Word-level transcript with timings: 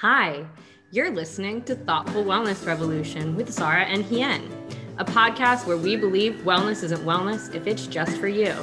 Hi, 0.00 0.46
you're 0.90 1.10
listening 1.10 1.62
to 1.64 1.74
Thoughtful 1.74 2.24
Wellness 2.24 2.66
Revolution 2.66 3.36
with 3.36 3.52
Zara 3.52 3.82
and 3.82 4.02
Hien, 4.02 4.50
a 4.96 5.04
podcast 5.04 5.66
where 5.66 5.76
we 5.76 5.94
believe 5.94 6.40
wellness 6.42 6.82
isn't 6.82 7.04
wellness 7.04 7.54
if 7.54 7.66
it's 7.66 7.86
just 7.86 8.16
for 8.16 8.26
you. 8.26 8.54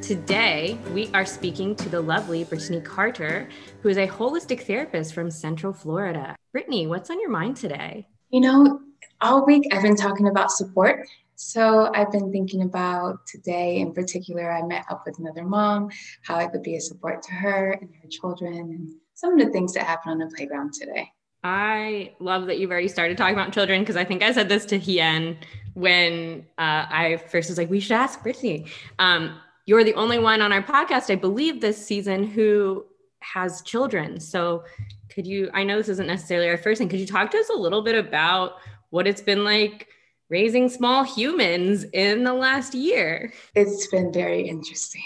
Today, 0.00 0.78
we 0.94 1.10
are 1.12 1.26
speaking 1.26 1.76
to 1.76 1.90
the 1.90 2.00
lovely 2.00 2.44
Brittany 2.44 2.80
Carter, 2.80 3.50
who 3.82 3.90
is 3.90 3.98
a 3.98 4.08
holistic 4.08 4.62
therapist 4.62 5.12
from 5.12 5.30
Central 5.30 5.74
Florida. 5.74 6.34
Brittany, 6.52 6.86
what's 6.86 7.10
on 7.10 7.20
your 7.20 7.28
mind 7.28 7.58
today? 7.58 8.08
You 8.30 8.40
know, 8.40 8.80
all 9.20 9.44
week 9.44 9.64
I've 9.72 9.82
been 9.82 9.94
talking 9.94 10.28
about 10.28 10.50
support. 10.50 11.06
So 11.34 11.92
I've 11.94 12.10
been 12.10 12.32
thinking 12.32 12.62
about 12.62 13.26
today 13.26 13.80
in 13.80 13.92
particular, 13.92 14.50
I 14.50 14.62
met 14.62 14.86
up 14.88 15.02
with 15.04 15.18
another 15.18 15.44
mom, 15.44 15.90
how 16.22 16.36
I 16.36 16.46
could 16.46 16.62
be 16.62 16.76
a 16.76 16.80
support 16.80 17.22
to 17.24 17.32
her 17.32 17.72
and 17.72 17.90
her 18.00 18.08
children, 18.08 18.54
and 18.54 18.94
some 19.14 19.38
of 19.38 19.46
the 19.46 19.52
things 19.52 19.74
that 19.74 19.84
happened 19.84 20.12
on 20.12 20.18
the 20.18 20.34
playground 20.34 20.72
today. 20.72 21.10
I 21.44 22.14
love 22.20 22.46
that 22.46 22.58
you've 22.58 22.70
already 22.70 22.88
started 22.88 23.16
talking 23.16 23.34
about 23.34 23.52
children 23.52 23.80
because 23.80 23.96
I 23.96 24.04
think 24.04 24.22
I 24.22 24.32
said 24.32 24.48
this 24.48 24.64
to 24.66 24.78
Hien 24.78 25.38
when 25.74 26.46
uh, 26.58 26.86
I 26.88 27.22
first 27.28 27.48
was 27.48 27.58
like, 27.58 27.70
we 27.70 27.80
should 27.80 27.92
ask 27.92 28.22
Brittany. 28.22 28.66
Um, 28.98 29.38
you're 29.66 29.84
the 29.84 29.94
only 29.94 30.18
one 30.18 30.40
on 30.40 30.52
our 30.52 30.62
podcast, 30.62 31.10
I 31.10 31.16
believe, 31.16 31.60
this 31.60 31.84
season 31.84 32.24
who 32.24 32.84
has 33.20 33.62
children. 33.62 34.20
So, 34.20 34.64
could 35.10 35.26
you? 35.26 35.50
I 35.52 35.62
know 35.64 35.78
this 35.78 35.88
isn't 35.88 36.06
necessarily 36.06 36.48
our 36.48 36.58
first 36.58 36.78
thing. 36.78 36.88
Could 36.88 37.00
you 37.00 37.06
talk 37.06 37.30
to 37.30 37.38
us 37.38 37.48
a 37.48 37.56
little 37.56 37.82
bit 37.82 37.94
about 37.94 38.56
what 38.90 39.06
it's 39.06 39.20
been 39.20 39.44
like 39.44 39.88
raising 40.28 40.68
small 40.68 41.04
humans 41.04 41.84
in 41.92 42.24
the 42.24 42.34
last 42.34 42.74
year? 42.74 43.32
It's 43.54 43.86
been 43.88 44.12
very 44.12 44.48
interesting. 44.48 45.02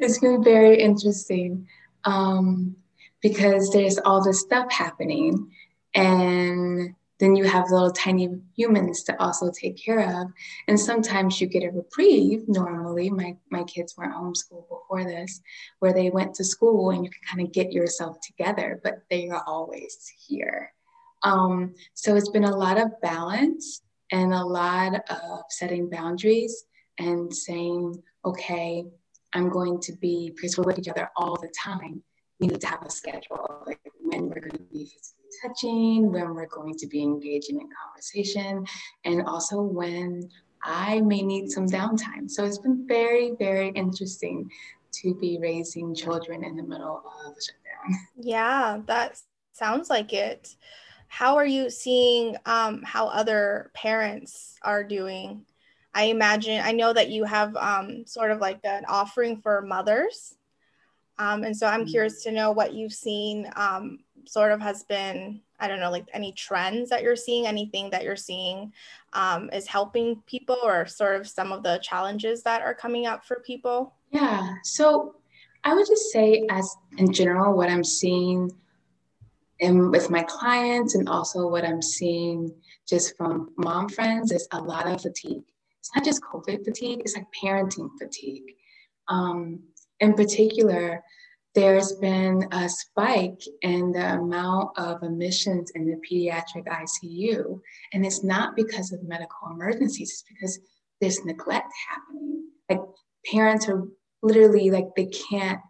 It's 0.00 0.18
been 0.18 0.44
very 0.44 0.80
interesting. 0.80 1.66
Um, 2.04 2.76
because 3.22 3.70
there's 3.70 3.98
all 3.98 4.22
this 4.22 4.40
stuff 4.40 4.70
happening 4.72 5.50
and 5.94 6.94
then 7.18 7.34
you 7.34 7.44
have 7.44 7.70
little 7.70 7.90
tiny 7.90 8.28
humans 8.56 9.02
to 9.02 9.20
also 9.20 9.50
take 9.50 9.76
care 9.76 10.20
of. 10.20 10.28
And 10.68 10.78
sometimes 10.78 11.40
you 11.40 11.48
get 11.48 11.64
a 11.64 11.70
reprieve 11.70 12.44
normally. 12.46 13.10
My, 13.10 13.36
my 13.50 13.64
kids 13.64 13.96
weren't 13.96 14.14
homeschooled 14.14 14.68
before 14.68 15.02
this 15.02 15.40
where 15.80 15.92
they 15.92 16.10
went 16.10 16.34
to 16.34 16.44
school 16.44 16.90
and 16.90 17.04
you 17.04 17.10
can 17.10 17.22
kind 17.28 17.46
of 17.46 17.52
get 17.52 17.72
yourself 17.72 18.18
together 18.20 18.80
but 18.84 19.02
they 19.10 19.28
are 19.28 19.42
always 19.46 20.12
here. 20.28 20.72
Um, 21.24 21.74
so 21.94 22.14
it's 22.14 22.30
been 22.30 22.44
a 22.44 22.56
lot 22.56 22.80
of 22.80 23.00
balance 23.00 23.82
and 24.10 24.32
a 24.32 24.44
lot 24.44 24.94
of 24.94 25.40
setting 25.50 25.90
boundaries 25.90 26.64
and 26.98 27.34
saying 27.34 28.00
okay 28.24 28.84
i'm 29.34 29.48
going 29.48 29.80
to 29.80 29.92
be 29.96 30.32
because 30.34 30.56
we're 30.56 30.64
with 30.64 30.78
each 30.78 30.88
other 30.88 31.10
all 31.16 31.36
the 31.36 31.52
time 31.56 32.02
we 32.40 32.46
need 32.46 32.60
to 32.60 32.66
have 32.66 32.82
a 32.84 32.90
schedule, 32.90 33.64
like 33.66 33.80
when 34.00 34.28
we're 34.28 34.40
going 34.40 34.52
to 34.52 34.62
be 34.72 34.84
physically 34.84 35.28
touching, 35.42 36.12
when 36.12 36.34
we're 36.34 36.46
going 36.46 36.74
to 36.74 36.86
be 36.86 37.02
engaging 37.02 37.60
in 37.60 37.68
conversation, 37.84 38.64
and 39.04 39.26
also 39.26 39.60
when 39.60 40.28
I 40.62 41.00
may 41.00 41.22
need 41.22 41.50
some 41.50 41.66
downtime. 41.66 42.30
So 42.30 42.44
it's 42.44 42.58
been 42.58 42.86
very, 42.86 43.32
very 43.38 43.68
interesting 43.70 44.50
to 45.02 45.14
be 45.14 45.38
raising 45.40 45.94
children 45.94 46.44
in 46.44 46.56
the 46.56 46.62
middle 46.62 47.02
of 47.26 47.34
the 47.34 47.40
shutdown. 47.40 48.00
Yeah, 48.20 48.80
that 48.86 49.20
sounds 49.52 49.88
like 49.88 50.12
it. 50.12 50.56
How 51.06 51.36
are 51.36 51.46
you 51.46 51.70
seeing 51.70 52.36
um, 52.44 52.82
how 52.82 53.06
other 53.06 53.70
parents 53.74 54.56
are 54.62 54.84
doing? 54.84 55.46
I 55.94 56.04
imagine, 56.04 56.60
I 56.62 56.72
know 56.72 56.92
that 56.92 57.10
you 57.10 57.24
have 57.24 57.56
um, 57.56 58.04
sort 58.06 58.30
of 58.30 58.40
like 58.40 58.60
an 58.64 58.84
offering 58.86 59.40
for 59.40 59.62
mothers. 59.62 60.34
Um, 61.18 61.44
and 61.44 61.56
so 61.56 61.66
I'm 61.66 61.80
mm-hmm. 61.80 61.90
curious 61.90 62.22
to 62.24 62.32
know 62.32 62.52
what 62.52 62.74
you've 62.74 62.92
seen 62.92 63.50
um, 63.56 64.00
sort 64.26 64.52
of 64.52 64.60
has 64.60 64.84
been, 64.84 65.40
I 65.58 65.68
don't 65.68 65.80
know, 65.80 65.90
like 65.90 66.06
any 66.12 66.32
trends 66.32 66.90
that 66.90 67.02
you're 67.02 67.16
seeing, 67.16 67.46
anything 67.46 67.90
that 67.90 68.04
you're 68.04 68.16
seeing 68.16 68.72
um, 69.12 69.50
is 69.52 69.66
helping 69.66 70.22
people 70.26 70.58
or 70.62 70.86
sort 70.86 71.20
of 71.20 71.28
some 71.28 71.52
of 71.52 71.62
the 71.62 71.80
challenges 71.82 72.42
that 72.42 72.62
are 72.62 72.74
coming 72.74 73.06
up 73.06 73.24
for 73.24 73.40
people? 73.40 73.94
Yeah. 74.10 74.54
So 74.62 75.16
I 75.64 75.74
would 75.74 75.86
just 75.86 76.10
say, 76.12 76.46
as 76.50 76.76
in 76.98 77.12
general, 77.12 77.56
what 77.56 77.68
I'm 77.68 77.84
seeing 77.84 78.50
in, 79.58 79.90
with 79.90 80.10
my 80.10 80.22
clients 80.22 80.94
and 80.94 81.08
also 81.08 81.48
what 81.48 81.64
I'm 81.64 81.82
seeing 81.82 82.54
just 82.88 83.16
from 83.16 83.50
mom 83.56 83.88
friends 83.88 84.32
is 84.32 84.46
a 84.52 84.60
lot 84.60 84.86
of 84.86 85.02
fatigue. 85.02 85.44
It's 85.80 85.90
not 85.94 86.04
just 86.04 86.22
COVID 86.22 86.64
fatigue, 86.64 87.00
it's 87.00 87.16
like 87.16 87.26
parenting 87.42 87.90
fatigue. 87.98 88.54
Um, 89.08 89.60
in 90.00 90.14
particular, 90.14 91.02
there's 91.54 91.92
been 91.94 92.46
a 92.52 92.68
spike 92.68 93.42
in 93.62 93.90
the 93.92 94.14
amount 94.14 94.78
of 94.78 95.02
admissions 95.02 95.72
in 95.74 95.86
the 95.86 96.00
pediatric 96.08 96.66
ICU. 96.66 97.60
And 97.92 98.06
it's 98.06 98.22
not 98.22 98.54
because 98.54 98.92
of 98.92 99.02
medical 99.02 99.50
emergencies, 99.50 100.10
it's 100.10 100.24
because 100.28 100.60
there's 101.00 101.24
neglect 101.24 101.72
happening. 101.88 102.44
Like 102.68 102.80
parents 103.26 103.68
are 103.68 103.84
literally 104.22 104.70
like 104.70 104.86
they 104.96 105.06
can't 105.06 105.60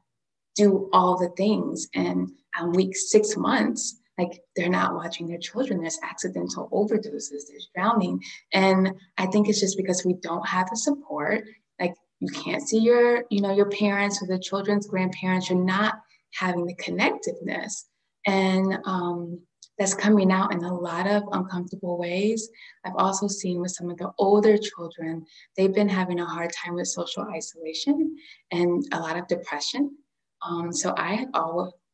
do 0.56 0.90
all 0.92 1.16
the 1.16 1.30
things. 1.36 1.88
And 1.94 2.30
on 2.58 2.72
week 2.72 2.96
six 2.96 3.36
months, 3.36 4.00
like 4.18 4.40
they're 4.56 4.68
not 4.68 4.94
watching 4.94 5.28
their 5.28 5.38
children. 5.38 5.80
There's 5.80 6.00
accidental 6.02 6.68
overdoses, 6.72 7.46
there's 7.48 7.70
drowning. 7.74 8.20
And 8.52 8.92
I 9.16 9.26
think 9.26 9.48
it's 9.48 9.60
just 9.60 9.76
because 9.76 10.04
we 10.04 10.14
don't 10.14 10.46
have 10.46 10.68
the 10.68 10.76
support. 10.76 11.44
Like 11.80 11.94
you 12.20 12.28
can't 12.32 12.66
see 12.66 12.78
your 12.78 13.24
you 13.30 13.40
know 13.40 13.54
your 13.54 13.70
parents 13.70 14.22
or 14.22 14.26
the 14.26 14.38
children's 14.38 14.86
grandparents. 14.86 15.48
You're 15.48 15.64
not 15.64 15.94
having 16.34 16.66
the 16.66 16.74
connectiveness. 16.74 17.84
And 18.26 18.78
um, 18.84 19.40
that's 19.78 19.94
coming 19.94 20.32
out 20.32 20.52
in 20.52 20.62
a 20.64 20.74
lot 20.74 21.06
of 21.06 21.22
uncomfortable 21.32 21.98
ways. 21.98 22.48
I've 22.84 22.96
also 22.96 23.28
seen 23.28 23.60
with 23.60 23.70
some 23.70 23.90
of 23.90 23.96
the 23.96 24.10
older 24.18 24.58
children 24.58 25.24
they've 25.56 25.74
been 25.74 25.88
having 25.88 26.18
a 26.18 26.26
hard 26.26 26.52
time 26.52 26.74
with 26.74 26.88
social 26.88 27.24
isolation 27.32 28.16
and 28.50 28.84
a 28.92 28.98
lot 28.98 29.16
of 29.16 29.28
depression. 29.28 29.96
Um, 30.42 30.72
so 30.72 30.94
i 30.96 31.14
have 31.14 31.28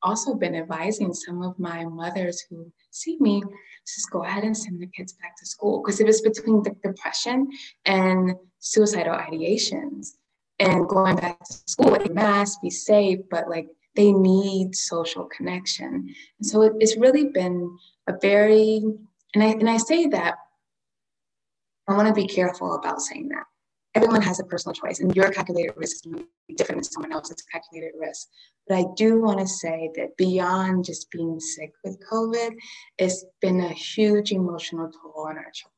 also 0.04 0.34
been 0.34 0.54
advising 0.54 1.12
some 1.12 1.42
of 1.42 1.58
my 1.58 1.84
mothers 1.84 2.44
who 2.48 2.70
see 2.90 3.16
me 3.20 3.42
just 3.86 4.10
go 4.10 4.22
ahead 4.22 4.44
and 4.44 4.56
send 4.56 4.80
the 4.80 4.86
kids 4.86 5.14
back 5.14 5.36
to 5.38 5.46
school 5.46 5.82
because 5.82 6.00
it 6.00 6.06
was 6.06 6.20
between 6.20 6.62
the 6.62 6.74
depression 6.84 7.48
and 7.84 8.34
suicidal 8.58 9.14
ideations 9.14 10.12
and 10.60 10.88
going 10.88 11.16
back 11.16 11.38
to 11.44 11.52
school 11.66 11.94
a 11.94 12.08
mask, 12.10 12.60
be 12.62 12.70
safe, 12.70 13.20
but 13.30 13.48
like 13.48 13.66
they 13.96 14.12
need 14.12 14.74
social 14.74 15.24
connection. 15.24 16.14
And 16.38 16.46
so 16.46 16.62
it, 16.62 16.72
it's 16.78 16.96
really 16.96 17.26
been 17.28 17.76
a 18.06 18.14
very, 18.20 18.82
and 19.34 19.42
I, 19.42 19.46
and 19.46 19.68
I 19.68 19.78
say 19.78 20.06
that, 20.08 20.36
I 21.88 21.94
want 21.96 22.08
to 22.08 22.14
be 22.14 22.26
careful 22.26 22.74
about 22.74 23.00
saying 23.00 23.28
that. 23.28 23.44
Everyone 23.94 24.22
has 24.22 24.40
a 24.40 24.44
personal 24.44 24.74
choice, 24.74 25.00
and 25.00 25.14
your 25.14 25.30
calculated 25.30 25.74
risk 25.76 25.96
is 25.96 26.02
going 26.02 26.18
to 26.18 26.28
be 26.48 26.54
different 26.54 26.82
than 26.82 26.90
someone 26.90 27.12
else's 27.12 27.42
calculated 27.50 27.92
risk. 27.98 28.28
But 28.66 28.78
I 28.78 28.84
do 28.96 29.20
want 29.20 29.38
to 29.40 29.46
say 29.46 29.90
that 29.96 30.16
beyond 30.16 30.84
just 30.84 31.10
being 31.10 31.38
sick 31.38 31.72
with 31.84 32.02
COVID, 32.10 32.56
it's 32.98 33.24
been 33.40 33.60
a 33.60 33.68
huge 33.68 34.32
emotional 34.32 34.90
toll 34.90 35.26
on 35.28 35.36
our 35.36 35.50
children. 35.52 35.74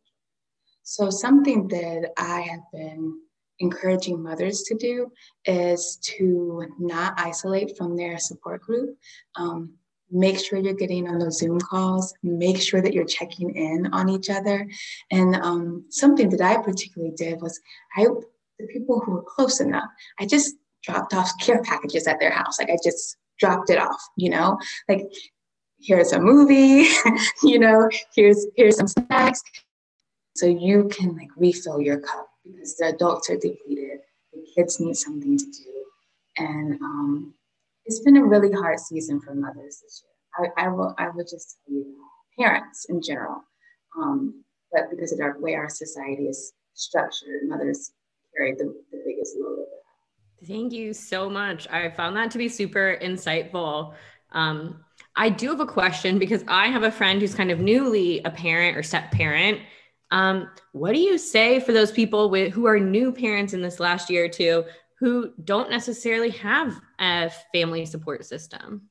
So, 0.82 1.10
something 1.10 1.68
that 1.68 2.12
I 2.16 2.40
have 2.42 2.60
been 2.72 3.20
encouraging 3.58 4.22
mothers 4.22 4.62
to 4.62 4.76
do 4.76 5.10
is 5.44 5.98
to 6.02 6.66
not 6.78 7.14
isolate 7.18 7.76
from 7.76 7.96
their 7.96 8.18
support 8.18 8.62
group. 8.62 8.96
Um, 9.34 9.74
make 10.10 10.38
sure 10.38 10.58
you're 10.58 10.74
getting 10.74 11.08
on 11.08 11.18
those 11.18 11.38
Zoom 11.38 11.58
calls, 11.60 12.14
make 12.22 12.60
sure 12.60 12.80
that 12.80 12.94
you're 12.94 13.04
checking 13.04 13.54
in 13.56 13.88
on 13.92 14.08
each 14.08 14.30
other. 14.30 14.68
And 15.10 15.36
um, 15.36 15.84
something 15.90 16.28
that 16.30 16.40
I 16.40 16.62
particularly 16.62 17.14
did 17.16 17.40
was 17.40 17.60
I, 17.96 18.06
the 18.58 18.66
people 18.66 19.00
who 19.00 19.12
were 19.12 19.22
close 19.22 19.60
enough, 19.60 19.88
I 20.18 20.26
just 20.26 20.54
dropped 20.82 21.14
off 21.14 21.30
care 21.40 21.62
packages 21.62 22.06
at 22.06 22.20
their 22.20 22.30
house. 22.30 22.58
Like 22.58 22.70
I 22.70 22.78
just 22.82 23.16
dropped 23.38 23.70
it 23.70 23.78
off, 23.78 24.00
you 24.16 24.30
know, 24.30 24.58
like 24.88 25.06
here's 25.80 26.12
a 26.12 26.20
movie, 26.20 26.88
you 27.42 27.58
know, 27.58 27.88
here's 28.14 28.46
here's 28.56 28.76
some 28.76 28.88
snacks. 28.88 29.42
So 30.36 30.46
you 30.46 30.88
can 30.88 31.16
like 31.16 31.30
refill 31.36 31.80
your 31.80 31.98
cup 31.98 32.28
because 32.44 32.76
the 32.76 32.88
adults 32.88 33.30
are 33.30 33.36
depleted, 33.36 34.00
the 34.32 34.46
kids 34.54 34.80
need 34.80 34.96
something 34.96 35.36
to 35.36 35.44
do. 35.44 35.84
And 36.38 36.80
um, 36.82 37.34
it's 37.86 38.00
been 38.00 38.16
a 38.16 38.24
really 38.24 38.52
hard 38.52 38.78
season 38.80 39.20
for 39.20 39.34
mothers 39.34 39.80
this 39.82 40.02
year. 40.04 40.52
I, 40.58 40.66
I, 40.66 40.68
will, 40.68 40.94
I 40.98 41.08
would 41.08 41.26
just 41.28 41.58
tell 41.66 41.74
you, 41.74 41.96
parents 42.38 42.86
in 42.88 43.00
general. 43.00 43.42
Um, 43.98 44.44
but 44.72 44.90
because 44.90 45.12
of 45.12 45.20
our 45.20 45.40
way 45.40 45.54
our 45.54 45.68
society 45.68 46.24
is 46.24 46.52
structured, 46.74 47.42
mothers 47.44 47.92
carry 48.36 48.52
the, 48.52 48.74
the 48.92 49.02
biggest 49.06 49.36
load 49.38 49.52
of 49.52 49.56
that. 49.58 50.46
Thank 50.46 50.72
you 50.72 50.92
so 50.92 51.30
much. 51.30 51.66
I 51.70 51.88
found 51.90 52.16
that 52.16 52.30
to 52.32 52.38
be 52.38 52.48
super 52.48 52.98
insightful. 53.00 53.94
Um, 54.32 54.84
I 55.14 55.30
do 55.30 55.48
have 55.48 55.60
a 55.60 55.66
question 55.66 56.18
because 56.18 56.44
I 56.46 56.66
have 56.66 56.82
a 56.82 56.90
friend 56.90 57.20
who's 57.20 57.34
kind 57.34 57.50
of 57.50 57.60
newly 57.60 58.20
a 58.24 58.30
parent 58.30 58.76
or 58.76 58.82
step 58.82 59.10
parent, 59.12 59.60
um, 60.10 60.50
what 60.72 60.92
do 60.92 61.00
you 61.00 61.18
say 61.18 61.58
for 61.58 61.72
those 61.72 61.90
people 61.90 62.30
with, 62.30 62.52
who 62.52 62.66
are 62.66 62.78
new 62.78 63.12
parents 63.12 63.54
in 63.54 63.62
this 63.62 63.80
last 63.80 64.10
year 64.10 64.26
or 64.26 64.28
two 64.28 64.64
who 64.98 65.32
don't 65.44 65.70
necessarily 65.70 66.30
have 66.30 66.80
a 66.98 67.30
family 67.52 67.86
support 67.86 68.24
system? 68.24 68.88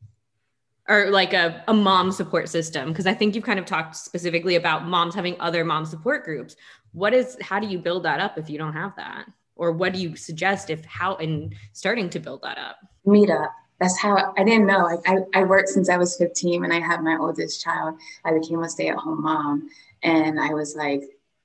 or 0.88 1.10
like 1.10 1.34
a, 1.34 1.64
a 1.68 1.74
mom 1.74 2.12
support 2.12 2.48
system 2.48 2.90
because 2.90 3.08
i 3.08 3.14
think 3.14 3.34
you've 3.34 3.44
kind 3.44 3.58
of 3.58 3.66
talked 3.66 3.96
specifically 3.96 4.56
about 4.56 4.86
moms 4.86 5.16
having 5.16 5.36
other 5.40 5.66
mom 5.66 5.84
support 5.84 6.24
groups 6.24 6.56
what 6.92 7.12
is 7.12 7.36
how 7.42 7.60
do 7.60 7.66
you 7.66 7.80
build 7.80 8.04
that 8.04 8.20
up 8.20 8.38
if 8.38 8.52
you 8.52 8.60
don't 8.60 8.74
have 8.74 8.96
that 8.96 9.26
or 9.56 9.72
what 9.72 9.94
do 9.94 10.00
you 10.00 10.16
suggest 10.16 10.70
if 10.70 10.86
how 10.86 11.16
in 11.16 11.52
starting 11.74 12.08
to 12.08 12.20
build 12.20 12.40
that 12.44 12.60
up 12.60 12.78
meetup 13.08 13.50
that's 13.80 14.00
how 14.00 14.34
I 14.38 14.44
didn't 14.44 14.68
know. 14.68 14.80
Like 14.84 15.00
I, 15.06 15.18
I 15.42 15.44
worked 15.44 15.70
since 15.70 15.90
I 15.90 15.98
was 15.98 16.16
15 16.16 16.62
when 16.62 16.72
I 16.72 16.80
had 16.80 17.04
my 17.04 17.18
oldest 17.20 17.64
child. 17.64 18.00
I 18.24 18.34
became 18.34 18.64
a 18.64 18.70
stay-at-home 18.70 19.24
mom. 19.24 19.70
And 20.02 20.40
I 20.40 20.54
was 20.54 20.76
like, 20.76 21.04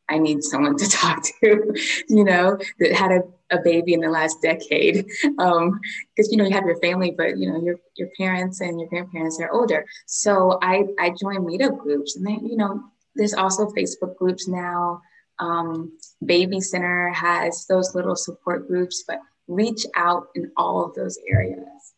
I 0.08 0.18
need 0.18 0.42
someone 0.42 0.76
to 0.76 0.88
talk 0.90 1.24
to, 1.40 1.74
you 2.08 2.24
know, 2.24 2.58
that 2.78 2.92
had 2.92 3.12
a, 3.12 3.22
a 3.50 3.58
baby 3.58 3.94
in 3.94 4.00
the 4.00 4.08
last 4.08 4.40
decade. 4.42 5.06
Because 5.22 5.36
um, 5.38 5.80
you 6.16 6.36
know, 6.36 6.44
you 6.44 6.54
have 6.54 6.66
your 6.66 6.80
family, 6.80 7.10
but 7.10 7.38
you 7.38 7.50
know, 7.50 7.60
your 7.60 7.76
your 7.96 8.08
parents 8.16 8.60
and 8.60 8.80
your 8.80 8.88
grandparents 8.88 9.40
are 9.40 9.50
older. 9.50 9.84
So 10.06 10.58
I 10.62 10.84
I 10.98 11.10
joined 11.20 11.46
meetup 11.46 11.78
groups 11.78 12.16
and 12.16 12.26
then, 12.26 12.46
you 12.46 12.56
know, 12.56 12.82
there's 13.14 13.34
also 13.34 13.66
Facebook 13.70 14.16
groups 14.16 14.48
now. 14.48 15.00
Um, 15.38 15.92
Baby 16.24 16.60
Center 16.60 17.10
has 17.10 17.66
those 17.66 17.94
little 17.94 18.16
support 18.16 18.68
groups, 18.68 19.04
but 19.06 19.20
reach 19.48 19.86
out 19.96 20.28
in 20.34 20.52
all 20.56 20.84
of 20.84 20.94
those 20.94 21.18
areas 21.26 21.94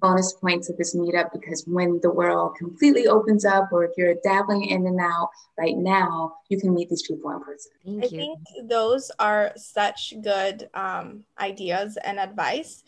bonus 0.00 0.32
points 0.34 0.68
of 0.68 0.76
this 0.76 0.94
meetup 0.94 1.32
because 1.32 1.64
when 1.66 2.00
the 2.02 2.10
world 2.10 2.56
completely 2.56 3.06
opens 3.06 3.44
up 3.44 3.68
or 3.72 3.84
if 3.84 3.92
you're 3.96 4.14
dabbling 4.24 4.64
in 4.64 4.86
and 4.86 5.00
out 5.00 5.30
right 5.58 5.76
now, 5.76 6.34
you 6.48 6.58
can 6.58 6.74
meet 6.74 6.88
these 6.88 7.02
people 7.02 7.30
in 7.30 7.40
person. 7.40 7.72
Thank 7.84 8.04
I 8.04 8.06
you. 8.08 8.18
think 8.18 8.68
those 8.68 9.10
are 9.18 9.52
such 9.56 10.14
good 10.22 10.68
um, 10.74 11.24
ideas 11.38 11.98
and 12.04 12.18
advice. 12.18 12.84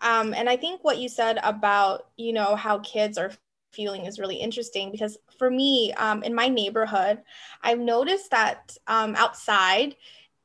Um, 0.00 0.34
and 0.34 0.48
I 0.48 0.56
think 0.56 0.82
what 0.82 0.98
you 0.98 1.08
said 1.08 1.38
about, 1.42 2.08
you 2.16 2.32
know, 2.32 2.56
how 2.56 2.78
kids 2.80 3.18
are 3.18 3.32
feeling 3.72 4.04
is 4.06 4.18
really 4.18 4.36
interesting 4.36 4.90
because 4.90 5.16
for 5.38 5.50
me, 5.50 5.92
um, 5.94 6.22
in 6.22 6.34
my 6.34 6.48
neighborhood, 6.48 7.20
I've 7.62 7.78
noticed 7.78 8.30
that 8.30 8.76
um, 8.86 9.14
outside, 9.16 9.96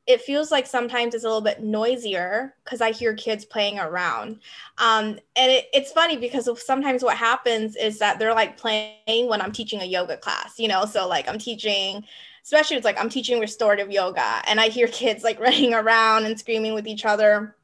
it 0.08 0.22
feels 0.22 0.50
like 0.50 0.66
sometimes 0.66 1.14
it's 1.14 1.24
a 1.24 1.26
little 1.26 1.42
bit 1.42 1.62
noisier 1.62 2.54
because 2.64 2.80
I 2.80 2.92
hear 2.92 3.12
kids 3.12 3.44
playing 3.44 3.78
around. 3.78 4.40
Um, 4.78 5.18
and 5.36 5.52
it, 5.52 5.66
it's 5.74 5.92
funny 5.92 6.16
because 6.16 6.48
sometimes 6.64 7.04
what 7.04 7.18
happens 7.18 7.76
is 7.76 7.98
that 7.98 8.18
they're 8.18 8.34
like 8.34 8.56
playing 8.56 9.28
when 9.28 9.42
I'm 9.42 9.52
teaching 9.52 9.82
a 9.82 9.84
yoga 9.84 10.16
class, 10.16 10.58
you 10.58 10.66
know? 10.66 10.86
So, 10.86 11.06
like, 11.06 11.28
I'm 11.28 11.38
teaching, 11.38 12.02
especially 12.42 12.78
it's 12.78 12.86
like 12.86 12.98
I'm 12.98 13.10
teaching 13.10 13.38
restorative 13.38 13.90
yoga, 13.90 14.40
and 14.48 14.58
I 14.58 14.70
hear 14.70 14.88
kids 14.88 15.22
like 15.24 15.38
running 15.40 15.74
around 15.74 16.24
and 16.24 16.38
screaming 16.38 16.72
with 16.72 16.86
each 16.86 17.04
other. 17.04 17.54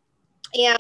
And 0.52 0.79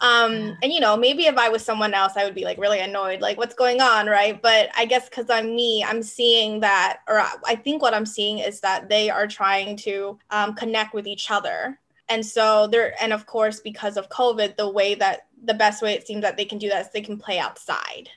um, 0.00 0.56
and 0.62 0.72
you 0.72 0.78
know, 0.78 0.96
maybe 0.96 1.26
if 1.26 1.36
I 1.36 1.48
was 1.48 1.64
someone 1.64 1.92
else, 1.92 2.12
I 2.16 2.24
would 2.24 2.34
be 2.34 2.44
like 2.44 2.58
really 2.58 2.78
annoyed, 2.78 3.20
like 3.20 3.36
what's 3.36 3.54
going 3.54 3.80
on, 3.80 4.06
right? 4.06 4.40
But 4.40 4.70
I 4.76 4.84
guess 4.84 5.08
because 5.08 5.28
I'm 5.28 5.56
me, 5.56 5.84
I'm 5.84 6.02
seeing 6.02 6.60
that, 6.60 7.00
or 7.08 7.20
I 7.20 7.56
think 7.56 7.82
what 7.82 7.94
I'm 7.94 8.06
seeing 8.06 8.38
is 8.38 8.60
that 8.60 8.88
they 8.88 9.10
are 9.10 9.26
trying 9.26 9.76
to 9.78 10.18
um, 10.30 10.54
connect 10.54 10.94
with 10.94 11.06
each 11.06 11.30
other. 11.30 11.80
And 12.08 12.24
so 12.24 12.68
they're, 12.68 12.94
and 13.02 13.12
of 13.12 13.26
course, 13.26 13.60
because 13.60 13.96
of 13.96 14.08
COVID, 14.08 14.56
the 14.56 14.70
way 14.70 14.94
that 14.94 15.26
the 15.44 15.54
best 15.54 15.82
way 15.82 15.94
it 15.94 16.06
seems 16.06 16.22
that 16.22 16.36
they 16.36 16.44
can 16.44 16.58
do 16.58 16.68
that 16.68 16.86
is 16.86 16.92
they 16.92 17.00
can 17.00 17.18
play 17.18 17.38
outside. 17.38 18.08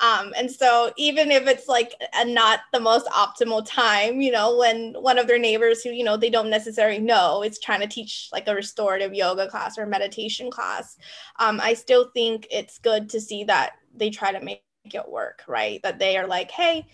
Um, 0.00 0.32
and 0.36 0.50
so 0.50 0.92
even 0.96 1.30
if 1.30 1.46
it's 1.46 1.66
like 1.66 1.94
a, 2.14 2.24
not 2.24 2.60
the 2.72 2.80
most 2.80 3.06
optimal 3.06 3.66
time, 3.66 4.20
you 4.20 4.30
know, 4.30 4.56
when 4.56 4.94
one 4.94 5.18
of 5.18 5.26
their 5.26 5.38
neighbors 5.38 5.82
who, 5.82 5.90
you 5.90 6.04
know, 6.04 6.16
they 6.16 6.30
don't 6.30 6.50
necessarily 6.50 7.00
know 7.00 7.42
is 7.42 7.58
trying 7.58 7.80
to 7.80 7.88
teach 7.88 8.28
like 8.32 8.46
a 8.46 8.54
restorative 8.54 9.12
yoga 9.12 9.48
class 9.48 9.76
or 9.76 9.86
meditation 9.86 10.50
class, 10.50 10.96
um, 11.38 11.60
I 11.60 11.74
still 11.74 12.10
think 12.14 12.46
it's 12.50 12.78
good 12.78 13.10
to 13.10 13.20
see 13.20 13.44
that 13.44 13.72
they 13.94 14.10
try 14.10 14.30
to 14.32 14.44
make 14.44 14.62
it 14.84 15.08
work, 15.08 15.42
right? 15.48 15.82
That 15.82 15.98
they 15.98 16.16
are 16.16 16.26
like, 16.26 16.50
hey, 16.50 16.86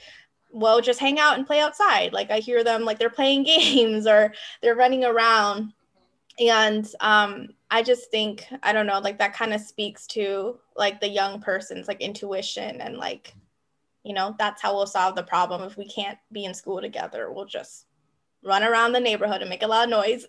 well, 0.51 0.81
just 0.81 1.01
hang 1.01 1.19
out 1.19 1.37
and 1.37 1.47
play 1.47 1.61
outside. 1.61 2.13
Like 2.13 2.31
I 2.31 2.39
hear 2.39 2.65
them 2.65 2.85
like 2.85 2.99
they're 2.99 3.11
playing 3.11 3.43
games 3.45 4.07
or 4.07 4.33
they're 4.63 4.77
running 4.77 5.05
around. 5.05 5.73
And 6.39 6.89
um, 7.01 7.49
I 7.75 7.83
just 7.83 8.09
think 8.09 8.47
I 8.63 8.73
don't 8.73 8.87
know, 8.87 9.01
like 9.01 9.19
that 9.19 9.35
kind 9.35 9.53
of 9.53 9.61
speaks 9.61 10.07
to 10.09 10.61
like 10.77 11.01
the 11.01 11.09
young 11.09 11.41
person's 11.41 11.89
like 11.89 12.01
intuition 12.01 12.81
and 12.81 12.99
like, 12.99 13.35
you 14.05 14.15
know, 14.15 14.37
that's 14.39 14.63
how 14.63 14.77
we'll 14.77 14.87
solve 14.87 15.17
the 15.17 15.25
problem. 15.25 15.61
If 15.63 15.77
we 15.77 15.89
can't 15.89 16.17
be 16.31 16.45
in 16.45 16.55
school 16.55 16.81
together, 16.81 17.33
we'll 17.33 17.47
just 17.47 17.87
run 18.45 18.63
around 18.63 18.93
the 18.93 19.01
neighborhood 19.01 19.41
and 19.41 19.51
make 19.51 19.65
a 19.65 19.67
lot 19.67 19.83
of 19.83 19.91
noise. 19.91 20.25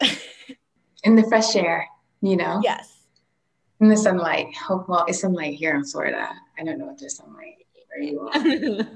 in 1.03 1.15
the 1.15 1.21
fresh 1.29 1.55
air, 1.55 1.87
you 2.19 2.35
know? 2.35 2.61
Yes. 2.63 3.03
In 3.79 3.89
the 3.89 3.97
sunlight. 3.97 4.47
Oh, 4.67 4.83
well, 4.87 5.05
it's 5.07 5.21
sunlight 5.21 5.53
here 5.53 5.75
in 5.75 5.83
Florida. 5.83 6.27
I 6.59 6.63
don't 6.63 6.79
know 6.79 6.89
if 6.89 6.97
there's 6.97 7.17
sunlight 7.17 7.57
where 7.89 8.01
you 8.01 8.87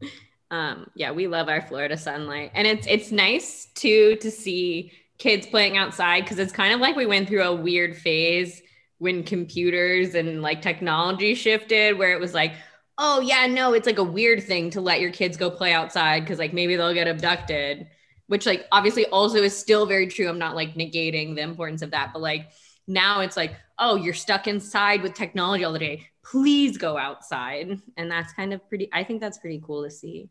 are. 0.00 0.08
um, 0.56 0.90
yeah, 0.94 1.10
we 1.10 1.26
love 1.26 1.50
our 1.50 1.60
Florida 1.60 1.98
sunlight. 1.98 2.52
And 2.54 2.66
it's 2.66 2.86
it's 2.86 3.12
nice 3.12 3.68
too 3.74 4.16
to 4.22 4.30
see 4.30 4.92
kids 5.18 5.46
playing 5.46 5.76
outside 5.76 6.22
because 6.22 6.38
it's 6.38 6.52
kind 6.52 6.74
of 6.74 6.80
like 6.80 6.96
we 6.96 7.06
went 7.06 7.28
through 7.28 7.42
a 7.42 7.54
weird 7.54 7.96
phase 7.96 8.62
when 8.98 9.22
computers 9.22 10.14
and 10.14 10.42
like 10.42 10.62
technology 10.62 11.34
shifted 11.34 11.98
where 11.98 12.12
it 12.12 12.20
was 12.20 12.34
like 12.34 12.52
oh 12.98 13.20
yeah 13.20 13.46
no 13.46 13.72
it's 13.72 13.86
like 13.86 13.98
a 13.98 14.04
weird 14.04 14.42
thing 14.42 14.70
to 14.70 14.80
let 14.80 15.00
your 15.00 15.10
kids 15.10 15.36
go 15.36 15.50
play 15.50 15.72
outside 15.72 16.20
because 16.20 16.38
like 16.38 16.52
maybe 16.52 16.76
they'll 16.76 16.94
get 16.94 17.08
abducted 17.08 17.86
which 18.28 18.46
like 18.46 18.66
obviously 18.72 19.06
also 19.06 19.40
is 19.42 19.56
still 19.56 19.86
very 19.86 20.08
true. 20.08 20.28
I'm 20.28 20.38
not 20.38 20.56
like 20.56 20.74
negating 20.74 21.36
the 21.36 21.42
importance 21.42 21.82
of 21.82 21.92
that 21.92 22.12
but 22.12 22.20
like 22.20 22.50
now 22.86 23.20
it's 23.20 23.36
like 23.36 23.54
oh 23.78 23.96
you're 23.96 24.14
stuck 24.14 24.46
inside 24.46 25.02
with 25.02 25.14
technology 25.14 25.64
all 25.64 25.72
the 25.72 25.78
day. 25.78 26.06
Please 26.24 26.76
go 26.76 26.96
outside. 26.96 27.80
And 27.96 28.10
that's 28.10 28.32
kind 28.32 28.52
of 28.52 28.66
pretty 28.68 28.88
i 28.92 29.04
think 29.04 29.20
that's 29.20 29.38
pretty 29.38 29.62
cool 29.64 29.84
to 29.84 29.90
see. 29.90 30.28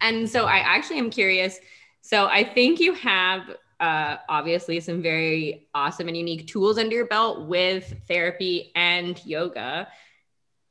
And 0.00 0.28
so 0.28 0.44
i 0.44 0.58
actually 0.58 0.98
am 0.98 1.10
curious 1.10 1.58
so 2.02 2.26
i 2.26 2.44
think 2.44 2.80
you 2.80 2.94
have 2.94 3.50
uh, 3.80 4.16
obviously 4.28 4.80
some 4.80 5.02
very 5.02 5.68
awesome 5.74 6.08
and 6.08 6.16
unique 6.16 6.46
tools 6.46 6.78
under 6.78 6.94
your 6.94 7.06
belt 7.06 7.46
with 7.46 7.94
therapy 8.08 8.72
and 8.74 9.24
yoga. 9.24 9.88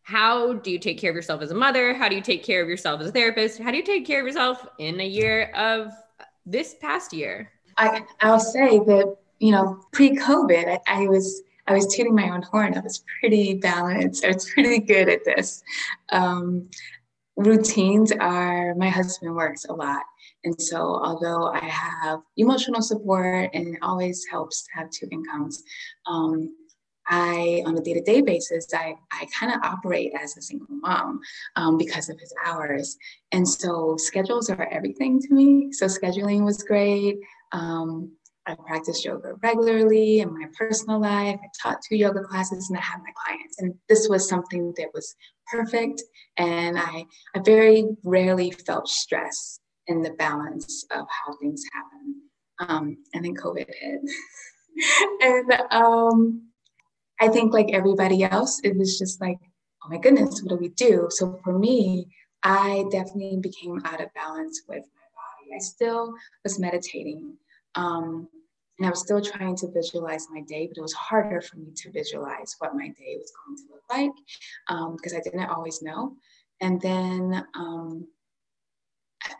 How 0.03 0.53
do 0.53 0.71
you 0.71 0.79
take 0.79 0.99
care 0.99 1.09
of 1.09 1.15
yourself 1.15 1.41
as 1.41 1.51
a 1.51 1.55
mother? 1.55 1.93
How 1.93 2.09
do 2.09 2.15
you 2.15 2.21
take 2.21 2.43
care 2.43 2.61
of 2.61 2.69
yourself 2.69 3.01
as 3.01 3.07
a 3.07 3.11
therapist? 3.11 3.59
How 3.59 3.71
do 3.71 3.77
you 3.77 3.83
take 3.83 4.05
care 4.05 4.19
of 4.19 4.27
yourself 4.27 4.67
in 4.79 4.99
a 4.99 5.07
year 5.07 5.51
of 5.55 5.91
this 6.45 6.75
past 6.79 7.13
year? 7.13 7.51
I, 7.77 8.03
I'll 8.21 8.39
say 8.39 8.79
that, 8.79 9.17
you 9.39 9.51
know, 9.51 9.83
pre-COVID, 9.91 10.79
I, 10.87 11.03
I 11.03 11.07
was 11.07 11.41
I 11.67 11.73
was 11.73 11.87
tooting 11.87 12.13
my 12.13 12.29
own 12.29 12.43
horn. 12.43 12.77
I 12.77 12.81
was 12.81 13.03
pretty 13.19 13.55
balanced. 13.55 14.23
I 14.23 14.33
was 14.33 14.47
pretty 14.53 14.79
good 14.79 15.09
at 15.09 15.25
this. 15.25 15.63
Um, 16.11 16.69
routines 17.35 18.11
are 18.11 18.75
my 18.75 18.89
husband 18.89 19.35
works 19.35 19.65
a 19.65 19.73
lot 19.73 20.03
and 20.45 20.61
so, 20.61 20.77
although 20.77 21.47
I 21.47 21.65
have 21.65 22.19
emotional 22.37 22.81
support 22.81 23.49
and 23.53 23.75
it 23.75 23.79
always 23.81 24.25
helps 24.29 24.63
to 24.63 24.69
have 24.75 24.89
two 24.91 25.07
incomes, 25.11 25.63
um, 26.05 26.55
I, 27.07 27.63
on 27.65 27.77
a 27.77 27.81
day 27.81 27.93
to 27.93 28.01
day 28.01 28.21
basis, 28.21 28.67
I, 28.73 28.95
I 29.11 29.27
kind 29.37 29.53
of 29.53 29.61
operate 29.63 30.13
as 30.19 30.37
a 30.37 30.41
single 30.41 30.67
mom 30.69 31.19
um, 31.55 31.77
because 31.77 32.09
of 32.09 32.19
his 32.19 32.33
hours. 32.45 32.95
And 33.31 33.47
so, 33.47 33.95
schedules 33.97 34.49
are 34.51 34.67
everything 34.71 35.19
to 35.19 35.33
me. 35.33 35.73
So, 35.73 35.87
scheduling 35.87 36.45
was 36.45 36.61
great. 36.61 37.17
Um, 37.51 38.11
I 38.47 38.53
practice 38.53 39.03
yoga 39.03 39.33
regularly 39.41 40.19
in 40.19 40.31
my 40.31 40.45
personal 40.55 41.01
life. 41.01 41.39
I 41.43 41.47
taught 41.59 41.81
two 41.81 41.95
yoga 41.95 42.21
classes 42.21 42.69
and 42.69 42.77
I 42.77 42.81
had 42.81 42.99
my 42.99 43.11
clients. 43.25 43.59
And 43.59 43.73
this 43.89 44.07
was 44.07 44.29
something 44.29 44.71
that 44.77 44.89
was 44.93 45.15
perfect. 45.51 46.03
And 46.37 46.77
I, 46.77 47.05
I 47.33 47.39
very 47.39 47.87
rarely 48.03 48.51
felt 48.51 48.87
stress 48.87 49.59
in 49.87 50.01
the 50.01 50.11
balance 50.11 50.85
of 50.91 51.05
how 51.09 51.35
things 51.39 51.63
happen. 51.73 52.21
Um, 52.59 52.97
and 53.13 53.25
then 53.25 53.35
COVID 53.35 53.67
hit. 53.67 54.01
and 55.21 55.51
um, 55.71 56.43
I 57.19 57.27
think, 57.27 57.53
like 57.53 57.73
everybody 57.73 58.23
else, 58.23 58.59
it 58.63 58.77
was 58.77 58.97
just 58.97 59.21
like, 59.21 59.37
oh 59.83 59.89
my 59.89 59.97
goodness, 59.97 60.41
what 60.41 60.49
do 60.49 60.57
we 60.57 60.69
do? 60.69 61.07
So 61.09 61.39
for 61.43 61.57
me, 61.57 62.07
I 62.43 62.85
definitely 62.91 63.39
became 63.41 63.81
out 63.85 64.01
of 64.01 64.13
balance 64.13 64.61
with 64.67 64.83
my 64.83 65.49
body. 65.49 65.55
I 65.55 65.59
still 65.59 66.13
was 66.43 66.59
meditating. 66.59 67.35
Um, 67.75 68.27
and 68.77 68.87
I 68.87 68.89
was 68.89 68.99
still 68.99 69.21
trying 69.21 69.55
to 69.57 69.71
visualize 69.71 70.27
my 70.29 70.41
day, 70.41 70.67
but 70.67 70.77
it 70.77 70.81
was 70.81 70.93
harder 70.93 71.41
for 71.41 71.57
me 71.57 71.71
to 71.75 71.91
visualize 71.91 72.55
what 72.59 72.75
my 72.75 72.89
day 72.89 73.17
was 73.17 73.31
going 73.45 73.57
to 73.57 73.63
look 73.71 73.83
like 73.89 74.91
because 74.97 75.13
um, 75.13 75.19
I 75.19 75.21
didn't 75.23 75.49
always 75.49 75.81
know. 75.81 76.15
And 76.61 76.81
then 76.81 77.45
um, 77.55 78.07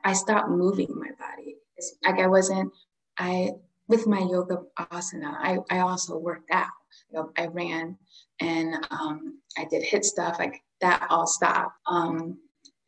I 0.04 0.14
stopped 0.14 0.50
moving 0.50 0.88
my 0.90 1.10
body. 1.20 1.56
It's 1.78 1.96
like 2.04 2.20
I 2.20 2.28
wasn't, 2.28 2.72
I, 3.18 3.52
with 3.88 4.08
my 4.08 4.20
yoga 4.20 4.64
asana, 4.80 5.36
I, 5.40 5.58
I 5.70 5.80
also 5.80 6.18
worked 6.18 6.52
out. 6.52 6.68
You 7.10 7.20
know, 7.20 7.32
I 7.38 7.48
ran 7.48 7.98
and 8.40 8.76
um, 8.90 9.40
I 9.58 9.66
did 9.66 9.84
hit 9.84 10.06
stuff, 10.06 10.40
like 10.40 10.62
that 10.82 11.06
all 11.10 11.28
stopped. 11.28 11.74
Um, 11.88 12.38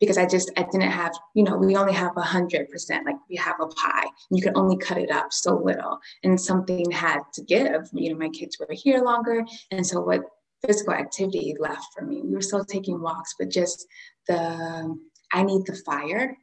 because 0.00 0.16
I 0.16 0.26
just, 0.26 0.52
I 0.56 0.62
didn't 0.62 0.92
have, 0.92 1.12
you 1.34 1.42
know, 1.42 1.56
we 1.56 1.74
only 1.74 1.92
have 1.92 2.16
a 2.16 2.22
hundred 2.22 2.68
percent, 2.68 3.04
like 3.04 3.16
we 3.28 3.34
have 3.36 3.56
a 3.60 3.66
pie, 3.66 4.06
you 4.30 4.40
can 4.40 4.56
only 4.56 4.76
cut 4.76 4.96
it 4.96 5.10
up 5.10 5.32
so 5.32 5.56
little. 5.56 5.98
And 6.22 6.40
something 6.40 6.88
had 6.92 7.20
to 7.34 7.42
give, 7.42 7.88
you 7.92 8.12
know, 8.12 8.18
my 8.18 8.28
kids 8.28 8.58
were 8.60 8.68
here 8.70 9.02
longer. 9.02 9.44
And 9.72 9.84
so 9.84 10.00
what 10.00 10.22
physical 10.66 10.94
activity 10.94 11.54
left 11.58 11.86
for 11.94 12.04
me. 12.04 12.22
We 12.22 12.34
were 12.34 12.40
still 12.40 12.64
taking 12.64 13.00
walks, 13.00 13.34
but 13.38 13.50
just 13.50 13.86
the 14.26 14.96
I 15.32 15.42
need 15.42 15.66
the 15.66 15.76
fire, 15.84 16.36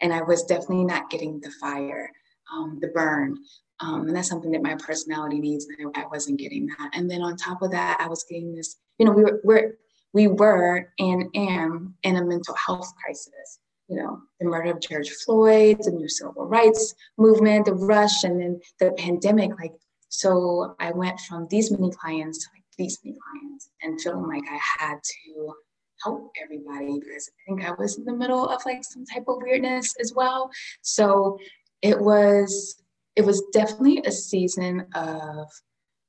and 0.00 0.12
I 0.12 0.22
was 0.22 0.44
definitely 0.44 0.84
not 0.84 1.10
getting 1.10 1.40
the 1.40 1.50
fire, 1.60 2.10
um, 2.52 2.78
the 2.80 2.88
burn. 2.88 3.36
Um, 3.80 4.08
and 4.08 4.16
that's 4.16 4.28
something 4.28 4.50
that 4.52 4.62
my 4.62 4.74
personality 4.74 5.38
needs, 5.38 5.66
and 5.66 5.94
I, 5.94 6.04
wasn't 6.06 6.40
getting 6.40 6.66
that. 6.66 6.90
And 6.94 7.08
then 7.08 7.22
on 7.22 7.36
top 7.36 7.62
of 7.62 7.70
that, 7.70 7.98
I 8.00 8.08
was 8.08 8.24
getting 8.28 8.54
this. 8.54 8.76
You 8.98 9.06
know, 9.06 9.12
we 9.12 9.22
were 9.22 9.40
we're, 9.44 9.78
we 10.12 10.26
were 10.26 10.92
and 10.98 11.26
am 11.34 11.94
in 12.02 12.16
a 12.16 12.24
mental 12.24 12.54
health 12.54 12.92
crisis. 13.00 13.60
You 13.86 13.96
know, 13.96 14.20
the 14.40 14.46
murder 14.46 14.72
of 14.72 14.80
George 14.80 15.10
Floyd, 15.24 15.78
the 15.80 15.92
new 15.92 16.08
civil 16.08 16.46
rights 16.46 16.94
movement, 17.16 17.66
the 17.66 17.74
rush, 17.74 18.24
and 18.24 18.40
then 18.40 18.60
the 18.80 18.92
pandemic. 18.98 19.52
Like, 19.58 19.74
so 20.08 20.74
I 20.80 20.90
went 20.90 21.20
from 21.20 21.46
these 21.48 21.70
many 21.70 21.90
clients 21.92 22.38
to 22.38 22.50
like 22.54 22.64
these 22.76 22.98
many 23.04 23.16
clients, 23.30 23.70
and 23.82 24.00
feeling 24.00 24.26
like 24.26 24.44
I 24.50 24.58
had 24.78 24.96
to 25.02 25.54
help 26.02 26.32
everybody 26.42 27.00
because 27.00 27.30
I 27.30 27.38
think 27.46 27.64
I 27.64 27.72
was 27.72 27.98
in 27.98 28.04
the 28.04 28.14
middle 28.14 28.46
of 28.46 28.64
like 28.64 28.84
some 28.84 29.04
type 29.04 29.24
of 29.28 29.38
weirdness 29.40 29.94
as 30.00 30.12
well. 30.14 30.50
So 30.82 31.38
it 31.82 31.98
was 31.98 32.82
it 33.16 33.24
was 33.24 33.42
definitely 33.52 34.02
a 34.04 34.12
season 34.12 34.86
of 34.94 35.48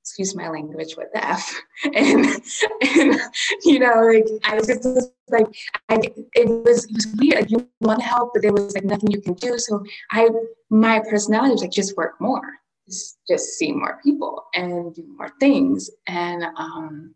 excuse 0.01 0.35
my 0.35 0.49
language 0.49 0.95
with 0.97 1.07
the 1.13 1.25
F? 1.25 1.61
And 1.85 2.25
and 2.97 3.21
you 3.63 3.79
know 3.79 4.11
like 4.11 4.25
I 4.43 4.55
was 4.55 4.67
just 4.67 5.11
like 5.29 5.47
I 5.89 5.99
it 6.33 6.47
was 6.47 6.85
it 6.85 6.91
was 6.93 7.07
weird 7.17 7.51
you 7.51 7.69
want 7.79 8.01
help 8.01 8.31
but 8.33 8.41
there 8.41 8.53
was 8.53 8.73
like 8.73 8.83
nothing 8.83 9.11
you 9.11 9.21
can 9.21 9.33
do. 9.33 9.57
So 9.57 9.83
I 10.11 10.29
my 10.69 10.99
personality 10.99 11.51
was 11.51 11.61
like 11.61 11.71
just 11.71 11.95
work 11.97 12.19
more 12.19 12.59
just 12.89 13.19
just 13.27 13.57
see 13.57 13.71
more 13.71 13.99
people 14.03 14.45
and 14.55 14.93
do 14.93 15.05
more 15.17 15.31
things. 15.39 15.89
And 16.07 16.43
um 16.57 17.15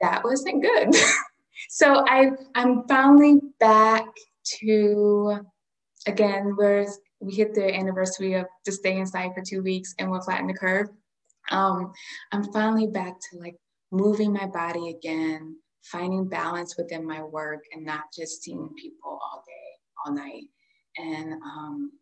that 0.00 0.22
wasn't 0.24 0.62
good 0.62 0.94
so 1.68 2.04
I 2.06 2.30
I'm 2.54 2.86
finally 2.88 3.40
back 3.58 4.06
to 4.60 5.40
again 6.06 6.54
where 6.56 6.86
we 7.20 7.34
hit 7.34 7.54
the 7.54 7.74
anniversary 7.74 8.34
of 8.34 8.46
to 8.64 8.72
stay 8.72 8.96
inside 8.96 9.32
for 9.34 9.42
two 9.42 9.62
weeks 9.62 9.94
and 9.98 10.10
we'll 10.10 10.22
flatten 10.22 10.46
the 10.46 10.54
curve. 10.54 10.88
Um, 11.50 11.92
I'm 12.32 12.44
finally 12.52 12.86
back 12.86 13.14
to 13.30 13.38
like 13.38 13.56
moving 13.92 14.32
my 14.32 14.46
body 14.46 14.90
again, 14.90 15.56
finding 15.82 16.28
balance 16.28 16.76
within 16.76 17.06
my 17.06 17.22
work 17.22 17.60
and 17.72 17.84
not 17.84 18.04
just 18.16 18.42
seeing 18.42 18.70
people 18.80 19.18
all 19.22 19.44
day, 19.46 20.06
all 20.06 20.14
night, 20.14 20.44
and 20.96 21.34
um, 21.34 21.92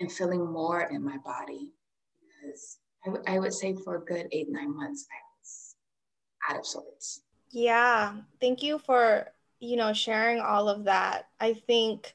and 0.00 0.12
feeling 0.12 0.44
more 0.44 0.82
in 0.82 1.02
my 1.02 1.16
body. 1.24 1.72
Because 2.20 2.78
I, 3.06 3.10
w- 3.10 3.24
I 3.26 3.38
would 3.38 3.54
say 3.54 3.74
for 3.84 3.96
a 3.96 4.04
good 4.04 4.26
eight, 4.32 4.48
nine 4.50 4.76
months, 4.76 5.06
I 5.10 5.18
was 5.40 5.74
out 6.50 6.58
of 6.60 6.66
sorts. 6.66 7.22
Yeah. 7.50 8.14
Thank 8.40 8.62
you 8.62 8.78
for, 8.78 9.28
you 9.60 9.76
know, 9.76 9.92
sharing 9.92 10.40
all 10.40 10.68
of 10.68 10.84
that. 10.84 11.28
I 11.40 11.54
think 11.54 12.14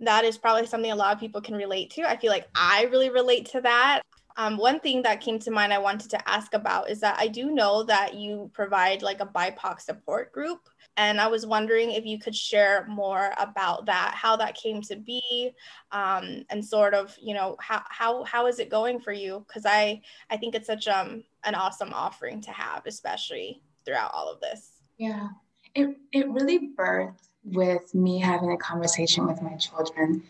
that 0.00 0.24
is 0.24 0.36
probably 0.38 0.66
something 0.66 0.90
a 0.90 0.96
lot 0.96 1.14
of 1.14 1.20
people 1.20 1.40
can 1.40 1.54
relate 1.54 1.90
to. 1.90 2.02
I 2.02 2.16
feel 2.16 2.30
like 2.30 2.48
I 2.54 2.84
really 2.84 3.10
relate 3.10 3.46
to 3.46 3.60
that. 3.62 4.02
Um, 4.38 4.58
one 4.58 4.80
thing 4.80 5.00
that 5.02 5.22
came 5.22 5.38
to 5.40 5.50
mind 5.50 5.72
I 5.72 5.78
wanted 5.78 6.10
to 6.10 6.28
ask 6.28 6.52
about 6.52 6.90
is 6.90 7.00
that 7.00 7.16
I 7.18 7.26
do 7.26 7.50
know 7.50 7.82
that 7.84 8.14
you 8.14 8.50
provide 8.52 9.00
like 9.00 9.20
a 9.20 9.26
BIPOC 9.26 9.80
support 9.80 10.30
group. 10.32 10.68
And 10.98 11.20
I 11.20 11.26
was 11.26 11.46
wondering 11.46 11.90
if 11.90 12.06
you 12.06 12.18
could 12.18 12.34
share 12.34 12.86
more 12.88 13.32
about 13.38 13.86
that, 13.86 14.12
how 14.14 14.36
that 14.36 14.54
came 14.54 14.80
to 14.82 14.96
be, 14.96 15.52
um, 15.92 16.44
and 16.48 16.64
sort 16.64 16.94
of, 16.94 17.14
you 17.20 17.34
know, 17.34 17.56
how, 17.60 17.82
how, 17.88 18.24
how 18.24 18.46
is 18.46 18.58
it 18.58 18.70
going 18.70 19.00
for 19.00 19.12
you? 19.12 19.44
Because 19.46 19.64
I, 19.66 20.00
I 20.30 20.36
think 20.36 20.54
it's 20.54 20.66
such 20.66 20.88
um, 20.88 21.22
an 21.44 21.54
awesome 21.54 21.92
offering 21.92 22.40
to 22.42 22.50
have, 22.50 22.86
especially 22.86 23.62
throughout 23.86 24.10
all 24.12 24.28
of 24.28 24.40
this. 24.40 24.72
Yeah, 24.98 25.28
it, 25.74 25.96
it 26.12 26.28
really 26.28 26.70
birthed 26.76 27.28
with 27.44 27.94
me 27.94 28.18
having 28.18 28.52
a 28.52 28.56
conversation 28.58 29.26
with 29.26 29.40
my 29.40 29.54
children. 29.56 30.22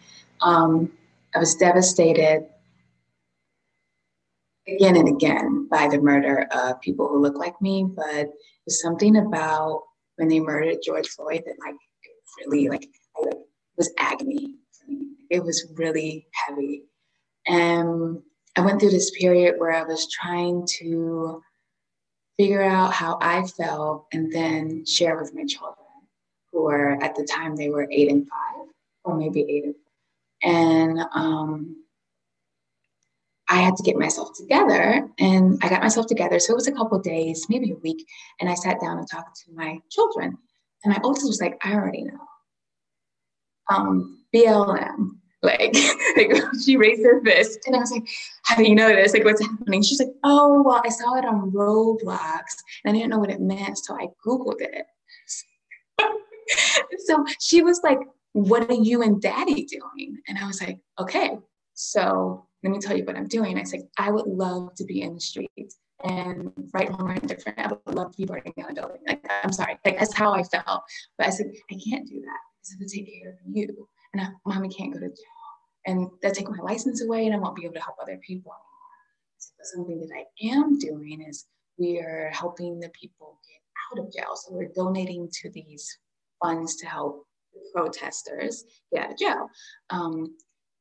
Um, 0.42 0.92
I 1.34 1.38
was 1.38 1.54
devastated 1.54 2.46
again 4.68 4.96
and 4.96 5.08
again 5.08 5.68
by 5.70 5.88
the 5.88 5.98
murder 5.98 6.46
of 6.50 6.80
people 6.80 7.08
who 7.08 7.20
look 7.20 7.36
like 7.36 7.60
me, 7.62 7.84
but 7.84 8.28
there's 8.66 8.82
something 8.82 9.16
about 9.16 9.82
when 10.16 10.28
they 10.28 10.40
murdered 10.40 10.78
George 10.84 11.08
Floyd 11.08 11.42
that 11.46 11.56
like 11.64 11.74
really 12.46 12.68
like 12.68 12.88
was 13.76 13.92
agony. 13.98 14.54
It 15.30 15.42
was 15.42 15.72
really 15.74 16.26
heavy. 16.32 16.84
And 17.46 18.20
I 18.56 18.60
went 18.60 18.80
through 18.80 18.90
this 18.90 19.10
period 19.10 19.56
where 19.58 19.72
I 19.72 19.82
was 19.82 20.08
trying 20.10 20.66
to 20.78 21.42
figure 22.38 22.62
out 22.62 22.92
how 22.92 23.18
I 23.20 23.46
felt 23.46 24.06
and 24.12 24.32
then 24.32 24.84
share 24.84 25.16
with 25.16 25.34
my 25.34 25.44
children 25.44 25.76
who 26.52 26.62
were 26.62 27.02
at 27.02 27.14
the 27.14 27.24
time 27.24 27.56
they 27.56 27.70
were 27.70 27.88
eight 27.90 28.10
and 28.10 28.26
five, 28.28 28.66
or 29.04 29.16
maybe 29.16 29.40
eight 29.48 29.64
and. 29.64 29.74
And 30.42 31.00
um, 31.14 31.84
I 33.48 33.56
had 33.56 33.76
to 33.76 33.82
get 33.82 33.96
myself 33.96 34.36
together, 34.36 35.08
and 35.18 35.58
I 35.62 35.68
got 35.68 35.82
myself 35.82 36.06
together. 36.06 36.38
So 36.38 36.52
it 36.52 36.56
was 36.56 36.66
a 36.66 36.72
couple 36.72 36.98
days, 36.98 37.46
maybe 37.48 37.70
a 37.70 37.76
week, 37.76 38.06
and 38.40 38.50
I 38.50 38.54
sat 38.54 38.80
down 38.80 38.98
and 38.98 39.08
talked 39.08 39.40
to 39.44 39.52
my 39.52 39.78
children. 39.90 40.36
And 40.84 40.92
my 40.92 41.00
oldest 41.02 41.26
was 41.26 41.40
like, 41.40 41.58
"I 41.64 41.74
already 41.74 42.04
know." 42.04 42.18
Um, 43.70 44.24
BLM, 44.34 45.15
like, 45.42 45.74
like 46.16 46.32
she 46.64 46.76
raised 46.76 47.04
her 47.04 47.22
fist, 47.22 47.60
and 47.66 47.76
I 47.76 47.80
was 47.80 47.90
like, 47.90 48.06
"How 48.44 48.56
do 48.56 48.64
you 48.64 48.74
know 48.74 48.88
this? 48.88 49.12
Like, 49.12 49.24
what's 49.24 49.42
happening?" 49.42 49.82
She's 49.82 50.00
like, 50.00 50.12
"Oh, 50.24 50.62
well, 50.62 50.82
I 50.84 50.88
saw 50.88 51.16
it 51.16 51.24
on 51.24 51.50
Roblox, 51.50 52.42
and 52.84 52.90
I 52.90 52.92
didn't 52.92 53.10
know 53.10 53.18
what 53.18 53.30
it 53.30 53.40
meant, 53.40 53.78
so 53.78 53.94
I 53.94 54.08
googled 54.26 54.60
it." 54.60 54.86
so 57.06 57.24
she 57.40 57.62
was 57.62 57.80
like, 57.82 57.98
What 58.32 58.70
are 58.70 58.74
you 58.74 59.02
and 59.02 59.20
daddy 59.20 59.64
doing? 59.64 60.18
And 60.28 60.38
I 60.38 60.46
was 60.46 60.60
like, 60.60 60.78
Okay, 61.00 61.38
so 61.74 62.46
let 62.62 62.70
me 62.70 62.78
tell 62.78 62.96
you 62.96 63.04
what 63.04 63.16
I'm 63.16 63.28
doing. 63.28 63.58
I 63.58 63.64
said, 63.64 63.80
I 63.98 64.10
would 64.10 64.26
love 64.26 64.74
to 64.76 64.84
be 64.84 65.02
in 65.02 65.14
the 65.14 65.20
streets 65.20 65.78
and 66.04 66.52
right, 66.74 66.90
wrong, 66.90 67.10
or 67.10 67.14
indifferent. 67.14 67.58
I 67.58 67.68
would 67.68 67.94
love 67.94 68.12
to 68.12 68.18
be 68.18 68.26
burning 68.26 68.52
down 68.56 68.70
a 68.70 68.74
building. 68.74 69.00
Like, 69.06 69.24
I'm 69.42 69.52
sorry, 69.52 69.78
like 69.84 69.98
that's 69.98 70.14
how 70.14 70.32
I 70.32 70.42
felt. 70.42 70.82
But 71.18 71.28
I 71.28 71.30
said, 71.30 71.52
I 71.70 71.78
can't 71.88 72.06
do 72.06 72.20
that 72.20 72.40
I 72.66 72.72
have 72.72 72.88
to 72.88 72.96
take 72.96 73.22
care 73.22 73.30
of 73.30 73.36
you. 73.46 73.88
And 74.12 74.22
I, 74.22 74.28
mommy 74.44 74.68
can't 74.68 74.92
go 74.92 75.00
to 75.00 75.06
jail. 75.06 75.16
And 75.86 76.08
that 76.22 76.34
take 76.34 76.48
my 76.50 76.62
license 76.62 77.02
away 77.02 77.26
and 77.26 77.34
I 77.34 77.38
won't 77.38 77.56
be 77.56 77.64
able 77.64 77.74
to 77.74 77.80
help 77.80 77.96
other 78.00 78.18
people 78.26 78.52
anymore. 78.52 79.36
So 79.38 79.52
something 79.62 80.00
that 80.00 80.10
I 80.14 80.54
am 80.54 80.78
doing 80.78 81.22
is 81.22 81.46
we 81.78 81.98
are 82.00 82.30
helping 82.32 82.80
the 82.80 82.88
people 82.90 83.38
get 83.46 84.00
out 84.00 84.04
of 84.04 84.12
jail. 84.12 84.34
So 84.34 84.52
we're 84.52 84.72
donating 84.74 85.28
to 85.42 85.50
these 85.50 85.98
funds 86.42 86.76
to 86.76 86.86
help 86.86 87.26
protesters 87.72 88.64
get 88.92 89.04
out 89.04 89.12
of 89.12 89.18
jail. 89.18 89.48
Um, 89.90 90.34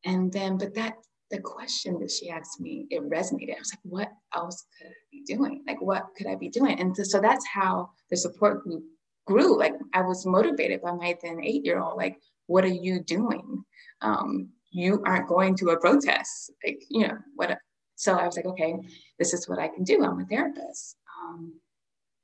and 0.06 0.32
then, 0.32 0.58
but 0.58 0.74
that 0.76 0.96
the 1.32 1.40
question 1.40 2.00
that 2.00 2.12
she 2.12 2.30
asked 2.30 2.60
me, 2.60 2.88
it 2.90 3.02
resonated. 3.10 3.56
I 3.56 3.60
was 3.60 3.74
like, 3.74 3.80
what 3.84 4.12
else 4.36 4.66
could 4.78 4.88
I 4.88 4.94
be 5.12 5.24
doing? 5.26 5.64
Like, 5.68 5.82
what 5.82 6.08
could 6.18 6.28
I 6.28 6.36
be 6.36 6.50
doing? 6.50 6.80
And 6.80 6.96
so 6.96 7.20
that's 7.20 7.46
how 7.48 7.90
the 8.10 8.18
support 8.18 8.64
group 8.64 8.84
grew. 9.26 9.58
Like, 9.58 9.74
I 9.94 10.02
was 10.02 10.26
motivated 10.26 10.82
by 10.82 10.92
my 10.92 11.18
then 11.24 11.40
eight 11.44 11.66
year 11.66 11.80
old, 11.80 11.98
like, 11.98 12.20
what 12.48 12.64
are 12.64 12.68
you 12.68 13.00
doing? 13.00 13.64
Um, 14.02 14.50
you 14.72 15.02
aren't 15.06 15.28
going 15.28 15.56
to 15.58 15.70
a 15.70 15.80
protest. 15.80 16.52
Like, 16.64 16.82
you 16.90 17.08
know, 17.08 17.18
what? 17.36 17.58
So 17.96 18.16
I 18.16 18.26
was 18.26 18.36
like, 18.36 18.46
okay, 18.46 18.76
this 19.20 19.34
is 19.34 19.48
what 19.48 19.60
I 19.60 19.70
can 19.70 19.84
do. 19.84 20.04
I'm 20.04 20.20
a 20.20 20.26
therapist. 20.26 20.98
Um, 21.24 21.54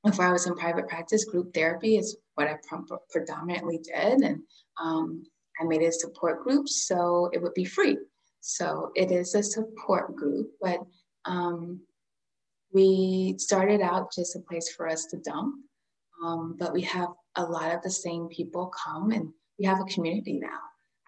before 0.04 0.26
I 0.26 0.32
was 0.32 0.48
in 0.48 0.56
private 0.56 0.88
practice, 0.88 1.26
group 1.26 1.54
therapy 1.54 1.98
is 1.98 2.18
what 2.36 2.48
I 2.48 2.58
predominantly 3.12 3.78
did. 3.78 4.22
And 4.22 4.42
um, 4.82 5.24
I 5.60 5.66
made 5.66 5.82
a 5.82 5.92
support 5.92 6.44
group 6.44 6.68
so 6.68 7.30
it 7.34 7.42
would 7.42 7.54
be 7.54 7.66
free. 7.66 7.98
So 8.42 8.92
it 8.96 9.12
is 9.12 9.36
a 9.36 9.44
support 9.44 10.16
group, 10.16 10.52
but 10.60 10.80
um, 11.26 11.82
we 12.74 13.36
started 13.38 13.82
out 13.82 14.12
just 14.14 14.36
a 14.36 14.40
place 14.40 14.74
for 14.76 14.88
us 14.88 15.06
to 15.06 15.18
dump. 15.18 15.56
Um, 16.26 16.56
but 16.60 16.74
we 16.74 16.82
have 16.82 17.10
a 17.36 17.44
lot 17.44 17.74
of 17.74 17.82
the 17.82 17.90
same 17.90 18.28
people 18.28 18.72
come 18.84 19.12
and 19.12 19.30
we 19.62 19.68
have 19.68 19.80
a 19.80 19.86
community 19.86 20.40
now. 20.40 20.60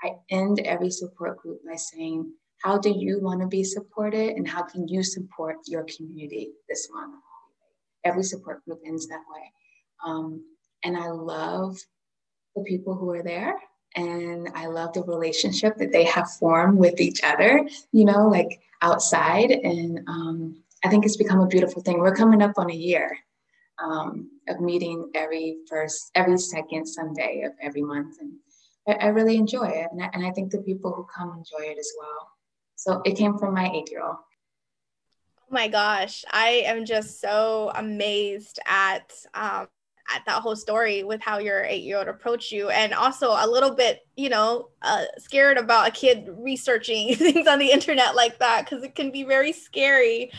I 0.03 0.11
end 0.29 0.59
every 0.59 0.91
support 0.91 1.37
group 1.37 1.61
by 1.65 1.75
saying, 1.75 2.31
how 2.61 2.77
do 2.77 2.91
you 2.91 3.19
want 3.19 3.41
to 3.41 3.47
be 3.47 3.63
supported 3.63 4.35
and 4.35 4.47
how 4.47 4.61
can 4.61 4.87
you 4.87 5.01
support 5.01 5.57
your 5.65 5.85
community 5.97 6.51
this 6.69 6.87
month? 6.93 7.15
every 8.05 8.23
support 8.23 8.63
group 8.65 8.79
ends 8.85 9.07
that 9.07 9.23
way. 9.33 9.51
Um, 10.05 10.43
and 10.83 10.97
I 10.97 11.09
love 11.09 11.77
the 12.55 12.63
people 12.63 12.95
who 12.95 13.09
are 13.11 13.23
there 13.23 13.55
and 13.95 14.49
I 14.55 14.67
love 14.67 14.93
the 14.93 15.03
relationship 15.03 15.77
that 15.77 15.93
they 15.93 16.03
have 16.03 16.29
formed 16.31 16.77
with 16.77 16.99
each 16.99 17.23
other, 17.23 17.65
you 17.91 18.05
know, 18.05 18.27
like 18.27 18.61
outside. 18.81 19.51
And 19.51 20.01
um, 20.07 20.61
I 20.83 20.89
think 20.89 21.05
it's 21.05 21.15
become 21.15 21.39
a 21.39 21.47
beautiful 21.47 21.81
thing. 21.81 21.99
We're 21.99 22.15
coming 22.15 22.41
up 22.41 22.57
on 22.57 22.69
a 22.69 22.75
year 22.75 23.17
um, 23.81 24.29
of 24.47 24.59
meeting 24.59 25.09
every 25.15 25.57
first, 25.69 26.11
every 26.15 26.37
second 26.37 26.85
Sunday 26.85 27.43
of 27.45 27.53
every 27.61 27.81
month. 27.81 28.15
And 28.19 28.33
I, 28.87 29.05
I 29.05 29.07
really 29.09 29.37
enjoy 29.37 29.67
it. 29.67 29.87
And 29.91 30.03
I, 30.03 30.09
and 30.13 30.25
I 30.25 30.31
think 30.31 30.51
the 30.51 30.61
people 30.61 30.91
who 30.93 31.05
come 31.15 31.29
enjoy 31.29 31.69
it 31.71 31.77
as 31.77 31.91
well. 31.99 32.29
So 32.75 33.01
it 33.05 33.17
came 33.17 33.37
from 33.37 33.53
my 33.53 33.69
eight 33.73 33.89
year 33.91 34.03
old 34.03 34.17
Oh 35.53 35.55
my 35.55 35.67
gosh, 35.67 36.25
I 36.31 36.63
am 36.65 36.83
just 36.83 37.21
so 37.21 37.71
amazed 37.75 38.59
at 38.65 39.13
um, 39.35 39.67
at 40.13 40.23
that 40.25 40.41
whole 40.41 40.55
story 40.55 41.03
with 41.03 41.21
how 41.21 41.37
your 41.37 41.63
eight 41.63 41.83
year 41.83 41.97
old 41.97 42.07
approached 42.07 42.51
you, 42.51 42.69
and 42.69 42.93
also 42.93 43.31
a 43.31 43.47
little 43.47 43.71
bit, 43.71 44.01
you 44.15 44.29
know, 44.29 44.69
uh, 44.81 45.05
scared 45.17 45.57
about 45.57 45.87
a 45.87 45.91
kid 45.91 46.29
researching 46.37 47.15
things 47.15 47.47
on 47.47 47.59
the 47.59 47.71
internet 47.71 48.15
like 48.15 48.39
that 48.39 48.65
because 48.65 48.83
it 48.83 48.95
can 48.95 49.11
be 49.11 49.23
very 49.23 49.51
scary, 49.51 50.31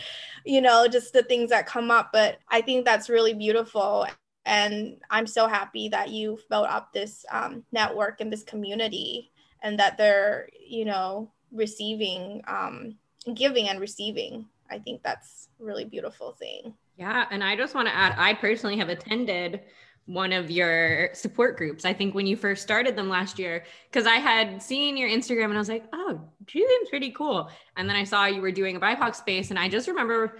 you 0.45 0.61
know, 0.61 0.87
just 0.87 1.13
the 1.13 1.23
things 1.23 1.49
that 1.49 1.67
come 1.67 1.91
up. 1.91 2.09
But 2.13 2.39
I 2.49 2.61
think 2.61 2.85
that's 2.85 3.09
really 3.09 3.33
beautiful. 3.33 4.07
And 4.45 4.97
I'm 5.09 5.25
so 5.25 5.47
happy 5.47 5.89
that 5.89 6.09
you've 6.09 6.47
built 6.49 6.67
up 6.67 6.93
this 6.93 7.25
um, 7.31 7.63
network 7.71 8.21
and 8.21 8.31
this 8.31 8.43
community, 8.43 9.31
and 9.63 9.79
that 9.79 9.97
they're, 9.97 10.49
you 10.67 10.85
know, 10.85 11.31
receiving, 11.51 12.43
um, 12.47 12.95
giving 13.33 13.69
and 13.69 13.79
receiving 13.79 14.45
I 14.69 14.79
think 14.79 15.03
that's 15.03 15.49
really 15.59 15.85
beautiful 15.85 16.33
thing. 16.33 16.73
Yeah. 16.97 17.25
And 17.29 17.43
I 17.43 17.55
just 17.55 17.75
want 17.75 17.87
to 17.87 17.95
add, 17.95 18.15
I 18.17 18.33
personally 18.33 18.77
have 18.77 18.89
attended 18.89 19.61
one 20.05 20.31
of 20.31 20.51
your 20.51 21.09
support 21.13 21.57
groups. 21.57 21.83
I 21.83 21.91
think 21.91 22.13
when 22.13 22.27
you 22.27 22.37
first 22.37 22.61
started 22.61 22.95
them 22.95 23.09
last 23.09 23.39
year, 23.39 23.65
because 23.91 24.05
I 24.05 24.15
had 24.15 24.61
seen 24.61 24.97
your 24.97 25.09
Instagram 25.09 25.45
and 25.45 25.55
I 25.55 25.57
was 25.57 25.67
like, 25.67 25.85
oh, 25.93 26.21
seems 26.47 26.89
pretty 26.89 27.09
cool. 27.11 27.49
And 27.75 27.89
then 27.89 27.95
I 27.95 28.03
saw 28.03 28.25
you 28.25 28.41
were 28.41 28.51
doing 28.51 28.75
a 28.75 28.79
BIPOC 28.79 29.15
space. 29.15 29.49
And 29.49 29.57
I 29.57 29.67
just 29.67 29.87
remember 29.87 30.37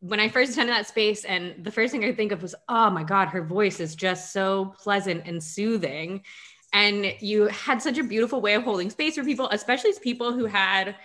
when 0.00 0.20
I 0.20 0.28
first 0.28 0.52
attended 0.52 0.74
that 0.74 0.86
space, 0.86 1.24
and 1.24 1.64
the 1.64 1.70
first 1.70 1.90
thing 1.90 2.04
I 2.04 2.12
think 2.12 2.30
of 2.30 2.42
was, 2.42 2.54
oh 2.68 2.90
my 2.90 3.02
God, 3.02 3.28
her 3.28 3.42
voice 3.42 3.80
is 3.80 3.96
just 3.96 4.32
so 4.32 4.74
pleasant 4.78 5.22
and 5.24 5.42
soothing. 5.42 6.22
And 6.72 7.14
you 7.20 7.46
had 7.46 7.80
such 7.80 7.96
a 7.96 8.04
beautiful 8.04 8.40
way 8.40 8.54
of 8.54 8.62
holding 8.62 8.90
space 8.90 9.14
for 9.14 9.24
people, 9.24 9.48
especially 9.50 9.92
people 10.02 10.32
who 10.32 10.44
had 10.44 10.96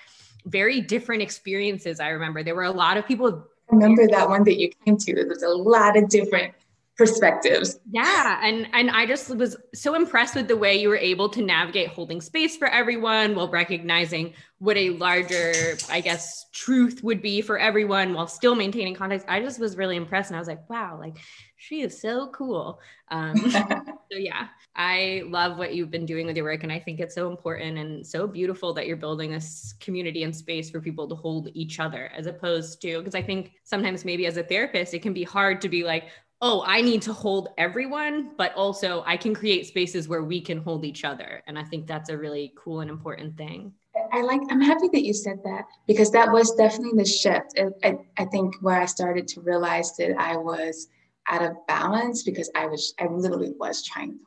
very 0.45 0.81
different 0.81 1.21
experiences. 1.21 1.99
I 1.99 2.09
remember 2.09 2.43
there 2.43 2.55
were 2.55 2.63
a 2.63 2.71
lot 2.71 2.97
of 2.97 3.07
people. 3.07 3.47
I 3.71 3.75
remember 3.75 4.07
that 4.07 4.27
one 4.27 4.43
that 4.43 4.59
you 4.59 4.69
came 4.85 4.97
to. 4.97 5.15
There 5.15 5.27
was 5.27 5.43
a 5.43 5.49
lot 5.49 5.97
of 5.97 6.09
different 6.09 6.53
perspectives. 6.97 7.79
Yeah, 7.89 8.39
and 8.43 8.67
and 8.73 8.89
I 8.91 9.05
just 9.05 9.35
was 9.35 9.55
so 9.73 9.95
impressed 9.95 10.35
with 10.35 10.47
the 10.47 10.57
way 10.57 10.75
you 10.75 10.89
were 10.89 10.97
able 10.97 11.29
to 11.29 11.41
navigate 11.41 11.89
holding 11.89 12.21
space 12.21 12.57
for 12.57 12.67
everyone 12.67 13.33
while 13.33 13.49
recognizing 13.49 14.33
what 14.59 14.77
a 14.77 14.91
larger, 14.91 15.77
I 15.89 16.01
guess, 16.01 16.45
truth 16.51 17.01
would 17.03 17.21
be 17.21 17.41
for 17.41 17.57
everyone 17.57 18.13
while 18.13 18.27
still 18.27 18.55
maintaining 18.55 18.93
context. 18.93 19.25
I 19.29 19.39
just 19.39 19.59
was 19.59 19.77
really 19.77 19.95
impressed, 19.95 20.29
and 20.29 20.37
I 20.37 20.39
was 20.39 20.47
like, 20.47 20.69
wow, 20.69 20.97
like 20.99 21.17
she 21.57 21.81
is 21.81 21.99
so 21.99 22.27
cool. 22.27 22.79
Um, 23.09 23.37
so 23.51 24.17
yeah, 24.17 24.47
I 24.75 25.23
love 25.25 25.57
what 25.57 25.75
you've 25.75 25.91
been 25.91 26.05
doing 26.05 26.25
with 26.25 26.37
your 26.37 26.45
work. 26.45 26.63
And 26.63 26.71
I 26.71 26.79
think 26.79 26.99
it's 26.99 27.15
so 27.15 27.29
important 27.29 27.77
and 27.77 28.07
so 28.07 28.25
beautiful 28.25 28.73
that 28.73 28.87
you're 28.87 28.95
building 28.95 29.31
this 29.31 29.73
community 29.79 30.23
and 30.23 30.35
space 30.35 30.69
for 30.69 30.79
people 30.79 31.07
to 31.09 31.15
hold 31.15 31.49
each 31.53 31.79
other 31.79 32.09
as 32.15 32.25
opposed 32.25 32.81
to, 32.83 32.99
because 32.99 33.15
I 33.15 33.21
think 33.21 33.51
sometimes 33.63 34.05
maybe 34.05 34.25
as 34.25 34.37
a 34.37 34.43
therapist, 34.43 34.93
it 34.93 35.01
can 35.01 35.13
be 35.13 35.23
hard 35.23 35.59
to 35.61 35.69
be 35.69 35.83
like, 35.83 36.05
oh, 36.43 36.63
I 36.65 36.81
need 36.81 37.03
to 37.03 37.13
hold 37.13 37.49
everyone, 37.57 38.31
but 38.37 38.53
also 38.55 39.03
I 39.05 39.15
can 39.15 39.35
create 39.35 39.67
spaces 39.67 40.07
where 40.07 40.23
we 40.23 40.41
can 40.41 40.57
hold 40.57 40.85
each 40.85 41.03
other. 41.03 41.43
And 41.45 41.59
I 41.59 41.63
think 41.63 41.85
that's 41.85 42.09
a 42.09 42.17
really 42.17 42.53
cool 42.57 42.79
and 42.79 42.89
important 42.89 43.37
thing. 43.37 43.73
I 44.13 44.21
like, 44.21 44.41
I'm 44.49 44.61
happy 44.61 44.87
that 44.93 45.03
you 45.03 45.13
said 45.13 45.39
that 45.43 45.65
because 45.85 46.11
that 46.11 46.31
was 46.31 46.55
definitely 46.55 46.97
the 46.97 47.07
shift. 47.07 47.59
I, 47.83 47.97
I 48.17 48.25
think 48.25 48.55
where 48.61 48.81
I 48.81 48.85
started 48.85 49.27
to 49.29 49.41
realize 49.41 49.95
that 49.97 50.17
I 50.17 50.37
was 50.37 50.87
out 51.29 51.43
of 51.43 51.55
balance 51.67 52.23
because 52.23 52.49
I 52.55 52.65
was, 52.65 52.95
I 52.99 53.05
literally 53.05 53.53
was 53.59 53.85
trying 53.85 54.13
to 54.13 54.19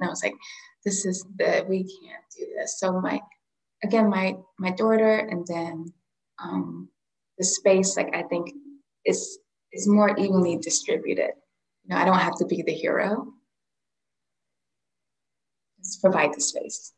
and 0.00 0.08
I 0.08 0.10
was 0.10 0.22
like, 0.22 0.34
this 0.84 1.04
is 1.04 1.24
the, 1.36 1.64
we 1.68 1.84
can't 1.84 2.24
do 2.36 2.46
this. 2.56 2.78
So 2.78 3.00
my, 3.00 3.20
again, 3.84 4.08
my, 4.08 4.36
my 4.58 4.70
daughter 4.70 5.18
and 5.18 5.46
then 5.46 5.92
um, 6.42 6.88
the 7.38 7.44
space, 7.44 7.96
like 7.96 8.14
I 8.14 8.22
think 8.22 8.50
is, 9.04 9.38
is 9.72 9.86
more 9.86 10.16
evenly 10.18 10.56
distributed. 10.56 11.32
You 11.84 11.94
know, 11.94 11.96
I 11.96 12.04
don't 12.04 12.18
have 12.18 12.36
to 12.38 12.46
be 12.46 12.62
the 12.62 12.72
hero. 12.72 13.32
Just 15.82 16.00
provide 16.00 16.34
the 16.34 16.40
space. 16.40 16.92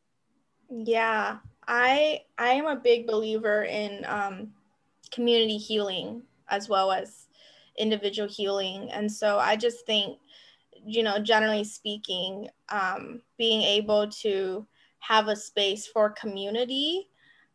Yeah, 0.69 1.39
I 1.69 2.23
I 2.39 2.49
am 2.55 2.67
a 2.67 2.77
big 2.77 3.07
believer 3.07 3.65
in 3.65 4.05
um, 4.07 4.53
community 5.11 5.59
healing 5.59 6.23
as 6.49 6.69
well 6.69 6.91
as 6.91 7.27
individual 7.79 8.29
healing, 8.29 8.91
and 8.91 9.11
so 9.11 9.39
I 9.39 9.57
just 9.57 9.87
think 9.87 10.19
you 10.85 11.03
know, 11.03 11.19
generally 11.19 11.65
speaking, 11.65 12.49
um, 12.69 13.23
being 13.39 13.63
able 13.63 14.09
to 14.09 14.67
have 15.01 15.29
a 15.29 15.37
space 15.37 15.87
for 15.87 16.11
community 16.11 17.09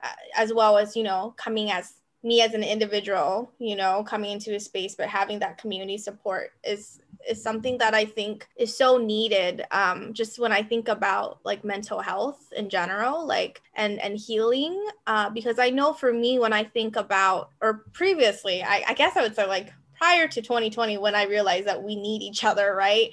uh, 0.04 0.10
as 0.36 0.54
well 0.54 0.78
as, 0.78 0.96
you 0.96 1.04
know, 1.04 1.34
coming 1.38 1.72
as 1.72 1.96
me 2.24 2.42
as 2.42 2.54
an 2.54 2.64
individual, 2.64 3.52
you 3.60 3.76
know, 3.76 4.04
coming 4.04 4.32
into 4.32 4.56
a 4.56 4.60
space, 4.60 4.96
but 4.96 5.08
having 5.08 5.40
that 5.40 5.58
community 5.58 5.98
support 5.98 6.52
is 6.64 7.00
is 7.28 7.42
something 7.42 7.78
that 7.78 7.94
I 7.94 8.06
think 8.06 8.48
is 8.56 8.76
so 8.76 8.98
needed. 8.98 9.66
Um, 9.72 10.14
just 10.14 10.40
when 10.40 10.52
I 10.52 10.62
think 10.62 10.88
about 10.88 11.40
like 11.44 11.64
mental 11.64 12.00
health 12.00 12.52
in 12.56 12.70
general, 12.70 13.26
like 13.26 13.62
and 13.76 14.00
and 14.02 14.18
healing, 14.18 14.84
uh, 15.08 15.30
because 15.30 15.60
I 15.60 15.70
know 15.70 15.94
for 15.94 16.12
me 16.14 16.40
when 16.40 16.54
I 16.54 16.64
think 16.64 16.96
about 16.96 17.52
or 17.62 17.86
previously, 17.94 18.64
I, 18.64 18.84
I 18.88 18.94
guess 18.94 19.16
I 19.16 19.22
would 19.22 19.36
say 19.36 19.46
like 19.48 19.74
prior 19.98 20.28
to 20.28 20.42
2020 20.42 20.98
when 20.98 21.16
I 21.16 21.24
realized 21.24 21.68
that 21.68 21.84
we 21.84 21.96
need 21.96 22.22
each 22.22 22.44
other, 22.44 22.76
right? 22.76 23.12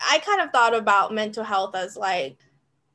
I 0.00 0.18
kind 0.18 0.40
of 0.40 0.50
thought 0.50 0.74
about 0.74 1.14
mental 1.14 1.44
health 1.44 1.74
as 1.74 1.96
like, 1.96 2.38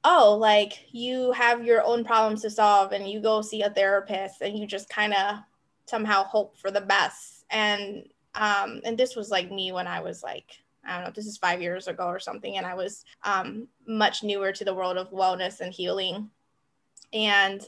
oh, 0.03 0.37
like 0.39 0.85
you 0.91 1.31
have 1.33 1.65
your 1.65 1.83
own 1.83 2.03
problems 2.03 2.41
to 2.41 2.49
solve 2.49 2.91
and 2.91 3.09
you 3.09 3.19
go 3.19 3.41
see 3.41 3.61
a 3.61 3.69
therapist 3.69 4.41
and 4.41 4.57
you 4.57 4.65
just 4.65 4.89
kind 4.89 5.13
of 5.13 5.37
somehow 5.85 6.23
hope 6.23 6.57
for 6.57 6.71
the 6.71 6.81
best. 6.81 7.45
And 7.49 8.05
um, 8.35 8.81
and 8.85 8.97
this 8.97 9.15
was 9.15 9.31
like 9.31 9.51
me 9.51 9.71
when 9.71 9.87
I 9.87 10.01
was 10.01 10.23
like, 10.23 10.59
I 10.85 10.95
don't 10.95 11.05
know, 11.05 11.11
this 11.13 11.25
is 11.25 11.37
five 11.37 11.61
years 11.61 11.87
ago 11.87 12.05
or 12.05 12.19
something, 12.19 12.57
and 12.57 12.65
I 12.65 12.75
was 12.75 13.03
um, 13.23 13.67
much 13.87 14.23
newer 14.23 14.51
to 14.51 14.63
the 14.63 14.73
world 14.73 14.97
of 14.97 15.11
wellness 15.11 15.61
and 15.61 15.73
healing. 15.73 16.29
And 17.11 17.67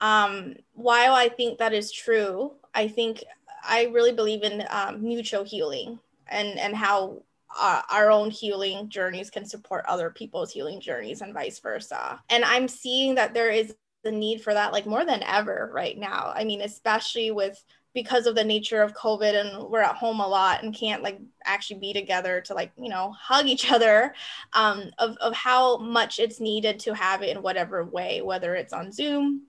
um, 0.00 0.56
while 0.72 1.14
I 1.14 1.28
think 1.28 1.58
that 1.58 1.74
is 1.74 1.92
true, 1.92 2.52
I 2.74 2.88
think 2.88 3.22
I 3.68 3.84
really 3.92 4.12
believe 4.12 4.42
in 4.42 4.64
um, 4.70 5.02
mutual 5.02 5.44
healing 5.44 5.98
and 6.28 6.58
and 6.58 6.74
how 6.74 7.22
uh, 7.56 7.82
our 7.90 8.10
own 8.10 8.30
healing 8.30 8.88
journeys 8.88 9.30
can 9.30 9.44
support 9.44 9.84
other 9.86 10.10
people's 10.10 10.52
healing 10.52 10.80
journeys 10.80 11.20
and 11.20 11.32
vice 11.32 11.58
versa. 11.58 12.20
And 12.28 12.44
I'm 12.44 12.68
seeing 12.68 13.14
that 13.14 13.34
there 13.34 13.50
is 13.50 13.74
the 14.04 14.12
need 14.12 14.42
for 14.42 14.54
that 14.54 14.72
like 14.72 14.86
more 14.86 15.04
than 15.04 15.22
ever 15.22 15.70
right 15.72 15.96
now. 15.96 16.32
I 16.34 16.44
mean, 16.44 16.62
especially 16.62 17.30
with 17.30 17.62
because 17.94 18.26
of 18.26 18.34
the 18.34 18.44
nature 18.44 18.82
of 18.82 18.94
COVID 18.94 19.34
and 19.34 19.68
we're 19.68 19.80
at 19.80 19.96
home 19.96 20.20
a 20.20 20.28
lot 20.28 20.62
and 20.62 20.74
can't 20.74 21.02
like 21.02 21.20
actually 21.44 21.80
be 21.80 21.92
together 21.92 22.40
to 22.42 22.54
like, 22.54 22.70
you 22.76 22.88
know, 22.88 23.12
hug 23.18 23.46
each 23.46 23.72
other, 23.72 24.14
um, 24.52 24.90
of, 24.98 25.16
of 25.16 25.34
how 25.34 25.78
much 25.78 26.18
it's 26.18 26.38
needed 26.38 26.78
to 26.78 26.94
have 26.94 27.22
it 27.22 27.36
in 27.36 27.42
whatever 27.42 27.84
way, 27.84 28.20
whether 28.22 28.54
it's 28.54 28.72
on 28.72 28.92
Zoom 28.92 29.46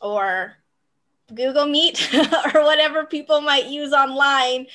or 0.00 0.56
Google 1.34 1.66
Meet 1.66 2.14
or 2.54 2.64
whatever 2.64 3.04
people 3.04 3.40
might 3.40 3.66
use 3.66 3.92
online 3.92 4.66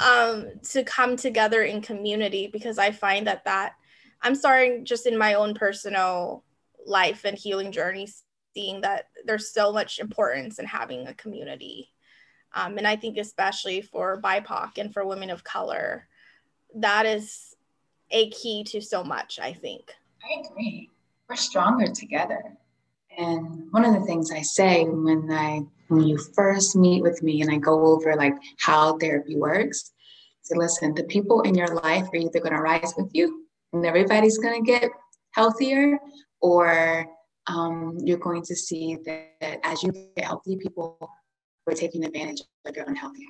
um, 0.00 0.46
to 0.70 0.84
come 0.84 1.16
together 1.16 1.62
in 1.62 1.80
community 1.80 2.46
because 2.46 2.78
I 2.78 2.90
find 2.90 3.26
that 3.26 3.44
that 3.44 3.74
I'm 4.22 4.34
starting 4.34 4.84
just 4.84 5.06
in 5.06 5.18
my 5.18 5.34
own 5.34 5.54
personal 5.54 6.44
life 6.86 7.24
and 7.24 7.36
healing 7.36 7.72
journey 7.72 8.08
seeing 8.54 8.80
that 8.82 9.08
there's 9.24 9.52
so 9.52 9.72
much 9.72 9.98
importance 9.98 10.58
in 10.58 10.66
having 10.66 11.06
a 11.06 11.14
community. 11.14 11.90
Um, 12.54 12.78
and 12.78 12.86
I 12.86 12.96
think 12.96 13.18
especially 13.18 13.80
for 13.80 14.20
BIPOC 14.20 14.78
and 14.78 14.92
for 14.92 15.04
women 15.04 15.30
of 15.30 15.42
color, 15.42 16.06
that 16.76 17.04
is 17.04 17.54
a 18.10 18.30
key 18.30 18.64
to 18.64 18.80
so 18.80 19.02
much, 19.02 19.40
I 19.40 19.52
think. 19.52 19.92
I 20.22 20.40
agree. 20.46 20.90
We're 21.28 21.36
stronger 21.36 21.92
together. 21.92 22.42
And 23.16 23.70
one 23.72 23.84
of 23.84 23.94
the 23.94 24.06
things 24.06 24.30
I 24.30 24.42
say 24.42 24.84
when 24.84 25.30
I 25.30 25.62
when 25.94 26.06
you 26.06 26.18
first 26.18 26.76
meet 26.76 27.02
with 27.02 27.22
me 27.22 27.40
and 27.42 27.50
I 27.50 27.56
go 27.56 27.86
over 27.86 28.14
like 28.16 28.34
how 28.58 28.98
therapy 28.98 29.36
works, 29.36 29.92
say, 30.42 30.56
listen, 30.56 30.94
the 30.94 31.04
people 31.04 31.42
in 31.42 31.54
your 31.54 31.74
life 31.74 32.06
are 32.12 32.16
either 32.16 32.40
going 32.40 32.54
to 32.54 32.60
rise 32.60 32.92
with 32.96 33.10
you 33.12 33.46
and 33.72 33.86
everybody's 33.86 34.38
going 34.38 34.64
to 34.64 34.70
get 34.70 34.90
healthier, 35.32 35.98
or 36.40 37.06
um, 37.46 37.98
you're 38.02 38.18
going 38.18 38.42
to 38.42 38.54
see 38.54 38.96
that, 39.04 39.32
that 39.40 39.60
as 39.64 39.82
you 39.82 39.90
get 39.92 40.24
healthy, 40.24 40.56
people 40.56 40.98
were 41.66 41.72
taking 41.72 42.04
advantage 42.04 42.42
of 42.66 42.76
your 42.76 42.84
unhealthy. 42.86 43.26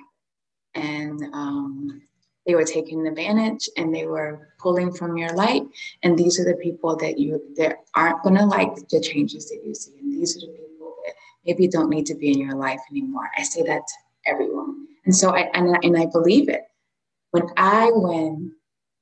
And 0.75 1.23
um, 1.33 2.01
they 2.45 2.53
were 2.53 2.63
taking 2.63 3.07
advantage 3.07 3.69
and 3.77 3.93
they 3.93 4.05
were 4.05 4.49
pulling 4.59 4.91
from 4.93 5.17
your 5.17 5.33
light. 5.33 5.63
And 6.03 6.17
these 6.17 6.39
are 6.39 6.45
the 6.45 6.57
people 6.57 6.95
that 6.97 7.17
you 7.17 7.41
that 7.57 7.77
aren't 7.95 8.21
going 8.23 8.37
to 8.37 8.45
like 8.45 8.75
the 8.89 8.99
changes 8.99 9.49
that 9.49 9.61
you 9.65 9.73
see. 9.73 9.93
And 9.99 10.13
these 10.13 10.37
are 10.37 10.41
the 10.41 10.47
people 10.47 10.64
maybe 11.45 11.67
don't 11.67 11.89
need 11.89 12.05
to 12.05 12.15
be 12.15 12.31
in 12.31 12.39
your 12.39 12.55
life 12.55 12.79
anymore 12.91 13.29
i 13.37 13.43
say 13.43 13.61
that 13.61 13.81
to 13.87 14.31
everyone 14.31 14.87
and 15.05 15.15
so 15.15 15.35
i 15.35 15.49
and, 15.53 15.77
and 15.83 15.97
i 15.97 16.05
believe 16.05 16.49
it 16.49 16.63
when 17.31 17.43
i 17.57 17.89
when 17.93 18.51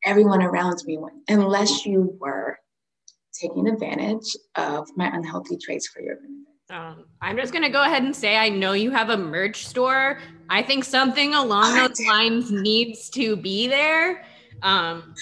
everyone 0.06 0.42
around 0.42 0.82
me 0.86 0.98
went 0.98 1.16
unless 1.30 1.86
you 1.86 2.18
were 2.20 2.58
taking 3.34 3.68
advantage 3.68 4.36
of 4.56 4.88
my 4.96 5.08
unhealthy 5.14 5.58
traits 5.58 5.88
for 5.88 6.02
your 6.02 6.16
benefit 6.16 6.54
Um, 6.70 7.06
I'm 7.22 7.38
just 7.38 7.52
gonna 7.54 7.70
go 7.70 7.84
ahead 7.84 8.04
and 8.04 8.16
say 8.16 8.38
I 8.38 8.50
know 8.50 8.74
you 8.74 8.90
have 8.92 9.10
a 9.10 9.18
merch 9.18 9.66
store. 9.68 10.20
I 10.50 10.62
think 10.62 10.84
something 10.84 11.34
along 11.34 11.76
those 11.76 12.00
lines 12.08 12.52
needs 12.52 13.10
to 13.12 13.36
be 13.36 13.68
there. 13.68 14.24
Um, 14.62 15.14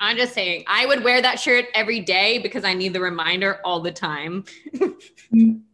I'm 0.00 0.16
just 0.16 0.34
saying 0.34 0.64
I 0.66 0.86
would 0.86 1.04
wear 1.04 1.22
that 1.22 1.38
shirt 1.38 1.66
every 1.74 2.00
day 2.00 2.38
because 2.38 2.64
I 2.64 2.74
need 2.74 2.92
the 2.92 3.00
reminder 3.00 3.60
all 3.64 3.80
the 3.80 3.92
time. 3.92 4.44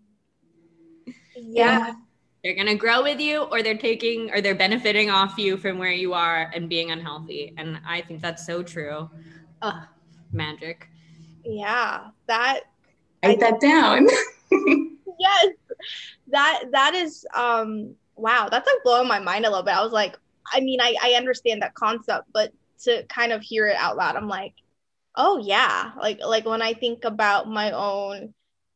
yeah. 1.41 1.95
They're 2.43 2.55
gonna 2.55 2.75
grow 2.75 3.03
with 3.03 3.21
you, 3.21 3.43
or 3.43 3.63
they're 3.63 3.77
taking, 3.77 4.31
or 4.31 4.41
they're 4.41 4.55
benefiting 4.55 5.11
off 5.11 5.37
you 5.37 5.59
from 5.59 5.79
where 5.79 5.93
you 5.93 6.15
are 6.15 6.51
and 6.55 6.69
being 6.69 6.91
unhealthy. 6.91 7.53
And 7.59 7.79
I 7.87 8.01
think 8.01 8.23
that's 8.23 8.47
so 8.47 8.63
true. 8.63 9.11
Ugh, 9.61 9.83
magic. 10.33 10.89
Yeah, 11.45 12.09
that. 12.27 12.61
Write 13.23 13.41
that 13.41 13.61
down. 13.61 14.07
yes, 15.19 15.49
that 16.29 16.63
that 16.73 16.95
is 16.95 17.27
um 17.35 17.95
wow. 18.17 18.49
That's 18.51 18.67
like 18.67 18.83
blowing 18.85 19.09
my 19.09 19.19
mind 19.19 19.45
a 19.45 19.51
little 19.51 19.65
bit. 19.65 19.75
I 19.75 19.83
was 19.83 19.93
like, 19.93 20.17
I 20.51 20.61
mean, 20.61 20.81
I 20.81 20.97
I 21.03 21.13
understand 21.13 21.61
that 21.61 21.75
concept, 21.75 22.29
but 22.33 22.53
to 22.85 23.05
kind 23.09 23.33
of 23.33 23.43
hear 23.43 23.67
it 23.67 23.77
out 23.77 23.99
loud, 23.99 24.17
I'm 24.17 24.29
like, 24.29 24.55
oh 25.17 25.39
yeah, 25.39 25.93
like 26.01 26.21
like 26.25 26.47
when 26.47 26.63
I 26.63 26.73
think 26.73 27.05
about 27.05 27.49
my 27.49 27.73
own 27.73 28.33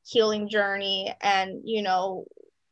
healing 0.06 0.48
journey 0.48 1.14
and 1.22 1.62
you 1.64 1.82
know 1.82 2.26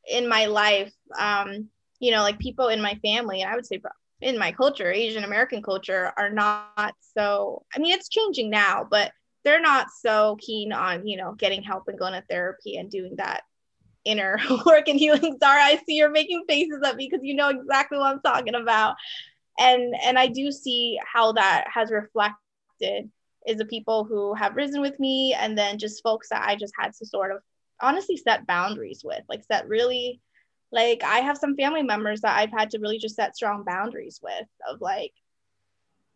in 0.09 0.29
my 0.29 0.47
life 0.47 0.93
um 1.19 1.69
you 2.01 2.11
know 2.11 2.23
like 2.23 2.39
people 2.39 2.69
in 2.69 2.81
my 2.81 2.95
family 3.05 3.43
and 3.43 3.51
i 3.51 3.55
would 3.55 3.67
say 3.67 3.81
in 4.21 4.39
my 4.39 4.53
culture 4.53 4.91
asian 4.91 5.25
american 5.25 5.63
culture 5.63 6.13
are 6.17 6.31
not 6.31 6.95
so 7.01 7.65
i 7.75 7.79
mean 7.79 7.93
it's 7.93 8.09
changing 8.09 8.51
now 8.51 8.87
but 8.89 9.13
they're 9.45 9.61
not 9.61 9.87
so 10.01 10.37
keen 10.41 10.73
on 10.73 11.07
you 11.07 11.17
know 11.17 11.33
getting 11.33 11.63
help 11.63 11.89
and 11.89 11.99
going 11.99 12.13
to 12.13 12.25
therapy 12.29 12.77
and 12.77 12.91
doing 12.91 13.15
that 13.17 13.43
inner 14.05 14.39
work 14.67 14.89
and 14.89 14.99
healing 14.99 15.37
Zara, 15.39 15.63
I 15.63 15.81
see 15.87 15.97
you're 15.97 16.11
making 16.11 16.45
faces 16.49 16.81
at 16.85 16.97
me 16.97 17.09
because 17.11 17.25
you 17.25 17.35
know 17.35 17.49
exactly 17.49 17.99
what 17.99 18.15
I'm 18.15 18.21
talking 18.21 18.55
about. 18.55 18.97
And 19.59 19.95
and 20.05 20.19
I 20.19 20.29
do 20.29 20.51
see 20.51 20.99
how 21.05 21.33
that 21.33 21.67
has 21.73 21.91
reflected 21.91 23.11
is 23.47 23.57
the 23.57 23.65
people 23.65 24.05
who 24.05 24.35
have 24.35 24.57
risen 24.57 24.81
with 24.81 24.99
me 24.99 25.35
and 25.35 25.59
then 25.59 25.79
just 25.79 26.03
folks 26.03 26.29
that 26.31 26.47
I 26.47 26.57
just 26.57 26.73
had 26.79 26.93
to 26.95 27.07
sort 27.07 27.33
of 27.33 27.43
honestly 27.83 28.17
set 28.17 28.47
boundaries 28.47 29.03
with, 29.05 29.23
like 29.29 29.45
set 29.45 29.69
really 29.69 30.21
like 30.73 31.03
I 31.05 31.19
have 31.19 31.37
some 31.37 31.55
family 31.55 31.83
members 31.83 32.23
that 32.23 32.39
I've 32.39 32.51
had 32.51 32.71
to 32.71 32.79
really 32.79 32.99
just 32.99 33.15
set 33.15 33.37
strong 33.37 33.63
boundaries 33.63 34.21
with 34.23 34.47
of 34.69 34.81
like 34.81 35.13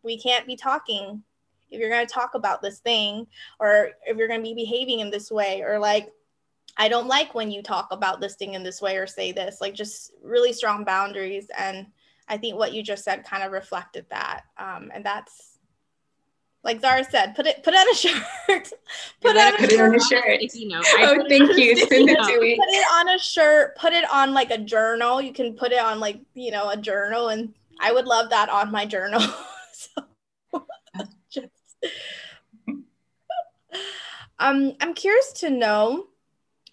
we 0.03 0.19
can't 0.19 0.47
be 0.47 0.55
talking 0.55 1.23
if 1.69 1.79
you're 1.79 1.89
going 1.89 2.05
to 2.05 2.13
talk 2.13 2.33
about 2.33 2.61
this 2.61 2.79
thing 2.79 3.27
or 3.59 3.91
if 4.05 4.17
you're 4.17 4.27
going 4.27 4.39
to 4.39 4.43
be 4.43 4.55
behaving 4.55 4.99
in 4.99 5.11
this 5.11 5.29
way 5.29 5.61
or 5.61 5.79
like 5.79 6.09
I 6.75 6.89
don't 6.89 7.07
like 7.07 7.35
when 7.35 7.51
you 7.51 7.61
talk 7.61 7.89
about 7.91 8.19
this 8.19 8.35
thing 8.35 8.53
in 8.53 8.63
this 8.63 8.81
way 8.81 8.97
or 8.97 9.07
say 9.07 9.31
this 9.31 9.59
like 9.61 9.73
just 9.73 10.11
really 10.23 10.53
strong 10.53 10.83
boundaries. 10.83 11.47
And 11.57 11.87
I 12.27 12.37
think 12.37 12.57
what 12.57 12.73
you 12.73 12.83
just 12.83 13.03
said 13.03 13.25
kind 13.25 13.43
of 13.43 13.51
reflected 13.51 14.05
that. 14.09 14.41
Um, 14.57 14.91
and 14.93 15.05
that's 15.05 15.56
like 16.63 16.81
Zara 16.81 17.03
said, 17.03 17.35
put 17.35 17.45
it 17.45 17.63
put 17.63 17.73
on 17.73 17.89
a 17.89 17.95
shirt. 17.95 18.23
put, 18.47 19.35
it, 19.35 19.59
put 19.59 19.71
it 19.71 19.79
on 19.79 19.95
a 19.95 19.99
shirt. 19.99 20.41
You 20.53 20.67
know, 20.67 20.81
oh, 20.83 21.25
thank 21.29 21.57
you. 21.57 21.77
Send 21.77 22.09
it 22.09 22.17
to 22.17 22.41
me. 22.41 22.55
Put 22.55 22.69
it 22.69 22.87
on 22.93 23.09
a 23.09 23.19
shirt. 23.19 23.77
Put 23.77 23.93
it 23.93 24.09
on 24.11 24.33
like 24.33 24.51
a 24.51 24.57
journal. 24.57 25.21
You 25.21 25.33
can 25.33 25.53
put 25.53 25.71
it 25.71 25.79
on 25.79 25.99
like 25.99 26.19
you 26.33 26.51
know 26.51 26.69
a 26.69 26.77
journal, 26.77 27.29
and 27.29 27.53
I 27.79 27.91
would 27.91 28.05
love 28.05 28.29
that 28.31 28.49
on 28.49 28.71
my 28.71 28.85
journal. 28.85 29.21
so, 29.71 30.03
just, 31.29 31.47
um, 34.39 34.73
I'm 34.81 34.93
curious 34.93 35.31
to 35.33 35.49
know, 35.49 36.07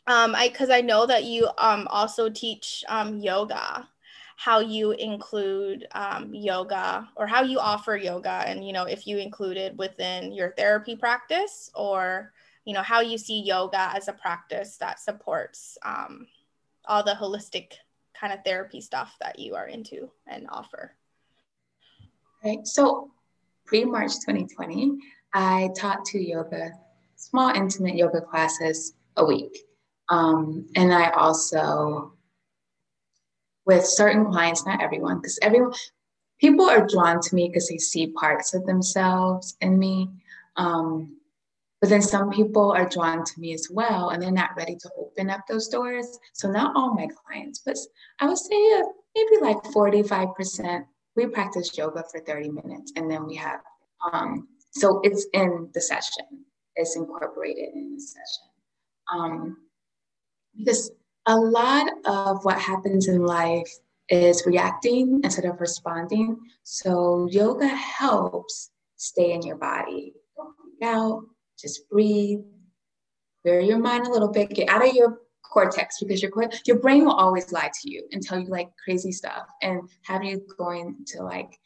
um, 0.06 0.34
I 0.34 0.48
because 0.48 0.70
I 0.70 0.80
know 0.80 1.06
that 1.06 1.24
you 1.24 1.48
um 1.58 1.86
also 1.88 2.28
teach 2.30 2.84
um 2.88 3.18
yoga 3.18 3.88
how 4.36 4.60
you 4.60 4.92
include 4.92 5.86
um, 5.92 6.34
yoga 6.34 7.08
or 7.16 7.26
how 7.26 7.42
you 7.42 7.58
offer 7.58 7.96
yoga 7.96 8.42
and 8.46 8.66
you 8.66 8.72
know 8.72 8.84
if 8.84 9.06
you 9.06 9.18
include 9.18 9.56
it 9.56 9.76
within 9.76 10.32
your 10.32 10.52
therapy 10.56 10.96
practice 10.96 11.70
or 11.74 12.32
you 12.64 12.74
know 12.74 12.82
how 12.82 13.00
you 13.00 13.16
see 13.16 13.40
yoga 13.42 13.90
as 13.94 14.08
a 14.08 14.12
practice 14.12 14.76
that 14.76 14.98
supports 14.98 15.78
um, 15.84 16.26
all 16.86 17.02
the 17.02 17.12
holistic 17.12 17.74
kind 18.18 18.32
of 18.32 18.40
therapy 18.44 18.80
stuff 18.80 19.16
that 19.20 19.38
you 19.38 19.54
are 19.54 19.66
into 19.66 20.10
and 20.26 20.46
offer. 20.50 20.92
Right. 22.44 22.66
So 22.66 23.10
pre-march 23.64 24.12
2020 24.26 24.98
i 25.32 25.70
taught 25.76 26.04
two 26.04 26.18
yoga 26.18 26.70
small 27.16 27.48
intimate 27.48 27.94
yoga 27.94 28.20
classes 28.20 28.94
a 29.16 29.24
week. 29.24 29.56
Um, 30.10 30.66
and 30.76 30.92
i 30.92 31.10
also 31.10 32.12
with 33.66 33.86
certain 33.86 34.26
clients, 34.26 34.66
not 34.66 34.82
everyone, 34.82 35.18
because 35.18 35.38
everyone, 35.42 35.72
people 36.40 36.68
are 36.68 36.86
drawn 36.86 37.20
to 37.20 37.34
me 37.34 37.48
because 37.48 37.68
they 37.68 37.78
see 37.78 38.08
parts 38.08 38.54
of 38.54 38.66
themselves 38.66 39.56
in 39.60 39.78
me. 39.78 40.10
Um, 40.56 41.16
but 41.80 41.90
then 41.90 42.02
some 42.02 42.30
people 42.30 42.72
are 42.72 42.88
drawn 42.88 43.24
to 43.24 43.40
me 43.40 43.52
as 43.52 43.68
well, 43.70 44.10
and 44.10 44.22
they're 44.22 44.30
not 44.30 44.56
ready 44.56 44.76
to 44.76 44.90
open 44.98 45.28
up 45.28 45.40
those 45.48 45.68
doors. 45.68 46.18
So 46.32 46.50
not 46.50 46.74
all 46.74 46.94
my 46.94 47.08
clients, 47.08 47.60
but 47.64 47.76
I 48.20 48.26
would 48.26 48.38
say 48.38 48.72
uh, 48.78 48.82
maybe 49.14 49.42
like 49.42 49.62
45%. 49.64 50.84
We 51.16 51.26
practice 51.26 51.76
yoga 51.76 52.04
for 52.10 52.20
30 52.20 52.50
minutes, 52.50 52.92
and 52.96 53.10
then 53.10 53.26
we 53.26 53.36
have, 53.36 53.60
um, 54.12 54.48
so 54.70 55.00
it's 55.04 55.26
in 55.32 55.68
the 55.74 55.80
session. 55.80 56.24
It's 56.74 56.96
incorporated 56.96 57.74
in 57.74 57.94
the 57.94 58.00
session. 58.00 58.48
Um, 59.12 59.56
because 60.56 60.90
a 61.26 61.36
lot 61.36 61.90
of 62.04 62.44
what 62.44 62.58
happens 62.58 63.08
in 63.08 63.24
life 63.24 63.70
is 64.08 64.44
reacting 64.46 65.20
instead 65.24 65.46
of 65.46 65.60
responding. 65.60 66.38
So 66.62 67.26
yoga 67.30 67.68
helps 67.68 68.70
stay 68.96 69.32
in 69.32 69.42
your 69.42 69.56
body. 69.56 70.12
Out, 70.82 71.24
just 71.58 71.88
breathe, 71.88 72.40
clear 73.42 73.60
your 73.60 73.78
mind 73.78 74.06
a 74.06 74.10
little 74.10 74.28
bit, 74.28 74.50
get 74.50 74.68
out 74.68 74.86
of 74.86 74.94
your 74.94 75.20
cortex 75.42 75.98
because 76.00 76.20
your 76.20 76.32
your 76.66 76.78
brain 76.78 77.04
will 77.04 77.12
always 77.12 77.52
lie 77.52 77.70
to 77.82 77.90
you 77.90 78.06
and 78.12 78.22
tell 78.22 78.38
you 78.38 78.48
like 78.48 78.68
crazy 78.82 79.12
stuff 79.12 79.46
and 79.62 79.88
have 80.02 80.24
you 80.24 80.44
going 80.58 80.96
to 81.06 81.22
like 81.22 81.58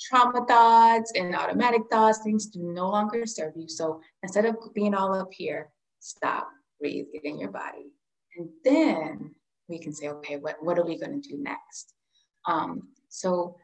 trauma 0.00 0.46
thoughts 0.46 1.12
and 1.16 1.34
automatic 1.34 1.82
thoughts. 1.90 2.20
Things 2.22 2.46
do 2.46 2.62
no 2.62 2.88
longer 2.88 3.26
serve 3.26 3.54
you. 3.56 3.68
So 3.68 4.00
instead 4.22 4.46
of 4.46 4.56
being 4.74 4.94
all 4.94 5.14
up 5.14 5.32
here, 5.32 5.70
stop, 6.00 6.48
breathe, 6.80 7.06
get 7.12 7.24
in 7.24 7.38
your 7.38 7.50
body. 7.50 7.90
And 8.36 8.48
then 8.64 9.34
we 9.68 9.78
can 9.78 9.92
say, 9.92 10.08
okay, 10.08 10.36
what, 10.36 10.56
what 10.60 10.78
are 10.78 10.84
we 10.84 10.98
going 10.98 11.20
to 11.20 11.28
do 11.28 11.36
next? 11.38 11.94
Um, 12.46 12.88
so 13.08 13.56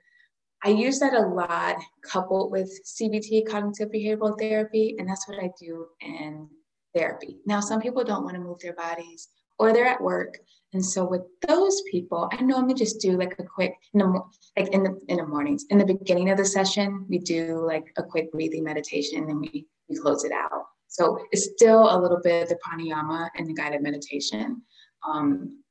I 0.65 0.69
use 0.71 0.99
that 1.01 1.15
a 1.15 1.27
lot 1.27 1.77
coupled 2.03 2.53
with 2.53 2.71
CBT, 2.85 3.49
cognitive 3.49 3.91
behavioral 3.91 4.39
therapy, 4.39 4.97
and 4.99 5.09
that's 5.09 5.27
what 5.29 5.39
I 5.39 5.51
do 5.61 5.87
in 6.01 6.49
therapy. 6.95 7.39
Now, 7.47 7.61
some 7.61 7.81
people 7.81 8.05
don't 8.05 8.25
want 8.25 8.35
to 8.35 8.41
move 8.41 8.61
their 8.61 8.75
bodies 8.75 9.29
or 9.59 9.73
they're 9.73 9.87
at 9.87 10.01
work. 10.01 10.39
And 10.73 10.85
so 10.85 11.05
with 11.05 11.23
those 11.47 11.83
people, 11.91 12.31
I 12.33 12.43
normally 12.43 12.75
just 12.75 13.01
do 13.01 13.19
like 13.19 13.35
a 13.39 13.45
quick, 13.45 13.75
in 13.93 14.01
the, 14.01 14.23
like 14.57 14.69
in 14.69 14.83
the 14.83 14.99
in 15.09 15.19
the 15.19 15.27
mornings, 15.27 15.67
in 15.71 15.79
the 15.79 15.85
beginning 15.85 16.31
of 16.31 16.39
the 16.39 16.45
session, 16.45 17.07
we 17.09 17.19
do 17.19 17.65
like 17.65 17.93
a 17.99 18.03
quick 18.03 18.33
breathing 18.33 18.65
meditation 18.65 19.19
and 19.19 19.29
then 19.29 19.41
we, 19.41 19.67
we 19.89 19.99
close 19.99 20.25
it 20.25 20.33
out. 20.33 20.65
So 20.93 21.25
it's 21.31 21.49
still 21.57 21.85
a 21.91 21.99
little 21.99 22.21
bit 22.23 22.51
the 22.51 22.57
pranayama 22.57 23.31
and 23.37 23.47
the 23.47 23.55
guided 23.55 23.83
meditation. 23.83 24.61
Um, 25.09 25.65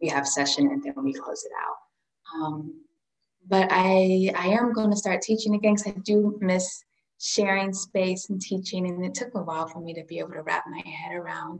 we 0.00 0.06
have 0.08 0.28
session 0.28 0.68
and 0.68 0.80
then 0.80 0.94
we 1.02 1.12
close 1.12 1.42
it 1.44 1.50
out. 1.60 2.40
Um, 2.40 2.84
but 3.48 3.66
I, 3.72 4.30
I 4.36 4.46
am 4.50 4.72
going 4.72 4.90
to 4.90 4.96
start 4.96 5.22
teaching 5.22 5.56
again 5.56 5.74
because 5.74 5.92
I 5.92 5.98
do 6.04 6.38
miss 6.40 6.84
sharing 7.20 7.72
space 7.72 8.30
and 8.30 8.40
teaching. 8.40 8.86
And 8.86 9.04
it 9.04 9.14
took 9.14 9.34
a 9.34 9.42
while 9.42 9.66
for 9.66 9.80
me 9.80 9.92
to 9.94 10.04
be 10.04 10.20
able 10.20 10.34
to 10.34 10.42
wrap 10.42 10.66
my 10.70 10.88
head 10.88 11.16
around 11.16 11.58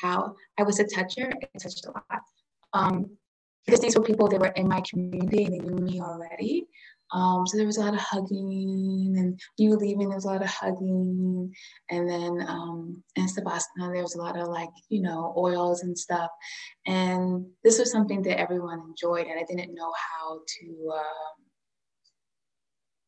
how 0.00 0.36
I 0.58 0.62
was 0.62 0.78
a 0.78 0.84
toucher. 0.84 1.28
I 1.42 1.58
touched 1.58 1.86
a 1.86 1.90
lot. 1.90 2.22
Um, 2.72 3.10
because 3.64 3.80
these 3.80 3.96
were 3.96 4.04
people 4.04 4.28
that 4.28 4.38
were 4.38 4.46
in 4.54 4.68
my 4.68 4.80
community 4.88 5.44
and 5.44 5.54
they 5.54 5.58
knew 5.58 5.82
me 5.82 6.00
already. 6.00 6.68
Um, 7.12 7.46
so 7.46 7.56
there 7.56 7.66
was 7.66 7.76
a 7.76 7.80
lot 7.80 7.94
of 7.94 8.00
hugging, 8.00 9.14
and 9.16 9.40
you 9.56 9.76
leaving, 9.76 10.08
there 10.08 10.16
was 10.16 10.24
a 10.24 10.28
lot 10.28 10.42
of 10.42 10.48
hugging. 10.48 11.54
And 11.90 12.08
then 12.08 12.44
um, 12.48 13.02
in 13.14 13.26
Savasana, 13.26 13.92
there 13.92 14.02
was 14.02 14.16
a 14.16 14.20
lot 14.20 14.38
of 14.38 14.48
like, 14.48 14.70
you 14.88 15.02
know, 15.02 15.32
oils 15.36 15.82
and 15.82 15.96
stuff. 15.96 16.30
And 16.86 17.46
this 17.62 17.78
was 17.78 17.92
something 17.92 18.22
that 18.22 18.40
everyone 18.40 18.80
enjoyed, 18.80 19.26
and 19.26 19.38
I 19.38 19.44
didn't 19.44 19.74
know 19.74 19.92
how 19.94 20.40
to 20.46 20.92
um, 20.94 21.46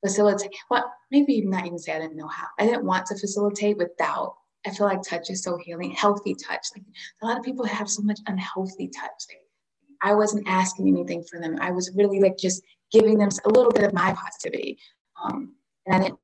facilitate. 0.04 0.54
Well, 0.70 0.90
maybe 1.11 1.40
not 1.42 1.66
even 1.66 1.78
say 1.78 1.92
I 1.92 1.98
didn't 1.98 2.16
know 2.16 2.28
how. 2.28 2.46
I 2.58 2.66
didn't 2.66 2.84
want 2.84 3.06
to 3.06 3.18
facilitate 3.18 3.78
without. 3.78 4.34
I 4.66 4.70
feel 4.70 4.87
like 4.87 5.02
touch 5.02 5.30
is 5.30 5.42
so 5.42 5.56
healing, 5.56 5.92
healthy 5.92 6.34
touch. 6.34 6.66
Like 6.74 6.84
a 7.22 7.26
lot 7.26 7.38
of 7.38 7.44
people 7.44 7.64
have 7.64 7.88
so 7.88 8.02
much 8.02 8.20
unhealthy 8.26 8.88
touch. 8.88 9.22
Like 9.28 9.42
I 10.02 10.14
wasn't 10.14 10.48
asking 10.48 10.88
anything 10.88 11.24
for 11.24 11.40
them. 11.40 11.56
I 11.61 11.70
was 11.70 11.92
really 11.94 12.20
like 12.20 12.37
just 12.37 12.62
giving 12.92 13.18
them 13.18 13.29
a 13.44 13.48
little 13.48 13.70
bit 13.70 13.85
of 13.85 13.92
my 13.92 14.14
positivity. 14.14 14.79
Um, 15.22 15.55
and 15.87 15.96
I 15.96 15.98
didn't, 16.05 16.18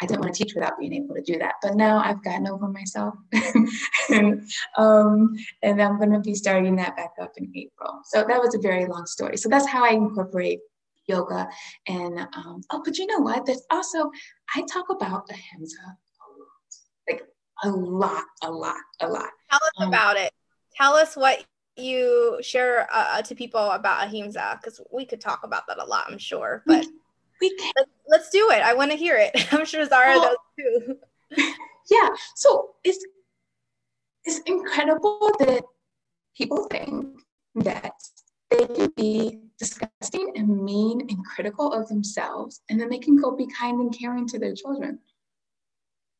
I 0.00 0.06
didn't 0.06 0.20
want 0.20 0.34
to 0.34 0.44
teach 0.44 0.54
without 0.54 0.78
being 0.80 0.94
able 0.94 1.14
to 1.14 1.22
do 1.22 1.38
that. 1.38 1.54
But 1.62 1.76
now 1.76 1.98
I've 1.98 2.24
gotten 2.24 2.48
over 2.48 2.68
myself. 2.68 3.14
and, 4.10 4.42
um, 4.76 5.34
and 5.62 5.80
I'm 5.80 5.98
going 5.98 6.12
to 6.12 6.20
be 6.20 6.34
starting 6.34 6.76
that 6.76 6.96
back 6.96 7.12
up 7.20 7.32
in 7.36 7.52
April. 7.54 8.00
So 8.04 8.24
that 8.26 8.40
was 8.40 8.54
a 8.54 8.58
very 8.58 8.86
long 8.86 9.06
story. 9.06 9.36
So 9.36 9.48
that's 9.48 9.66
how 9.66 9.84
I 9.84 9.90
incorporate 9.90 10.58
yoga. 11.06 11.48
And 11.86 12.18
um, 12.18 12.62
oh, 12.70 12.82
but 12.84 12.98
you 12.98 13.06
know 13.06 13.20
what? 13.20 13.46
There's 13.46 13.62
also, 13.70 14.10
I 14.54 14.62
talk 14.62 14.86
about 14.90 15.30
ahimsa 15.30 15.96
like 17.08 17.22
a 17.64 17.70
lot, 17.70 18.24
a 18.42 18.50
lot, 18.50 18.76
a 19.00 19.08
lot. 19.08 19.30
Tell 19.50 19.60
us 19.62 19.72
um, 19.78 19.88
about 19.88 20.16
it. 20.16 20.32
Tell 20.76 20.94
us 20.94 21.16
what 21.16 21.44
you 21.76 22.38
share 22.42 22.88
uh, 22.92 23.22
to 23.22 23.34
people 23.34 23.70
about 23.70 24.06
ahimsa 24.06 24.58
because 24.60 24.80
we 24.92 25.04
could 25.04 25.20
talk 25.20 25.40
about 25.44 25.66
that 25.68 25.78
a 25.78 25.84
lot, 25.84 26.04
I'm 26.08 26.18
sure. 26.18 26.62
But 26.66 26.86
we, 27.40 27.56
can. 27.56 27.72
Let's, 27.76 27.90
let's, 28.08 28.30
do 28.30 28.50
it. 28.50 28.62
I 28.62 28.74
want 28.74 28.90
to 28.90 28.96
hear 28.96 29.16
it. 29.16 29.32
I'm 29.52 29.64
sure 29.64 29.84
Zara 29.84 30.14
does 30.14 30.36
too. 30.58 30.96
yeah. 31.90 32.08
So 32.36 32.70
it's 32.84 33.04
it's 34.24 34.38
incredible 34.46 35.30
that 35.40 35.64
people 36.36 36.68
think 36.70 37.18
that 37.56 37.92
they 38.50 38.66
can 38.66 38.92
be 38.96 39.40
disgusting 39.58 40.32
and 40.36 40.62
mean 40.62 41.00
and 41.00 41.26
critical 41.26 41.72
of 41.72 41.88
themselves, 41.88 42.60
and 42.68 42.80
then 42.80 42.88
they 42.88 42.98
can 42.98 43.16
go 43.16 43.34
be 43.34 43.46
kind 43.46 43.80
and 43.80 43.96
caring 43.96 44.28
to 44.28 44.38
their 44.38 44.54
children. 44.54 44.98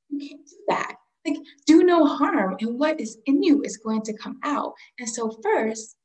You 0.08 0.28
can't 0.28 0.46
do 0.46 0.56
that. 0.68 0.96
Like, 1.26 1.38
do 1.66 1.84
no 1.84 2.04
harm, 2.04 2.56
and 2.60 2.78
what 2.78 3.00
is 3.00 3.18
in 3.26 3.42
you 3.42 3.62
is 3.62 3.76
going 3.76 4.02
to 4.02 4.16
come 4.16 4.40
out. 4.42 4.72
And 4.98 5.08
so, 5.08 5.38
first, 5.42 5.96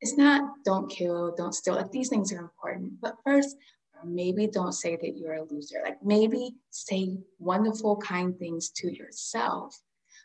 it's 0.00 0.16
not 0.16 0.42
don't 0.64 0.90
kill, 0.90 1.34
don't 1.36 1.54
steal. 1.54 1.74
Like, 1.74 1.92
these 1.92 2.08
things 2.08 2.32
are 2.32 2.38
important. 2.38 3.00
But 3.02 3.16
first, 3.24 3.56
maybe 4.04 4.46
don't 4.46 4.72
say 4.72 4.96
that 4.96 5.18
you're 5.18 5.34
a 5.34 5.44
loser. 5.44 5.82
Like, 5.84 6.02
maybe 6.02 6.52
say 6.70 7.18
wonderful, 7.38 7.96
kind 7.98 8.38
things 8.38 8.70
to 8.76 8.90
yourself 8.90 9.78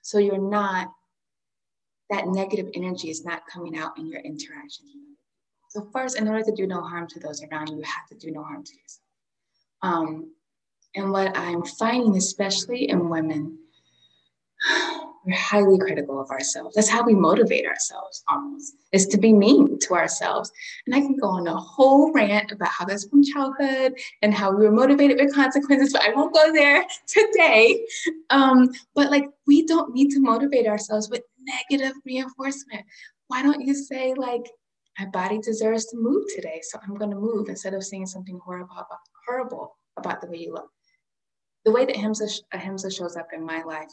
so 0.05 0.19
you're 0.19 0.37
not, 0.37 0.91
that 2.11 2.27
negative 2.27 2.69
energy 2.75 3.09
is 3.09 3.25
not 3.25 3.41
coming 3.51 3.75
out 3.75 3.97
in 3.97 4.05
your 4.05 4.19
interactions. 4.19 4.91
So, 5.71 5.89
first, 5.91 6.19
in 6.19 6.27
order 6.27 6.43
to 6.43 6.51
do 6.51 6.67
no 6.67 6.79
harm 6.81 7.07
to 7.07 7.19
those 7.19 7.41
around 7.41 7.69
you, 7.69 7.77
you 7.77 7.83
have 7.83 8.05
to 8.09 8.15
do 8.15 8.31
no 8.31 8.43
harm 8.43 8.63
to 8.63 8.71
yourself. 8.71 9.01
Um, 9.81 10.31
and 10.93 11.11
what 11.11 11.35
I'm 11.35 11.63
finding, 11.63 12.15
especially 12.17 12.87
in 12.87 13.09
women, 13.09 13.57
we're 15.25 15.35
highly 15.35 15.77
critical 15.79 16.21
of 16.21 16.29
ourselves. 16.29 16.75
That's 16.75 16.89
how 16.89 17.03
we 17.03 17.15
motivate 17.15 17.65
ourselves 17.65 18.23
almost, 18.29 18.75
is 18.91 19.07
to 19.07 19.17
be 19.17 19.33
mean 19.33 19.79
to 19.79 19.93
ourselves. 19.95 20.51
And 20.85 20.95
I 20.95 20.99
can 20.99 21.17
go 21.17 21.27
on 21.27 21.47
a 21.47 21.55
whole 21.55 22.11
rant 22.11 22.51
about 22.51 22.69
how 22.69 22.85
that's 22.85 23.07
from 23.07 23.23
childhood 23.23 23.93
and 24.21 24.33
how 24.33 24.51
we 24.51 24.65
were 24.65 24.71
motivated 24.71 25.17
with 25.19 25.33
consequences, 25.33 25.93
but 25.93 26.03
I 26.03 26.13
won't 26.13 26.33
go 26.33 26.53
there 26.53 26.85
today. 27.07 27.85
Um, 28.29 28.69
but 28.93 29.09
like, 29.09 29.25
we 29.47 29.65
don't 29.65 29.93
need 29.93 30.11
to 30.11 30.19
motivate 30.19 30.67
ourselves 30.67 31.09
with 31.09 31.23
negative 31.69 31.93
reinforcement. 32.05 32.85
Why 33.27 33.41
don't 33.41 33.61
you 33.61 33.73
say, 33.73 34.13
like, 34.15 34.45
my 34.99 35.07
body 35.07 35.39
deserves 35.39 35.85
to 35.87 35.97
move 35.97 36.23
today, 36.35 36.61
so 36.61 36.79
I'm 36.81 36.95
going 36.95 37.11
to 37.11 37.17
move 37.17 37.49
instead 37.49 37.73
of 37.73 37.83
saying 37.83 38.05
something 38.05 38.39
horrible 38.43 38.75
about, 38.75 38.99
horrible 39.27 39.77
about 39.97 40.21
the 40.21 40.27
way 40.27 40.37
you 40.37 40.53
look? 40.53 40.69
The 41.65 41.71
way 41.71 41.85
that 41.85 41.95
Ahimsa, 41.95 42.27
Ahimsa 42.53 42.91
shows 42.91 43.15
up 43.17 43.29
in 43.33 43.43
my 43.43 43.63
life 43.63 43.89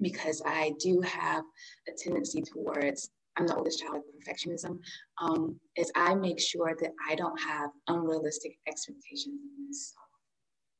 because 0.00 0.42
I 0.46 0.72
do 0.80 1.00
have 1.00 1.44
a 1.88 1.92
tendency 1.96 2.42
towards, 2.42 3.10
I'm 3.36 3.46
the 3.46 3.56
oldest 3.56 3.80
child 3.80 3.96
of 3.96 4.02
perfectionism, 4.02 4.78
um, 5.20 5.58
is 5.76 5.90
I 5.94 6.14
make 6.14 6.40
sure 6.40 6.76
that 6.80 6.90
I 7.08 7.14
don't 7.14 7.38
have 7.40 7.70
unrealistic 7.88 8.58
expectations 8.66 9.40
of 9.44 9.66
myself. 9.66 10.06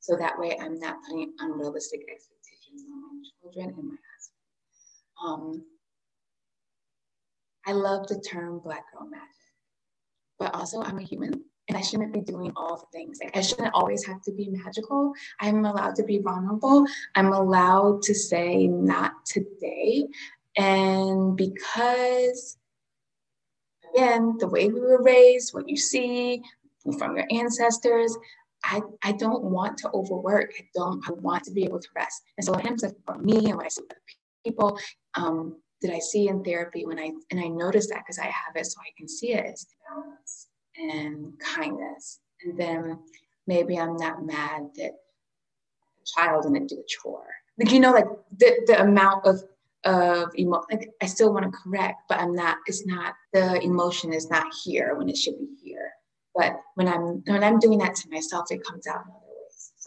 So 0.01 0.17
that 0.17 0.39
way 0.39 0.57
I'm 0.61 0.79
not 0.79 0.97
putting 1.09 1.33
unrealistic 1.39 2.01
expectations 2.11 2.85
on 2.91 3.01
my 3.01 3.23
children 3.43 3.75
and 3.79 3.89
my 3.89 3.97
husband. 4.15 5.63
Um, 5.63 5.65
I 7.67 7.73
love 7.73 8.07
the 8.07 8.21
term 8.21 8.61
Black 8.65 8.85
Girl 8.93 9.09
Magic, 9.09 9.27
but 10.39 10.55
also 10.55 10.83
I'm 10.83 10.99
a 10.99 11.03
human 11.03 11.45
and 11.71 11.79
I 11.79 11.83
shouldn't 11.83 12.13
be 12.13 12.21
doing 12.21 12.53
all 12.57 12.77
the 12.79 12.87
things. 12.93 13.21
Like 13.23 13.37
I 13.37 13.43
shouldn't 13.43 13.73
always 13.75 14.05
have 14.05 14.21
to 14.23 14.33
be 14.33 14.49
magical. 14.49 15.13
I'm 15.39 15.65
allowed 15.65 15.95
to 15.97 16.03
be 16.03 16.19
vulnerable. 16.19 16.85
I'm 17.15 17.33
allowed 17.33 18.03
to 18.03 18.15
say 18.15 18.67
not 18.67 19.25
today. 19.25 20.09
And 20.57 21.37
because 21.37 22.59
again, 23.95 24.37
the 24.39 24.49
way 24.49 24.67
we 24.67 24.81
were 24.81 25.01
raised, 25.01 25.55
what 25.55 25.69
you 25.69 25.77
see 25.77 26.43
from 26.99 27.17
your 27.17 27.27
ancestors, 27.31 28.19
I, 28.65 28.81
I 29.05 29.13
don't 29.13 29.45
want 29.45 29.79
to 29.79 29.91
overwork. 29.95 30.51
I 30.59 30.65
don't, 30.75 31.09
I 31.09 31.13
want 31.13 31.45
to 31.45 31.53
be 31.53 31.63
able 31.63 31.79
to 31.79 31.89
rest. 31.95 32.21
And 32.37 32.45
so 32.45 32.55
him 32.55 32.77
for 33.07 33.17
me 33.19 33.49
and 33.49 33.55
what 33.55 33.67
I 33.67 33.69
see 33.69 33.83
with 33.83 33.97
people, 34.45 34.77
um, 35.15 35.57
that 35.83 35.95
I 35.95 36.01
see 36.01 36.27
in 36.27 36.43
therapy 36.43 36.85
when 36.85 36.99
I 36.99 37.13
and 37.31 37.41
I 37.41 37.47
notice 37.47 37.89
that 37.89 38.01
because 38.01 38.19
I 38.19 38.27
have 38.27 38.57
it 38.57 38.67
so 38.67 38.81
I 38.81 38.91
can 38.99 39.09
see 39.09 39.33
it 39.33 39.65
balance 39.89 40.50
and 40.77 41.33
kindness. 41.39 42.21
And 42.45 42.59
then 42.59 42.99
maybe 43.47 43.79
I'm 43.79 43.97
not 43.97 44.25
mad 44.25 44.71
that 44.77 44.93
a 44.93 46.21
child 46.21 46.45
didn't 46.45 46.69
do 46.69 46.81
a 46.81 46.85
chore. 46.87 47.27
Like, 47.59 47.73
you 47.73 47.81
know, 47.81 47.93
like 47.93 48.07
the, 48.37 48.65
the 48.67 48.81
amount 48.81 49.27
of 49.27 49.43
of 49.85 50.31
emo 50.39 50.63
like 50.71 50.91
I 51.01 51.07
still 51.07 51.33
want 51.33 51.47
to 51.47 51.59
correct, 51.59 52.03
but 52.09 52.21
I'm 52.21 52.35
not, 52.35 52.59
it's 52.67 52.87
not 52.87 53.15
the 53.33 53.61
emotion 53.63 54.13
is 54.13 54.29
not 54.29 54.47
here 54.63 54.95
when 54.95 55.09
it 55.09 55.17
should 55.17 55.39
be 55.39 55.49
here. 55.63 55.91
But 56.35 56.61
when 56.75 56.87
I'm 56.87 57.23
when 57.27 57.43
I'm 57.43 57.59
doing 57.59 57.79
that 57.79 57.95
to 57.97 58.11
myself, 58.11 58.51
it 58.51 58.63
comes 58.65 58.87
out 58.87 59.05
in. 59.07 59.20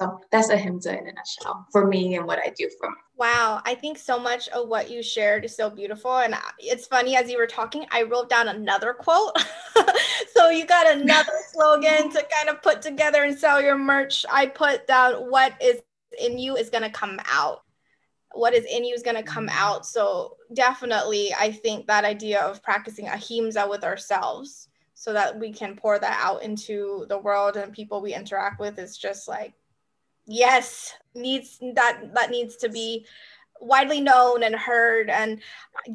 So 0.03 0.19
that's 0.31 0.49
ahimsa 0.49 0.97
in 0.97 1.07
a 1.07 1.13
nutshell 1.13 1.65
for 1.71 1.87
me 1.87 2.15
and 2.15 2.25
what 2.25 2.39
I 2.39 2.51
do 2.57 2.69
for 2.77 2.89
Me. 2.89 2.95
Wow, 3.15 3.61
I 3.63 3.75
think 3.75 3.97
so 3.97 4.19
much 4.19 4.49
of 4.49 4.67
what 4.67 4.89
you 4.89 5.01
shared 5.01 5.45
is 5.45 5.55
so 5.55 5.69
beautiful. 5.69 6.17
And 6.17 6.35
it's 6.59 6.87
funny, 6.87 7.15
as 7.15 7.29
you 7.29 7.37
were 7.37 7.47
talking, 7.47 7.85
I 7.91 8.03
wrote 8.03 8.29
down 8.29 8.49
another 8.49 8.93
quote. 8.93 9.37
so 10.33 10.49
you 10.49 10.65
got 10.65 10.93
another 10.93 11.31
slogan 11.53 12.09
to 12.11 12.27
kind 12.35 12.49
of 12.49 12.61
put 12.61 12.81
together 12.81 13.23
and 13.23 13.37
sell 13.37 13.61
your 13.61 13.77
merch. 13.77 14.25
I 14.29 14.47
put 14.47 14.87
down 14.87 15.29
what 15.29 15.53
is 15.61 15.81
in 16.19 16.37
you 16.37 16.57
is 16.57 16.69
going 16.69 16.83
to 16.83 16.89
come 16.89 17.19
out. 17.25 17.61
What 18.33 18.53
is 18.53 18.65
in 18.65 18.83
you 18.83 18.93
is 18.93 19.03
going 19.03 19.17
to 19.17 19.23
come 19.23 19.47
mm-hmm. 19.47 19.57
out. 19.57 19.85
So 19.85 20.35
definitely, 20.53 21.33
I 21.33 21.51
think 21.51 21.87
that 21.87 22.03
idea 22.03 22.41
of 22.41 22.61
practicing 22.61 23.07
ahimsa 23.07 23.67
with 23.69 23.85
ourselves 23.85 24.67
so 24.95 25.13
that 25.13 25.39
we 25.39 25.53
can 25.53 25.75
pour 25.75 25.99
that 25.99 26.19
out 26.21 26.43
into 26.43 27.05
the 27.09 27.17
world 27.17 27.57
and 27.57 27.71
people 27.71 28.01
we 28.01 28.13
interact 28.13 28.59
with 28.59 28.79
is 28.79 28.97
just 28.97 29.27
like 29.27 29.53
yes 30.25 30.93
needs 31.15 31.59
that 31.75 32.01
that 32.13 32.31
needs 32.31 32.55
to 32.57 32.69
be 32.69 33.05
widely 33.63 34.01
known 34.01 34.43
and 34.43 34.55
heard. 34.55 35.09
And 35.09 35.41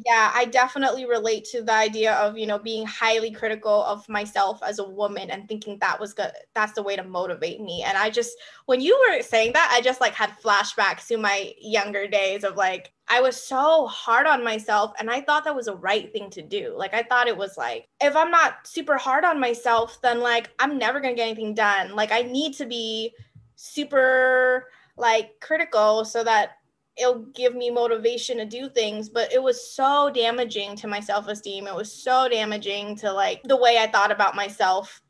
yeah 0.05 0.31
i 0.35 0.43
definitely 0.45 1.05
relate 1.05 1.45
to 1.45 1.63
the 1.63 1.73
idea 1.73 2.13
of 2.15 2.37
you 2.37 2.45
know 2.45 2.59
being 2.59 2.85
highly 2.85 3.31
critical 3.31 3.83
of 3.85 4.07
myself 4.09 4.59
as 4.61 4.79
a 4.79 4.83
woman 4.83 5.29
and 5.29 5.47
thinking 5.47 5.77
that 5.79 5.99
was 5.99 6.13
good 6.13 6.31
that's 6.53 6.73
the 6.73 6.83
way 6.83 6.95
to 6.95 7.03
motivate 7.03 7.61
me. 7.61 7.83
And 7.83 7.97
i 7.97 8.09
just 8.09 8.37
when 8.65 8.81
you 8.81 8.99
were 9.07 9.21
saying 9.21 9.53
that 9.53 9.71
i 9.73 9.81
just 9.81 10.01
like 10.01 10.13
had 10.13 10.31
flashbacks 10.43 11.07
to 11.07 11.17
my 11.17 11.53
younger 11.59 12.07
days 12.07 12.43
of 12.43 12.55
like 12.57 12.91
i 13.07 13.21
was 13.21 13.41
so 13.41 13.87
hard 13.87 14.27
on 14.27 14.43
myself 14.43 14.91
and 14.99 15.09
i 15.09 15.21
thought 15.21 15.45
that 15.45 15.55
was 15.55 15.67
a 15.67 15.75
right 15.75 16.11
thing 16.11 16.29
to 16.31 16.41
do. 16.41 16.73
Like 16.77 16.93
i 16.93 17.03
thought 17.03 17.27
it 17.27 17.37
was 17.37 17.57
like 17.57 17.87
if 18.01 18.15
i'm 18.15 18.31
not 18.31 18.67
super 18.67 18.97
hard 18.97 19.23
on 19.23 19.39
myself 19.39 19.99
then 20.01 20.19
like 20.19 20.49
i'm 20.59 20.77
never 20.77 20.99
going 20.99 21.15
to 21.15 21.19
get 21.19 21.27
anything 21.27 21.53
done. 21.53 21.95
Like 21.95 22.11
i 22.11 22.21
need 22.21 22.53
to 22.55 22.65
be 22.65 23.13
super 23.61 24.69
like 24.95 25.37
critical 25.41 26.05
so 26.05 26.23
that 26.23 26.51
it'll 26.97 27.25
give 27.33 27.55
me 27.55 27.69
motivation 27.69 28.37
to 28.37 28.45
do 28.45 28.69
things 28.69 29.09
but 29.09 29.31
it 29.33 29.43
was 29.43 29.73
so 29.73 30.09
damaging 30.13 30.77
to 30.77 30.87
my 30.87 31.01
self-esteem. 31.01 31.67
It 31.67 31.75
was 31.75 31.91
so 31.91 32.29
damaging 32.29 32.95
to 32.97 33.11
like 33.11 33.43
the 33.43 33.57
way 33.57 33.77
i 33.77 33.87
thought 33.87 34.11
about 34.11 34.33
myself 34.33 35.01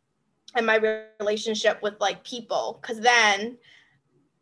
and 0.56 0.66
my 0.66 1.06
relationship 1.20 1.80
with 1.84 1.94
like 2.00 2.24
people. 2.24 2.80
Because 2.82 3.00
then 3.00 3.56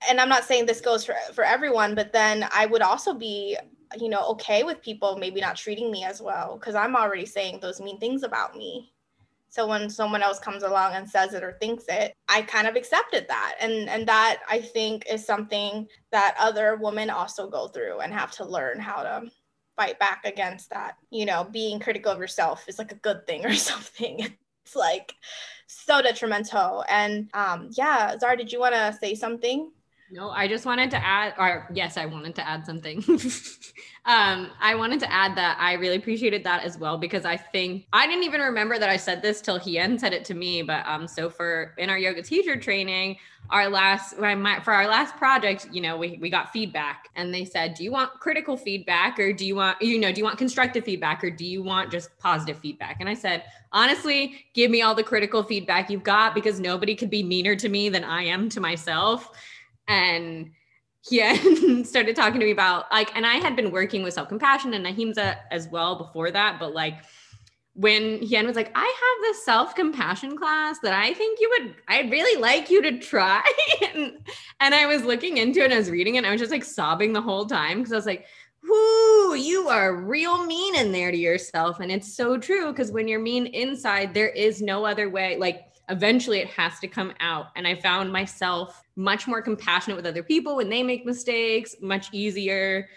and 0.07 0.21
i'm 0.21 0.29
not 0.29 0.45
saying 0.45 0.65
this 0.65 0.79
goes 0.79 1.03
for 1.03 1.15
for 1.33 1.43
everyone 1.43 1.95
but 1.95 2.13
then 2.13 2.47
i 2.53 2.65
would 2.65 2.81
also 2.81 3.13
be 3.13 3.57
you 3.99 4.09
know 4.09 4.25
okay 4.27 4.63
with 4.63 4.81
people 4.81 5.17
maybe 5.17 5.41
not 5.41 5.55
treating 5.55 5.91
me 5.91 6.03
as 6.03 6.21
well 6.21 6.57
because 6.57 6.75
i'm 6.75 6.95
already 6.95 7.25
saying 7.25 7.59
those 7.59 7.81
mean 7.81 7.99
things 7.99 8.23
about 8.23 8.55
me 8.55 8.93
so 9.49 9.67
when 9.67 9.89
someone 9.89 10.21
else 10.21 10.39
comes 10.39 10.63
along 10.63 10.93
and 10.93 11.09
says 11.09 11.33
it 11.33 11.43
or 11.43 11.57
thinks 11.59 11.85
it, 11.87 12.13
I 12.27 12.41
kind 12.41 12.67
of 12.67 12.75
accepted 12.75 13.27
that. 13.27 13.55
And 13.59 13.89
and 13.89 14.07
that 14.07 14.41
I 14.49 14.59
think 14.59 15.05
is 15.09 15.25
something 15.25 15.87
that 16.11 16.35
other 16.39 16.77
women 16.81 17.09
also 17.09 17.49
go 17.49 17.67
through 17.67 17.99
and 17.99 18.13
have 18.13 18.31
to 18.33 18.45
learn 18.45 18.79
how 18.79 19.03
to 19.03 19.31
fight 19.75 19.99
back 19.99 20.25
against 20.25 20.69
that. 20.71 20.97
You 21.11 21.25
know, 21.25 21.45
being 21.45 21.79
critical 21.79 22.11
of 22.11 22.19
yourself 22.19 22.65
is 22.67 22.79
like 22.79 22.91
a 22.91 22.95
good 22.95 23.25
thing 23.25 23.45
or 23.45 23.53
something. 23.55 24.19
It's 24.65 24.75
like 24.75 25.13
so 25.67 26.01
detrimental. 26.01 26.83
And 26.89 27.29
um, 27.33 27.69
yeah, 27.71 28.17
Zara, 28.17 28.35
did 28.35 28.51
you 28.51 28.59
want 28.59 28.75
to 28.75 28.97
say 28.99 29.15
something? 29.15 29.71
No, 30.09 30.29
I 30.29 30.47
just 30.47 30.65
wanted 30.65 30.89
to 30.91 31.05
add, 31.05 31.33
or 31.37 31.67
yes, 31.73 31.97
I 31.97 32.05
wanted 32.05 32.33
to 32.35 32.47
add 32.47 32.65
something. 32.65 33.03
um, 34.05 34.49
I 34.61 34.73
wanted 34.73 35.01
to 35.01 35.11
add 35.11 35.35
that 35.35 35.57
I 35.59 35.73
really 35.73 35.97
appreciated 35.97 36.45
that 36.45 36.63
as 36.63 36.77
well 36.77 36.97
because 36.97 37.25
I 37.25 37.35
think 37.35 37.87
I 37.91 38.07
didn't 38.07 38.23
even 38.23 38.39
remember 38.39 38.79
that 38.79 38.89
I 38.89 38.95
said 38.95 39.21
this 39.21 39.41
till 39.41 39.59
Hien 39.59 39.99
said 39.99 40.13
it 40.13 40.23
to 40.25 40.33
me. 40.33 40.61
But 40.61 40.87
um, 40.87 41.09
so 41.09 41.29
for 41.29 41.73
in 41.77 41.89
our 41.89 41.97
yoga 41.97 42.21
teacher 42.21 42.55
training, 42.55 43.17
our 43.49 43.67
last 43.67 44.15
for 44.15 44.71
our 44.71 44.87
last 44.87 45.17
project, 45.17 45.67
you 45.73 45.81
know, 45.81 45.97
we 45.97 46.17
we 46.21 46.29
got 46.29 46.53
feedback 46.53 47.09
and 47.15 47.33
they 47.33 47.43
said, 47.43 47.73
do 47.73 47.83
you 47.83 47.91
want 47.91 48.11
critical 48.21 48.55
feedback 48.55 49.19
or 49.19 49.33
do 49.33 49.45
you 49.45 49.55
want 49.55 49.81
you 49.81 49.99
know 49.99 50.13
do 50.13 50.19
you 50.19 50.25
want 50.25 50.37
constructive 50.37 50.85
feedback 50.85 51.21
or 51.21 51.29
do 51.29 51.45
you 51.45 51.61
want 51.61 51.91
just 51.91 52.17
positive 52.17 52.57
feedback? 52.59 52.97
And 53.01 53.09
I 53.09 53.13
said, 53.13 53.43
honestly, 53.73 54.45
give 54.53 54.71
me 54.71 54.81
all 54.81 54.95
the 54.95 55.03
critical 55.03 55.43
feedback 55.43 55.89
you've 55.89 56.03
got 56.03 56.33
because 56.33 56.61
nobody 56.61 56.95
could 56.95 57.09
be 57.09 57.23
meaner 57.23 57.57
to 57.57 57.67
me 57.67 57.89
than 57.89 58.05
I 58.05 58.23
am 58.23 58.47
to 58.49 58.61
myself 58.61 59.31
and 59.87 60.51
he 61.07 61.83
started 61.83 62.15
talking 62.15 62.39
to 62.39 62.45
me 62.45 62.51
about 62.51 62.91
like, 62.91 63.15
and 63.15 63.25
I 63.25 63.35
had 63.35 63.55
been 63.55 63.71
working 63.71 64.03
with 64.03 64.13
self 64.13 64.29
compassion 64.29 64.73
and 64.73 64.85
Ahimsa 64.85 65.37
as 65.51 65.67
well 65.67 65.95
before 65.95 66.31
that, 66.31 66.59
but 66.59 66.73
like 66.73 66.95
when 67.73 68.19
Hien 68.23 68.47
was 68.47 68.55
like, 68.55 68.71
I 68.73 68.81
have 68.81 69.23
this 69.23 69.45
self 69.45 69.75
compassion 69.75 70.35
class 70.35 70.79
that 70.79 70.93
I 70.93 71.13
think 71.13 71.39
you 71.39 71.49
would, 71.57 71.75
I'd 71.87 72.11
really 72.11 72.41
like 72.41 72.71
you 72.71 72.81
to 72.81 72.97
try. 72.99 73.43
and, 73.93 74.17
and 74.59 74.73
I 74.73 74.87
was 74.87 75.03
looking 75.03 75.37
into 75.37 75.59
it 75.59 75.65
and 75.65 75.73
I 75.75 75.77
was 75.77 75.91
reading 75.91 76.15
it 76.15 76.19
and 76.19 76.27
I 76.27 76.31
was 76.31 76.41
just 76.41 76.51
like 76.51 76.63
sobbing 76.63 77.13
the 77.13 77.21
whole 77.21 77.45
time 77.45 77.77
because 77.77 77.93
I 77.93 77.97
was 77.97 78.07
like, 78.07 78.25
whoo, 78.63 79.35
you 79.35 79.69
are 79.69 79.95
real 79.95 80.43
mean 80.45 80.75
in 80.75 80.91
there 80.91 81.11
to 81.11 81.17
yourself. 81.17 81.79
And 81.79 81.91
it's 81.91 82.15
so 82.15 82.37
true 82.37 82.71
because 82.71 82.91
when 82.91 83.07
you're 83.07 83.19
mean 83.19 83.45
inside, 83.47 84.13
there 84.13 84.29
is 84.29 84.61
no 84.61 84.83
other 84.83 85.09
way. 85.09 85.37
Like, 85.37 85.66
eventually 85.89 86.39
it 86.39 86.49
has 86.49 86.79
to 86.79 86.87
come 86.87 87.13
out. 87.19 87.47
And 87.55 87.67
I 87.67 87.75
found 87.75 88.11
myself 88.11 88.81
much 88.95 89.27
more 89.27 89.41
compassionate 89.41 89.95
with 89.95 90.05
other 90.05 90.23
people 90.23 90.57
when 90.57 90.69
they 90.69 90.83
make 90.83 91.05
mistakes, 91.05 91.75
much 91.81 92.07
easier 92.11 92.89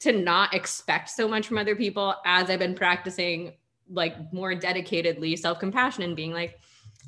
to 0.00 0.12
not 0.12 0.54
expect 0.54 1.10
so 1.10 1.28
much 1.28 1.46
from 1.46 1.58
other 1.58 1.76
people 1.76 2.14
as 2.24 2.48
I've 2.48 2.58
been 2.58 2.74
practicing 2.74 3.54
like 3.90 4.32
more 4.32 4.54
dedicatedly 4.54 5.38
self 5.38 5.58
compassion 5.58 6.02
and 6.02 6.16
being 6.16 6.32
like, 6.32 6.58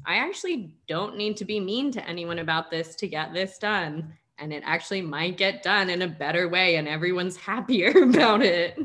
I 0.07 0.17
actually 0.17 0.75
don't 0.89 1.17
need 1.17 1.37
to 1.39 1.45
be 1.45 1.61
mean 1.61 1.93
to 1.93 2.09
anyone 2.09 2.39
about 2.39 2.71
this 2.71 2.95
to 2.97 3.09
get 3.09 3.33
this 3.33 3.59
done. 3.59 4.15
And 4.39 4.53
it 4.53 4.63
actually 4.65 5.03
might 5.03 5.37
get 5.37 5.63
done 5.63 5.91
in 5.91 6.03
a 6.03 6.09
better 6.09 6.49
way 6.49 6.77
and 6.77 6.89
everyone's 6.89 7.37
happier 7.49 7.91
about 8.03 8.43
it. 8.43 8.79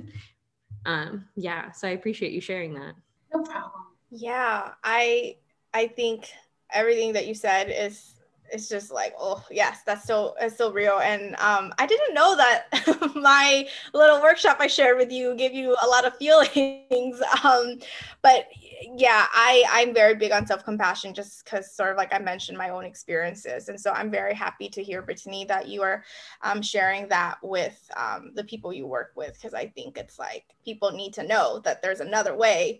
Um, 0.85 1.25
yeah, 1.35 1.71
so 1.71 1.87
I 1.87 1.91
appreciate 1.91 2.31
you 2.31 2.41
sharing 2.41 2.73
that. 2.75 2.95
No 3.33 3.41
problem. 3.43 3.71
Yeah, 4.11 4.71
I 4.83 5.37
I 5.73 5.87
think 5.87 6.29
everything 6.73 7.13
that 7.13 7.27
you 7.27 7.33
said 7.33 7.69
is 7.69 8.15
it's 8.51 8.69
just 8.69 8.91
like 8.91 9.13
oh 9.19 9.43
yes 9.49 9.79
that's 9.85 10.03
still 10.03 10.35
it's 10.39 10.55
still 10.55 10.71
real. 10.71 10.99
And 10.99 11.35
um, 11.37 11.73
i 11.79 11.85
didn't 11.85 12.13
know 12.13 12.35
that 12.35 12.67
my 13.15 13.67
little 13.93 14.21
workshop 14.21 14.57
i 14.59 14.67
shared 14.67 14.97
with 14.97 15.11
you 15.11 15.35
gave 15.35 15.53
you 15.53 15.75
a 15.83 15.87
lot 15.87 16.05
of 16.05 16.15
feelings. 16.17 17.21
Um, 17.43 17.79
but 18.21 18.47
yeah 18.95 19.27
i 19.33 19.63
i'm 19.69 19.93
very 19.93 20.15
big 20.15 20.31
on 20.31 20.45
self-compassion 20.45 21.13
just 21.13 21.43
because 21.43 21.71
sort 21.71 21.91
of 21.91 21.97
like 21.97 22.13
i 22.13 22.19
mentioned 22.19 22.57
my 22.57 22.69
own 22.69 22.85
experiences. 22.85 23.69
And 23.69 23.79
so 23.79 23.91
i'm 23.91 24.11
very 24.11 24.33
happy 24.33 24.69
to 24.69 24.83
hear 24.83 25.01
brittany 25.01 25.45
that 25.45 25.67
you 25.67 25.81
are 25.81 26.03
um, 26.41 26.61
sharing 26.61 27.07
that 27.09 27.37
with 27.41 27.89
um, 27.95 28.31
the 28.35 28.43
people 28.43 28.73
you 28.73 28.87
work 28.87 29.11
with 29.15 29.33
because 29.33 29.53
i 29.53 29.67
think 29.67 29.97
it's 29.97 30.17
like 30.19 30.55
people 30.63 30.91
need 30.91 31.13
to 31.13 31.27
know 31.27 31.59
that 31.59 31.81
there's 31.81 31.99
another 31.99 32.35
way 32.35 32.79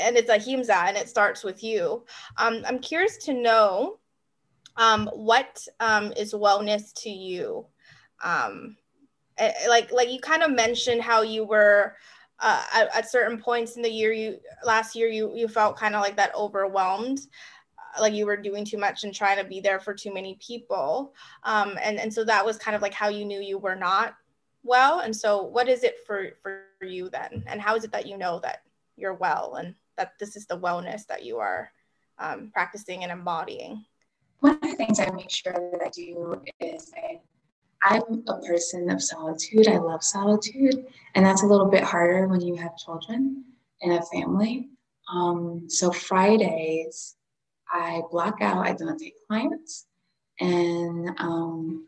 and 0.00 0.16
it's 0.16 0.30
ahimsa 0.30 0.76
and 0.76 0.96
it 0.96 1.08
starts 1.08 1.42
with 1.42 1.62
you. 1.62 2.04
Um, 2.36 2.62
I'm 2.66 2.78
curious 2.78 3.16
to 3.18 3.32
know 3.32 3.98
um, 4.76 5.10
what 5.14 5.66
um, 5.80 6.12
is 6.16 6.34
wellness 6.34 6.92
to 7.02 7.10
you. 7.10 7.66
Um, 8.22 8.76
eh, 9.38 9.52
like 9.68 9.92
like 9.92 10.10
you 10.10 10.20
kind 10.20 10.42
of 10.42 10.50
mentioned 10.50 11.02
how 11.02 11.22
you 11.22 11.44
were 11.44 11.96
uh, 12.40 12.64
at, 12.74 12.96
at, 12.96 13.10
certain 13.10 13.38
points 13.38 13.76
in 13.76 13.82
the 13.82 13.90
year 13.90 14.12
you 14.12 14.38
last 14.64 14.96
year 14.96 15.08
you 15.08 15.32
you 15.34 15.48
felt 15.48 15.76
kind 15.76 15.94
of 15.94 16.00
like 16.00 16.16
that 16.16 16.34
overwhelmed 16.34 17.20
uh, 17.78 18.00
like 18.00 18.12
you 18.12 18.26
were 18.26 18.36
doing 18.36 18.64
too 18.64 18.78
much 18.78 19.04
and 19.04 19.14
trying 19.14 19.38
to 19.38 19.44
be 19.44 19.60
there 19.60 19.78
for 19.78 19.94
too 19.94 20.12
many 20.12 20.36
people 20.44 21.14
um, 21.44 21.78
and 21.82 21.98
and 22.00 22.12
so 22.12 22.24
that 22.24 22.44
was 22.44 22.56
kind 22.56 22.74
of 22.74 22.82
like 22.82 22.94
how 22.94 23.08
you 23.08 23.24
knew 23.24 23.40
you 23.40 23.58
were 23.58 23.76
not 23.76 24.14
well 24.64 25.00
and 25.00 25.14
so 25.14 25.42
what 25.42 25.68
is 25.68 25.84
it 25.84 25.96
for 26.04 26.30
for 26.42 26.64
you 26.82 27.08
then 27.08 27.44
and 27.46 27.60
how 27.60 27.76
is 27.76 27.84
it 27.84 27.92
that 27.92 28.06
you 28.06 28.18
know 28.18 28.40
that 28.40 28.62
you're 29.02 29.14
well 29.14 29.56
and 29.56 29.74
that 29.98 30.12
this 30.18 30.36
is 30.36 30.46
the 30.46 30.58
wellness 30.58 31.06
that 31.08 31.24
you 31.24 31.38
are 31.38 31.70
um, 32.18 32.50
practicing 32.52 33.02
and 33.02 33.12
embodying? 33.12 33.84
One 34.40 34.54
of 34.54 34.60
the 34.62 34.74
things 34.74 34.98
I 34.98 35.10
make 35.10 35.30
sure 35.30 35.52
that 35.52 35.82
I 35.84 35.90
do 35.90 36.40
is 36.60 36.90
I, 36.96 37.20
I'm 37.82 38.24
a 38.28 38.40
person 38.40 38.90
of 38.90 39.02
solitude. 39.02 39.68
I 39.68 39.78
love 39.78 40.02
solitude, 40.02 40.86
and 41.14 41.26
that's 41.26 41.42
a 41.42 41.46
little 41.46 41.66
bit 41.66 41.82
harder 41.82 42.26
when 42.26 42.40
you 42.40 42.56
have 42.56 42.76
children 42.76 43.44
and 43.82 43.92
a 43.92 44.02
family. 44.02 44.70
Um, 45.12 45.68
so 45.68 45.90
Fridays, 45.92 47.16
I 47.70 48.02
block 48.10 48.38
out. 48.40 48.66
I 48.66 48.72
don't 48.72 48.98
take 48.98 49.14
clients, 49.28 49.86
and 50.40 51.10
um, 51.18 51.86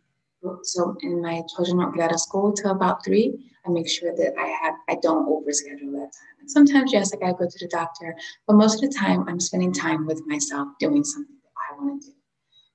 so 0.63 0.97
and 1.03 1.23
my 1.23 1.43
children 1.55 1.79
don't 1.79 1.95
get 1.95 2.05
out 2.05 2.15
of 2.15 2.21
school 2.21 2.53
till 2.53 2.71
about 2.71 3.05
three. 3.05 3.51
I 3.67 3.71
make 3.71 3.89
sure 3.89 4.15
that 4.15 4.35
I 4.39 4.47
have 4.63 4.75
I 4.89 4.97
don't 5.03 5.27
overschedule 5.27 5.93
that 5.93 6.13
time. 6.13 6.35
And 6.41 6.51
sometimes 6.51 6.93
yes, 6.93 7.13
I 7.13 7.19
gotta 7.19 7.35
go 7.35 7.49
to 7.49 7.59
the 7.59 7.69
doctor, 7.69 8.17
but 8.47 8.57
most 8.57 8.83
of 8.83 8.91
the 8.91 8.97
time 8.97 9.29
I'm 9.29 9.41
spending 9.41 9.73
time 9.73 10.07
with 10.07 10.23
myself 10.27 10.69
doing 10.79 11.05
something 11.05 11.37
that 11.43 11.51
I 11.71 11.83
want 11.83 12.03
to 12.03 12.09
do. 12.09 12.15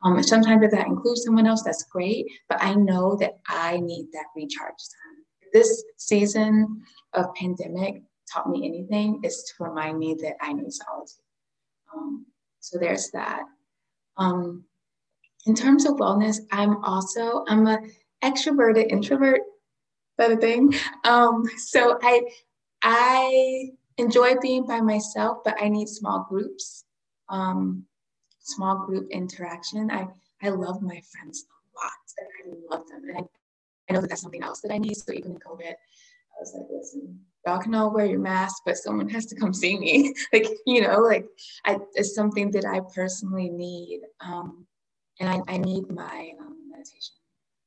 Um, 0.01 0.23
sometimes 0.23 0.63
if 0.63 0.71
that 0.71 0.87
includes 0.87 1.23
someone 1.25 1.45
else, 1.45 1.63
that's 1.63 1.83
great. 1.83 2.25
But 2.47 2.61
I 2.61 2.73
know 2.73 3.15
that 3.17 3.39
I 3.47 3.77
need 3.77 4.07
that 4.13 4.25
recharge 4.35 4.77
time. 4.77 5.49
This 5.53 5.83
season 5.97 6.81
of 7.13 7.33
pandemic 7.35 8.01
taught 8.31 8.49
me 8.49 8.65
anything 8.67 9.19
is 9.23 9.43
to 9.43 9.63
remind 9.63 9.97
me 9.97 10.15
that 10.21 10.35
I 10.41 10.53
need 10.53 10.71
solitude. 10.71 11.23
Um, 11.93 12.25
so 12.59 12.77
there's 12.77 13.09
that. 13.11 13.43
Um, 14.17 14.65
in 15.49 15.55
terms 15.55 15.87
of 15.87 15.95
wellness, 15.95 16.37
I'm 16.51 16.83
also 16.83 17.43
I'm 17.47 17.65
a 17.65 17.79
extroverted 18.23 18.91
introvert 18.91 19.41
that 20.19 20.31
a 20.31 20.37
thing? 20.37 20.75
Um, 21.05 21.43
so 21.57 21.97
I 22.03 22.21
I 22.83 23.69
enjoy 23.97 24.35
being 24.41 24.67
by 24.67 24.79
myself, 24.79 25.39
but 25.43 25.57
I 25.59 25.69
need 25.69 25.89
small 25.89 26.27
groups, 26.29 26.85
um, 27.29 27.85
small 28.41 28.85
group 28.85 29.09
interaction. 29.09 29.89
I 29.89 30.07
I 30.43 30.49
love 30.49 30.83
my 30.83 31.01
friends 31.11 31.45
a 31.49 31.83
lot. 31.83 31.91
and 32.45 32.53
I 32.53 32.75
love 32.75 32.87
them, 32.87 33.01
and 33.09 33.17
I, 33.17 33.21
I 33.89 33.93
know 33.93 34.01
that 34.01 34.09
that's 34.09 34.21
something 34.21 34.43
else 34.43 34.61
that 34.61 34.71
I 34.71 34.77
need. 34.77 34.97
So 34.97 35.13
even 35.13 35.31
in 35.31 35.39
COVID, 35.39 35.71
I 35.71 36.39
was 36.39 36.53
like, 36.53 36.67
listen, 36.69 37.19
y'all 37.47 37.59
can 37.59 37.73
all 37.73 37.91
wear 37.91 38.05
your 38.05 38.19
mask, 38.19 38.57
but 38.67 38.77
someone 38.77 39.09
has 39.09 39.25
to 39.27 39.35
come 39.35 39.53
see 39.53 39.79
me. 39.79 40.13
like 40.33 40.47
you 40.67 40.81
know, 40.81 40.99
like 40.99 41.25
I, 41.65 41.79
it's 41.95 42.13
something 42.13 42.51
that 42.51 42.65
I 42.65 42.81
personally 42.93 43.49
need, 43.49 44.01
um, 44.21 44.67
and 45.19 45.29
I, 45.29 45.41
I 45.47 45.57
need 45.57 45.89
my 45.89 46.31
um, 46.39 46.55
meditation. 46.69 47.15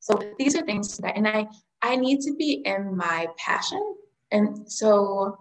So 0.00 0.18
these 0.38 0.56
are 0.56 0.62
things 0.62 0.96
that, 0.98 1.16
and 1.16 1.28
I 1.28 1.46
I 1.82 1.96
need 1.96 2.20
to 2.22 2.34
be 2.34 2.62
in 2.64 2.96
my 2.96 3.26
passion. 3.36 3.94
And 4.30 4.70
so, 4.70 5.38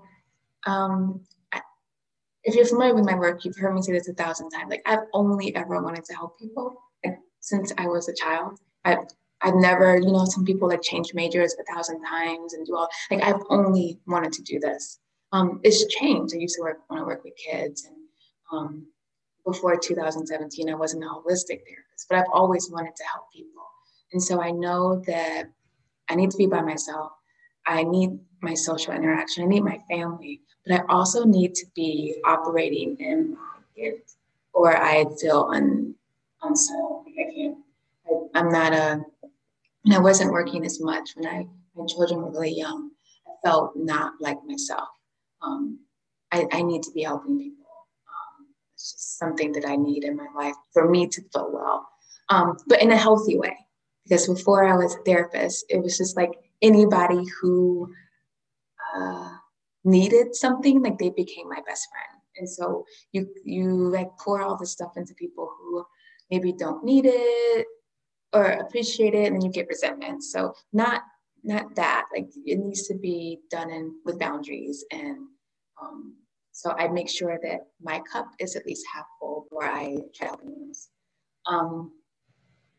um, 0.65 1.21
if 2.43 2.56
you're 2.56 2.65
familiar 2.65 2.95
with 2.95 3.06
my 3.06 3.15
work, 3.15 3.45
you've 3.45 3.58
heard 3.58 3.74
me 3.74 3.82
say 3.82 3.93
this 3.93 4.08
a 4.08 4.13
thousand 4.13 4.50
times. 4.50 4.69
Like 4.69 4.82
I've 4.86 5.06
only 5.13 5.56
ever 5.56 5.82
wanted 5.82 6.04
to 6.06 6.13
help 6.15 6.39
people 6.39 6.76
like, 7.06 7.17
since 7.39 7.71
I 7.78 7.88
was 7.88 8.10
a 8.10 8.13
child. 8.15 8.60
I've 8.86 9.06
I've 9.43 9.56
never, 9.56 9.97
you 9.97 10.12
know, 10.12 10.26
some 10.26 10.45
people 10.45 10.67
like 10.67 10.82
change 10.84 11.13
majors 11.13 11.56
a 11.60 11.74
thousand 11.74 12.04
times 12.04 12.54
and 12.54 12.65
do 12.65 12.76
all 12.76 12.89
like 13.10 13.24
I've 13.24 13.41
only 13.50 14.00
wanted 14.08 14.34
to 14.34 14.43
do 14.43 14.60
this. 14.60 15.00
Um, 15.32 15.60
it's 15.63 15.86
changed. 15.86 16.34
I 16.36 16.39
used 16.39 16.56
to 16.56 16.62
work 16.62 16.80
want 16.89 17.02
to 17.02 17.06
work 17.06 17.24
with 17.24 17.34
kids 17.36 17.86
and 17.86 17.95
um, 18.52 18.86
before 19.45 19.77
2017, 19.77 20.69
I 20.69 20.75
wasn't 20.75 21.04
a 21.04 21.08
holistic 21.08 21.62
therapist, 21.67 22.08
but 22.10 22.19
I've 22.19 22.32
always 22.34 22.69
wanted 22.71 22.95
to 22.95 23.04
help 23.04 23.32
people. 23.34 23.63
And 24.13 24.21
so 24.21 24.41
I 24.41 24.51
know 24.51 25.01
that 25.08 25.45
I 26.10 26.15
need 26.15 26.32
to 26.32 26.38
be 26.38 26.45
by 26.45 26.62
myself. 26.62 27.13
I 27.65 27.84
need 27.84 28.19
my 28.41 28.54
social 28.54 28.93
interaction. 28.93 29.43
I 29.43 29.47
need 29.47 29.63
my 29.63 29.80
family, 29.89 30.41
but 30.65 30.80
I 30.80 30.84
also 30.89 31.23
need 31.23 31.54
to 31.56 31.65
be 31.75 32.15
operating 32.25 32.97
in 32.99 33.34
my 33.34 33.38
gift, 33.75 34.15
or 34.54 34.75
I 34.75 35.06
feel 35.19 35.49
un, 35.54 35.95
unsettled. 36.41 37.06
I 37.08 37.34
can't. 37.34 37.58
I, 38.36 38.39
am 38.39 38.49
not 38.49 38.73
a. 38.73 39.01
And 39.86 39.93
I 39.93 39.99
wasn't 39.99 40.32
working 40.32 40.65
as 40.65 40.80
much 40.82 41.12
when 41.15 41.27
I 41.27 41.47
my 41.75 41.86
children 41.86 42.21
were 42.21 42.32
really 42.32 42.54
young. 42.54 42.91
I 43.27 43.32
felt 43.47 43.75
not 43.75 44.13
like 44.19 44.38
myself. 44.45 44.89
Um, 45.41 45.80
I, 46.32 46.47
I 46.51 46.62
need 46.62 46.84
to 46.84 46.91
be 46.91 47.04
helping 47.04 47.38
people. 47.38 47.61
It's 48.82 48.94
just 48.94 49.20
something 49.20 49.52
that 49.54 49.67
I 49.67 49.76
need 49.76 50.04
in 50.04 50.15
my 50.15 50.28
life 50.36 50.56
for 50.74 50.89
me 50.89 51.08
to 51.08 51.22
feel 51.32 51.52
well, 51.54 51.88
um, 52.30 52.58
but 52.68 52.82
in 52.82 52.91
a 52.91 52.97
healthy 52.97 53.38
way 53.38 53.55
because 54.03 54.28
before 54.28 54.66
I 54.66 54.76
was 54.76 54.95
a 54.95 55.03
therapist, 55.03 55.66
it 55.70 55.82
was 55.82 55.97
just 55.97 56.18
like 56.18 56.32
anybody 56.62 57.24
who 57.39 57.93
uh, 58.95 59.30
needed 59.84 60.36
something, 60.36 60.82
like 60.82 60.97
they 60.97 61.10
became 61.10 61.47
my 61.47 61.62
best 61.68 61.88
friend. 61.91 62.22
And 62.38 62.49
so 62.49 62.86
you 63.12 63.28
you 63.43 63.76
like 63.89 64.10
pour 64.18 64.41
all 64.41 64.58
this 64.58 64.72
stuff 64.72 64.93
into 64.95 65.14
people 65.14 65.51
who 65.58 65.86
maybe 66.32 66.51
don't 66.51 66.84
need 66.84 67.05
it, 67.08 67.68
or 68.34 68.45
appreciate 68.45 69.14
it 69.14 69.28
and 69.28 69.36
then 69.36 69.45
you 69.45 69.51
get 69.51 69.68
resentment. 69.68 70.24
So 70.24 70.53
not 70.74 71.03
not 71.43 71.76
that 71.76 72.05
like 72.16 72.30
it 72.45 72.60
needs 72.60 72.88
to 72.88 72.95
be 72.95 73.39
done 73.49 73.70
in 73.70 73.95
with 74.05 74.20
boundaries 74.20 74.86
and 74.91 75.28
um, 75.82 76.16
so 76.62 76.76
I 76.78 76.88
make 76.89 77.09
sure 77.09 77.39
that 77.41 77.70
my 77.82 77.99
cup 78.12 78.28
is 78.39 78.55
at 78.55 78.68
least 78.68 78.86
half 78.93 79.05
full 79.20 79.47
before 79.49 79.66
I 79.66 79.97
try 80.14 80.30
open 80.30 80.53
things. 80.53 80.89
Um, 81.47 81.91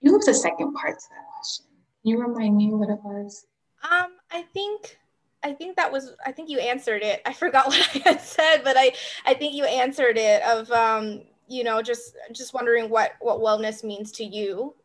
you 0.01 0.13
was 0.13 0.27
the 0.27 0.35
second 0.35 0.73
part 0.75 1.01
to 1.01 1.07
that 1.11 1.25
question. 1.35 1.67
Can 2.01 2.11
you 2.11 2.23
remind 2.23 2.57
me 2.57 2.73
what 2.73 2.91
it 2.91 3.01
was? 3.03 3.45
Um, 3.83 4.13
I 4.31 4.43
think 4.55 4.99
I 5.43 5.53
think 5.53 5.75
that 5.75 5.91
was 5.91 6.15
I 6.25 6.31
think 6.31 6.49
you 6.49 6.61
answered 6.61 7.03
it. 7.03 7.23
I 7.27 7.33
forgot 7.45 7.67
what 7.67 7.91
I 7.97 7.99
had 8.11 8.21
said, 8.21 8.59
but 8.63 8.77
I 8.79 8.93
I 9.27 9.35
think 9.35 9.53
you 9.53 9.65
answered 9.65 10.17
it 10.17 10.45
of 10.45 10.71
um, 10.71 11.23
you 11.49 11.65
know, 11.65 11.83
just 11.83 12.15
just 12.31 12.55
wondering 12.55 12.89
what 12.89 13.15
what 13.19 13.41
wellness 13.41 13.83
means 13.83 14.13
to 14.13 14.25
you, 14.25 14.77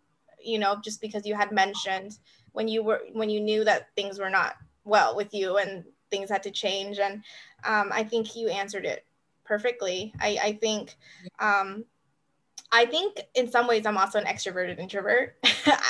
you 0.43 0.58
know, 0.58 0.82
just 0.84 1.02
because 1.02 1.24
you 1.24 1.36
had 1.36 1.52
mentioned 1.52 2.18
when 2.54 2.68
you 2.68 2.82
were 2.82 3.02
when 3.14 3.30
you 3.30 3.41
knew 3.41 3.64
that 3.64 3.89
things 3.95 4.18
were 4.18 4.32
not 4.32 4.56
well 4.86 5.16
with 5.16 5.36
you 5.36 5.58
and 5.58 5.84
things 6.10 6.30
had 6.30 6.43
to 6.43 6.51
change 6.51 6.99
and 6.99 7.24
um, 7.64 7.89
i 7.91 8.03
think 8.03 8.36
you 8.36 8.47
answered 8.49 8.86
it 8.86 9.05
perfectly 9.45 10.14
i, 10.20 10.38
I 10.43 10.53
think 10.53 10.95
um, 11.39 11.86
I 12.72 12.86
think 12.86 13.22
in 13.34 13.49
some 13.49 13.66
ways 13.66 13.86
I'm 13.86 13.97
also 13.97 14.20
an 14.20 14.26
extroverted 14.26 14.78
introvert. 14.78 15.38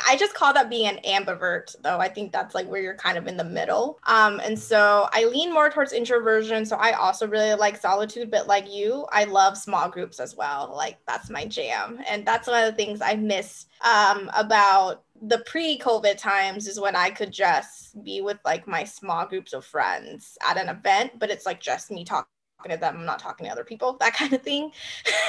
I 0.07 0.15
just 0.18 0.36
call 0.36 0.53
that 0.53 0.70
being 0.70 0.88
an 0.88 0.99
ambivert, 1.05 1.76
though. 1.82 1.97
I 1.97 2.07
think 2.07 2.32
that's 2.32 2.53
like 2.53 2.68
where 2.68 2.82
you're 2.82 2.95
kind 2.95 3.18
of 3.18 3.28
in 3.28 3.36
the 3.36 3.43
middle. 3.43 3.99
Um, 4.05 4.39
and 4.43 4.57
so 4.57 5.09
I 5.11 5.26
lean 5.26 5.51
more 5.51 5.70
towards 5.72 5.91
introversion. 5.91 6.65
So 6.65 6.76
I 6.76 6.91
also 6.91 7.28
really 7.28 7.55
like 7.55 7.78
solitude, 7.78 8.30
but 8.30 8.47
like 8.47 8.72
you, 8.72 9.07
I 9.11 9.24
love 9.24 9.57
small 9.57 9.89
groups 9.89 10.20
as 10.20 10.36
well. 10.36 10.72
Like 10.76 10.99
that's 11.07 11.32
my 11.32 11.45
jam. 11.45 11.99
And 12.07 12.26
that's 12.26 12.47
one 12.47 12.63
of 12.63 12.70
the 12.70 12.78
things 12.78 13.01
I 13.01 13.15
miss 13.15 13.65
um, 13.84 14.30
about 14.36 15.03
the 15.22 15.39
pre-COVID 15.39 16.18
times 16.18 16.68
is 16.68 16.80
when 16.80 16.95
I 16.95 17.09
could 17.09 17.32
just 17.32 18.03
be 18.03 18.22
with 18.22 18.38
like 18.45 18.68
my 18.68 18.84
small 18.84 19.26
groups 19.26 19.53
of 19.53 19.65
friends 19.65 20.38
at 20.47 20.57
an 20.57 20.70
event, 20.70 21.20
but 21.20 21.30
it's 21.30 21.45
like 21.45 21.59
just 21.59 21.91
me 21.91 22.03
talking 22.03 22.28
to 22.70 22.78
them. 22.78 22.97
I'm 22.97 23.05
not 23.05 23.20
talking 23.20 23.45
to 23.45 23.51
other 23.51 23.63
people, 23.63 23.97
that 23.99 24.13
kind 24.13 24.34
of 24.34 24.41
thing. 24.41 24.72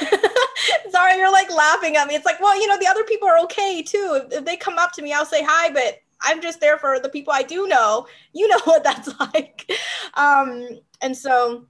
Sorry, 0.89 1.17
you're 1.17 1.31
like 1.31 1.51
laughing 1.51 1.95
at 1.95 2.07
me. 2.07 2.15
It's 2.15 2.25
like, 2.25 2.39
well, 2.39 2.59
you 2.59 2.67
know, 2.67 2.77
the 2.79 2.87
other 2.87 3.03
people 3.03 3.27
are 3.27 3.39
okay 3.39 3.81
too. 3.81 4.21
If, 4.23 4.39
if 4.39 4.45
they 4.45 4.57
come 4.57 4.77
up 4.77 4.91
to 4.93 5.01
me, 5.01 5.13
I'll 5.13 5.25
say 5.25 5.43
hi, 5.43 5.71
but 5.71 5.99
I'm 6.21 6.41
just 6.41 6.59
there 6.59 6.77
for 6.77 6.99
the 6.99 7.09
people 7.09 7.33
I 7.33 7.43
do 7.43 7.67
know. 7.67 8.07
You 8.33 8.47
know 8.47 8.59
what 8.65 8.83
that's 8.83 9.09
like. 9.33 9.71
Um, 10.15 10.67
and 11.01 11.15
so, 11.15 11.65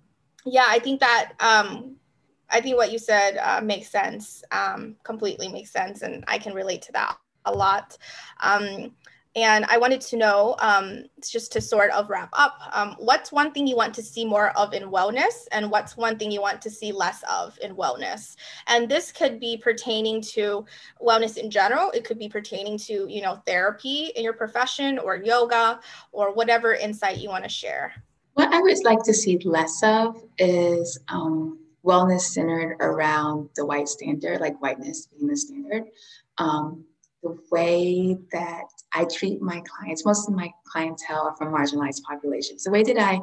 yeah, 0.46 0.66
I 0.68 0.80
think 0.80 1.00
that 1.00 1.34
um, 1.40 1.96
I 2.50 2.62
think 2.62 2.78
what 2.78 2.92
you 2.92 3.00
said 3.00 3.38
uh, 3.38 3.62
makes 3.62 3.90
sense. 3.90 4.44
Um, 4.52 4.96
completely 5.04 5.50
makes 5.50 5.72
sense, 5.72 6.02
and 6.02 6.24
I 6.28 6.38
can 6.38 6.54
relate 6.54 6.82
to 6.84 6.92
that 6.94 7.18
a 7.46 7.52
lot. 7.52 7.98
Um, 8.42 8.92
and 9.36 9.64
I 9.66 9.78
wanted 9.78 10.02
to 10.02 10.18
know, 10.18 10.56
um, 10.60 11.04
just 11.22 11.52
to 11.54 11.62
sort 11.62 11.92
of 11.92 12.10
wrap 12.10 12.30
up, 12.34 12.58
um, 12.74 12.96
what's 12.98 13.32
one 13.32 13.52
thing 13.52 13.68
you 13.68 13.76
want 13.76 13.94
to 13.94 14.02
see 14.02 14.26
more 14.26 14.50
of 14.58 14.74
in 14.74 14.90
wellness, 14.90 15.48
and 15.52 15.70
what's 15.70 15.96
one 15.96 16.18
thing 16.18 16.32
you 16.32 16.42
want 16.42 16.62
to 16.64 16.70
see 16.70 16.92
less 16.92 17.24
of 17.30 17.58
in 17.62 17.76
wellness? 17.76 18.36
And 18.68 18.90
this 18.90 19.12
could 19.12 19.40
be 19.40 19.56
pertaining 19.56 20.22
to 20.34 20.66
wellness 21.02 21.38
in 21.38 21.52
general. 21.52 21.92
It 21.92 22.06
could 22.06 22.18
be 22.18 22.28
pertaining 22.28 22.80
to, 22.80 23.06
you 23.08 23.22
know, 23.22 23.42
therapy 23.46 24.12
in 24.16 24.24
your 24.24 24.34
profession, 24.34 24.98
or 24.98 25.18
yoga, 25.18 25.80
or 26.12 26.34
whatever 26.34 26.74
insight 26.74 27.20
you 27.20 27.30
want 27.30 27.44
to 27.44 27.50
share. 27.50 27.94
What 28.34 28.52
I 28.52 28.60
would 28.62 28.84
like 28.84 29.04
to 29.04 29.14
see 29.14 29.38
less 29.46 29.80
of 29.84 30.24
is 30.40 31.00
um, 31.08 31.60
wellness 31.86 32.22
centered 32.22 32.78
around 32.80 33.50
the 33.56 33.66
white 33.66 33.88
standard, 33.88 34.42
like 34.42 34.60
whiteness 34.60 35.08
being 35.08 35.28
the 35.28 35.38
standard. 35.38 35.84
Um, 36.40 36.86
the 37.24 37.38
way 37.52 38.18
that 38.32 38.66
I 38.94 39.06
treat 39.06 39.42
my 39.42 39.62
clients, 39.62 40.06
most 40.06 40.28
of 40.28 40.36
my 40.36 40.52
clientele 40.66 41.28
are 41.28 41.36
from 41.36 41.54
marginalized 41.54 42.04
populations. 42.04 42.64
The 42.64 42.72
way 42.72 42.84
that 42.84 42.98
I 42.98 43.20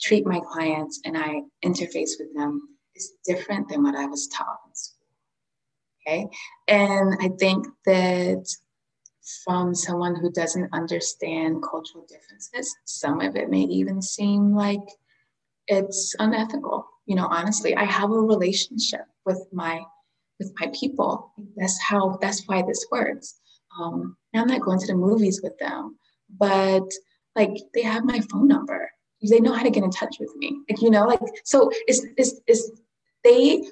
treat 0.00 0.26
my 0.26 0.40
clients 0.40 1.00
and 1.04 1.16
I 1.16 1.42
interface 1.64 2.12
with 2.18 2.34
them 2.34 2.68
is 2.94 3.12
different 3.26 3.68
than 3.68 3.82
what 3.82 3.94
I 3.94 4.06
was 4.06 4.28
taught 4.28 4.60
in 4.66 4.74
school. 4.74 5.06
Okay. 6.06 6.26
And 6.68 7.16
I 7.20 7.30
think 7.38 7.66
that 7.86 8.46
from 9.44 9.74
someone 9.74 10.14
who 10.16 10.30
doesn't 10.30 10.72
understand 10.72 11.62
cultural 11.62 12.06
differences, 12.06 12.74
some 12.84 13.20
of 13.20 13.36
it 13.36 13.48
may 13.50 13.62
even 13.62 14.02
seem 14.02 14.54
like 14.54 14.80
it's 15.66 16.14
unethical. 16.18 16.86
You 17.06 17.16
know, 17.16 17.26
honestly, 17.30 17.74
I 17.74 17.84
have 17.84 18.10
a 18.10 18.20
relationship 18.20 19.06
with 19.24 19.46
my 19.52 19.82
with 20.38 20.52
my 20.60 20.70
people. 20.78 21.32
That's 21.56 21.80
how, 21.80 22.18
that's 22.20 22.46
why 22.46 22.62
this 22.62 22.86
works. 22.90 23.40
Um, 23.78 24.16
I'm 24.34 24.46
not 24.46 24.60
going 24.60 24.78
to 24.78 24.86
the 24.86 24.94
movies 24.94 25.40
with 25.42 25.56
them, 25.58 25.96
but 26.38 26.88
like 27.36 27.56
they 27.74 27.82
have 27.82 28.04
my 28.04 28.20
phone 28.30 28.48
number. 28.48 28.90
They 29.28 29.40
know 29.40 29.52
how 29.52 29.62
to 29.62 29.70
get 29.70 29.84
in 29.84 29.90
touch 29.90 30.16
with 30.20 30.34
me. 30.36 30.58
Like, 30.68 30.82
you 30.82 30.90
know, 30.90 31.04
like, 31.04 31.20
so 31.44 31.70
it's, 31.86 32.04
it's, 32.16 32.40
it's 32.46 32.70
they, 33.22 33.62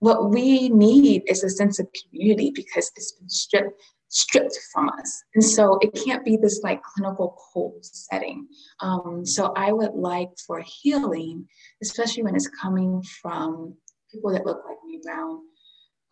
what 0.00 0.30
we 0.30 0.68
need 0.68 1.22
is 1.26 1.44
a 1.44 1.50
sense 1.50 1.78
of 1.78 1.86
community 2.10 2.50
because 2.54 2.90
it's 2.96 3.12
been 3.12 3.28
stripped 3.28 3.80
stripped 4.08 4.58
from 4.72 4.88
us. 4.88 5.22
And 5.34 5.44
so 5.44 5.78
it 5.82 5.98
can't 6.04 6.24
be 6.24 6.36
this 6.36 6.60
like 6.62 6.82
clinical 6.82 7.36
cold 7.52 7.84
setting. 7.84 8.46
Um, 8.80 9.26
so 9.26 9.52
I 9.56 9.72
would 9.72 9.94
like 9.94 10.30
for 10.46 10.62
healing, 10.64 11.46
especially 11.82 12.22
when 12.22 12.36
it's 12.36 12.48
coming 12.48 13.02
from 13.20 13.74
people 14.10 14.32
that 14.32 14.46
look 14.46 14.62
like 14.68 14.78
me, 14.86 15.00
brown, 15.02 15.40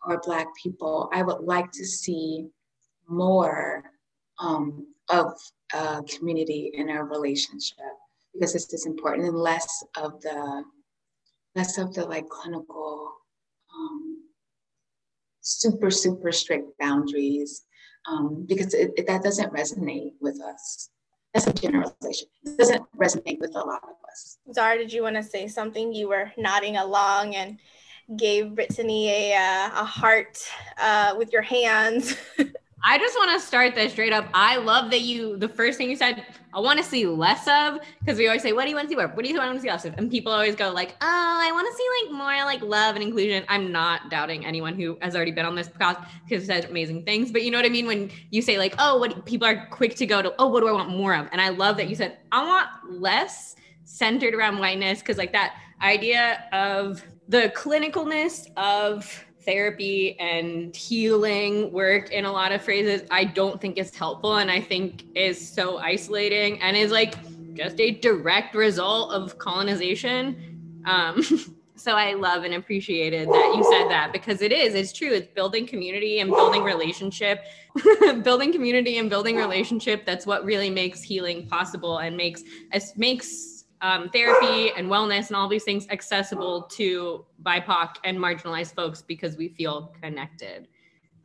or 0.05 0.21
Black 0.25 0.47
people, 0.61 1.09
I 1.13 1.21
would 1.21 1.41
like 1.41 1.71
to 1.71 1.85
see 1.85 2.47
more 3.07 3.83
um, 4.39 4.87
of 5.09 5.33
community 6.09 6.71
in 6.73 6.89
our 6.89 7.05
relationship 7.05 7.77
because 8.33 8.53
this 8.53 8.73
is 8.73 8.85
important 8.85 9.27
and 9.27 9.37
less 9.37 9.83
of 9.97 10.21
the 10.21 10.63
less 11.55 11.77
of 11.77 11.93
the 11.93 12.05
like 12.05 12.27
clinical 12.29 13.11
um, 13.73 14.23
super 15.41 15.91
super 15.91 16.31
strict 16.31 16.77
boundaries 16.79 17.65
um, 18.07 18.45
because 18.47 18.73
it, 18.73 18.91
it, 18.97 19.07
that 19.07 19.23
doesn't 19.23 19.53
resonate 19.53 20.13
with 20.21 20.39
us 20.41 20.89
that's 21.35 21.47
a 21.47 21.53
generalization. 21.53 22.29
It 22.45 22.57
doesn't 22.57 22.85
resonate 22.97 23.39
with 23.41 23.55
a 23.55 23.59
lot 23.59 23.83
of 23.83 23.95
us. 24.09 24.37
Zara 24.53 24.77
did 24.77 24.93
you 24.93 25.03
want 25.03 25.17
to 25.17 25.23
say 25.23 25.49
something? 25.49 25.93
You 25.93 26.07
were 26.07 26.31
nodding 26.37 26.77
along 26.77 27.35
and 27.35 27.59
gave 28.15 28.55
Brittany 28.55 29.09
a, 29.09 29.35
uh, 29.35 29.81
a 29.81 29.85
heart 29.85 30.39
uh, 30.77 31.15
with 31.17 31.31
your 31.33 31.41
hands. 31.41 32.15
I 32.87 32.99
just 32.99 33.15
want 33.17 33.31
to 33.31 33.45
start 33.45 33.73
this 33.73 33.93
straight 33.93 34.13
up. 34.13 34.27
I 34.35 34.57
love 34.57 34.91
that 34.91 35.01
you, 35.01 35.37
the 35.37 35.49
first 35.49 35.79
thing 35.79 35.89
you 35.89 35.95
said, 35.95 36.23
I 36.53 36.59
want 36.59 36.77
to 36.77 36.85
see 36.85 37.07
less 37.07 37.47
of, 37.47 37.79
because 37.99 38.19
we 38.19 38.27
always 38.27 38.43
say, 38.43 38.53
what 38.53 38.65
do 38.65 38.69
you 38.69 38.75
want 38.75 38.87
to 38.87 38.89
see 38.89 38.95
more? 38.95 39.07
What 39.07 39.25
do 39.25 39.31
you 39.31 39.35
want 39.39 39.55
to 39.55 39.61
see 39.61 39.69
less 39.69 39.85
of? 39.85 39.95
And 39.97 40.11
people 40.11 40.31
always 40.31 40.55
go 40.55 40.71
like, 40.71 40.91
oh, 41.01 41.39
I 41.41 41.51
want 41.51 41.67
to 41.67 41.75
see 41.75 41.87
like 42.03 42.15
more 42.15 42.45
like 42.45 42.61
love 42.61 42.93
and 42.93 43.03
inclusion. 43.03 43.43
I'm 43.49 43.71
not 43.71 44.11
doubting 44.11 44.45
anyone 44.45 44.75
who 44.75 44.99
has 45.01 45.15
already 45.15 45.31
been 45.31 45.47
on 45.47 45.55
this 45.55 45.67
podcast 45.67 46.07
because 46.29 46.45
said 46.45 46.65
amazing 46.65 47.05
things. 47.05 47.31
But 47.31 47.41
you 47.41 47.49
know 47.49 47.57
what 47.57 47.65
I 47.65 47.69
mean? 47.69 47.87
When 47.87 48.11
you 48.29 48.43
say 48.43 48.59
like, 48.59 48.75
oh, 48.77 48.99
what 48.99 49.25
people 49.25 49.47
are 49.47 49.65
quick 49.71 49.95
to 49.95 50.05
go 50.05 50.21
to, 50.21 50.35
oh, 50.37 50.47
what 50.47 50.59
do 50.59 50.67
I 50.67 50.71
want 50.71 50.89
more 50.89 51.15
of? 51.15 51.27
And 51.31 51.41
I 51.41 51.49
love 51.49 51.77
that 51.77 51.89
you 51.89 51.95
said, 51.95 52.19
I 52.31 52.45
want 52.45 52.69
less 53.01 53.55
centered 53.83 54.35
around 54.35 54.59
whiteness. 54.59 55.01
Cause 55.01 55.17
like 55.17 55.31
that 55.31 55.55
idea 55.81 56.43
of 56.53 57.03
the 57.27 57.51
clinicalness 57.55 58.47
of 58.57 59.25
therapy 59.41 60.19
and 60.19 60.75
healing 60.75 61.71
work 61.71 62.11
in 62.11 62.25
a 62.25 62.31
lot 62.31 62.51
of 62.51 62.61
phrases 62.63 63.07
i 63.11 63.23
don't 63.23 63.61
think 63.61 63.77
is 63.77 63.95
helpful 63.95 64.37
and 64.37 64.49
i 64.49 64.59
think 64.59 65.03
is 65.15 65.47
so 65.47 65.77
isolating 65.77 66.59
and 66.61 66.75
is 66.75 66.91
like 66.91 67.15
just 67.55 67.79
a 67.79 67.91
direct 67.91 68.53
result 68.53 69.13
of 69.13 69.37
colonization. 69.37 70.81
Um, 70.85 71.23
so 71.77 71.91
i 71.91 72.13
love 72.13 72.45
and 72.45 72.53
appreciated 72.53 73.27
that 73.27 73.53
you 73.53 73.61
said 73.63 73.89
that 73.89 74.13
because 74.13 74.41
it 74.41 74.53
is 74.53 74.73
it's 74.75 74.93
true 74.93 75.11
it's 75.11 75.27
building 75.33 75.67
community 75.67 76.19
and 76.21 76.29
building 76.29 76.63
relationship 76.63 77.43
building 78.23 78.53
community 78.53 78.97
and 78.97 79.09
building 79.09 79.35
relationship 79.35 80.05
that's 80.05 80.25
what 80.25 80.45
really 80.45 80.69
makes 80.69 81.01
healing 81.01 81.45
possible 81.47 81.97
and 81.97 82.15
makes 82.15 82.43
makes 82.95 83.54
um, 83.81 84.09
therapy 84.09 84.71
and 84.77 84.87
wellness 84.87 85.27
and 85.27 85.35
all 85.35 85.47
these 85.47 85.63
things 85.63 85.87
accessible 85.89 86.63
to 86.63 87.25
BIPOC 87.43 87.95
and 88.03 88.17
marginalized 88.17 88.73
folks 88.73 89.01
because 89.01 89.37
we 89.37 89.49
feel 89.49 89.93
connected. 90.01 90.67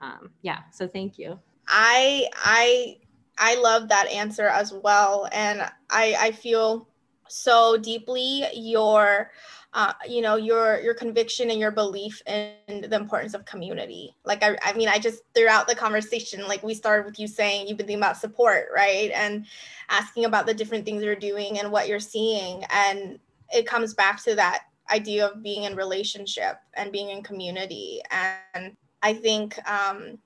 Um, 0.01 0.30
yeah, 0.42 0.61
so 0.72 0.86
thank 0.88 1.18
you. 1.18 1.38
I 1.68 2.26
I 2.34 2.98
I 3.38 3.55
love 3.57 3.88
that 3.88 4.09
answer 4.09 4.48
as 4.48 4.72
well, 4.72 5.28
and 5.32 5.62
I 5.90 6.16
I 6.18 6.32
feel 6.32 6.88
so 7.28 7.76
deeply 7.76 8.44
your 8.55 9.30
uh, 9.73 9.93
you 10.09 10.21
know 10.21 10.37
your 10.37 10.81
your 10.81 10.95
conviction 10.95 11.51
and 11.51 11.61
your 11.61 11.71
belief 11.71 12.21
in 12.27 12.55
the 12.68 12.97
importance 12.97 13.35
of 13.35 13.45
community. 13.45 14.14
Like 14.25 14.43
I, 14.43 14.57
I 14.64 14.73
mean 14.73 14.89
i 14.89 14.99
just 14.99 15.23
throughout 15.35 15.68
the 15.68 15.75
conversation 15.75 16.47
like 16.49 16.62
we 16.62 16.75
started 16.75 17.07
with 17.07 17.18
you 17.18 17.29
saying 17.29 17.68
you've 17.68 17.79
been 17.79 17.87
thinking 17.87 18.03
about 18.03 18.16
support 18.16 18.68
right? 18.75 19.11
And 19.14 19.47
asking 19.89 20.25
about 20.25 20.47
the 20.47 20.55
different 20.55 20.85
things 20.85 21.03
you're 21.03 21.14
doing 21.14 21.61
and 21.61 21.71
what 21.71 21.89
you're 21.89 22.01
seeing. 22.01 22.64
And 22.71 23.18
it 23.53 23.66
comes 23.66 23.95
back 23.95 24.23
to 24.25 24.35
that 24.37 24.64
idea 24.91 25.27
of 25.27 25.43
being 25.43 25.64
in 25.64 25.77
relationship 25.77 26.57
and 26.75 26.91
being 26.91 27.11
in 27.11 27.23
community. 27.23 28.01
And 28.11 28.77
i 29.03 29.14
think 29.14 29.59
um, 29.68 30.18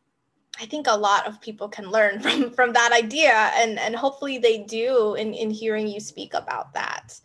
I 0.60 0.66
think 0.66 0.86
a 0.86 0.96
lot 0.96 1.26
of 1.26 1.40
people 1.40 1.68
can 1.68 1.90
learn 1.90 2.20
from 2.24 2.50
from 2.50 2.72
that 2.72 2.92
idea, 2.92 3.50
and 3.54 3.78
and 3.78 3.96
hopefully 3.96 4.38
they 4.38 4.58
do 4.58 5.14
in 5.14 5.34
in 5.34 5.50
hearing 5.50 5.88
you 5.88 6.00
speak 6.00 6.34
about 6.34 6.72
that. 6.74 7.20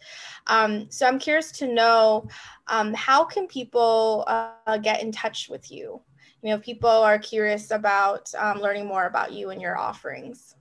Um, 0.47 0.89
so 0.89 1.05
I'm 1.07 1.19
curious 1.19 1.51
to 1.53 1.71
know 1.71 2.27
um, 2.67 2.93
how 2.93 3.23
can 3.23 3.47
people 3.47 4.23
uh, 4.27 4.77
get 4.77 5.01
in 5.01 5.11
touch 5.11 5.47
with 5.49 5.71
you? 5.71 6.01
You 6.41 6.51
know, 6.51 6.59
people 6.59 6.89
are 6.89 7.19
curious 7.19 7.71
about 7.71 8.33
um, 8.35 8.59
learning 8.59 8.87
more 8.87 9.05
about 9.05 9.33
you 9.33 9.49
and 9.51 9.61
your 9.61 9.77
offerings. 9.77 10.55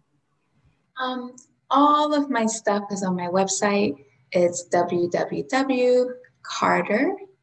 Um, 1.00 1.36
all 1.70 2.12
of 2.14 2.28
my 2.28 2.44
stuff 2.46 2.82
is 2.90 3.02
on 3.04 3.16
my 3.16 3.28
website. 3.28 3.94
It's 4.32 4.68
www.carter, 4.68 6.06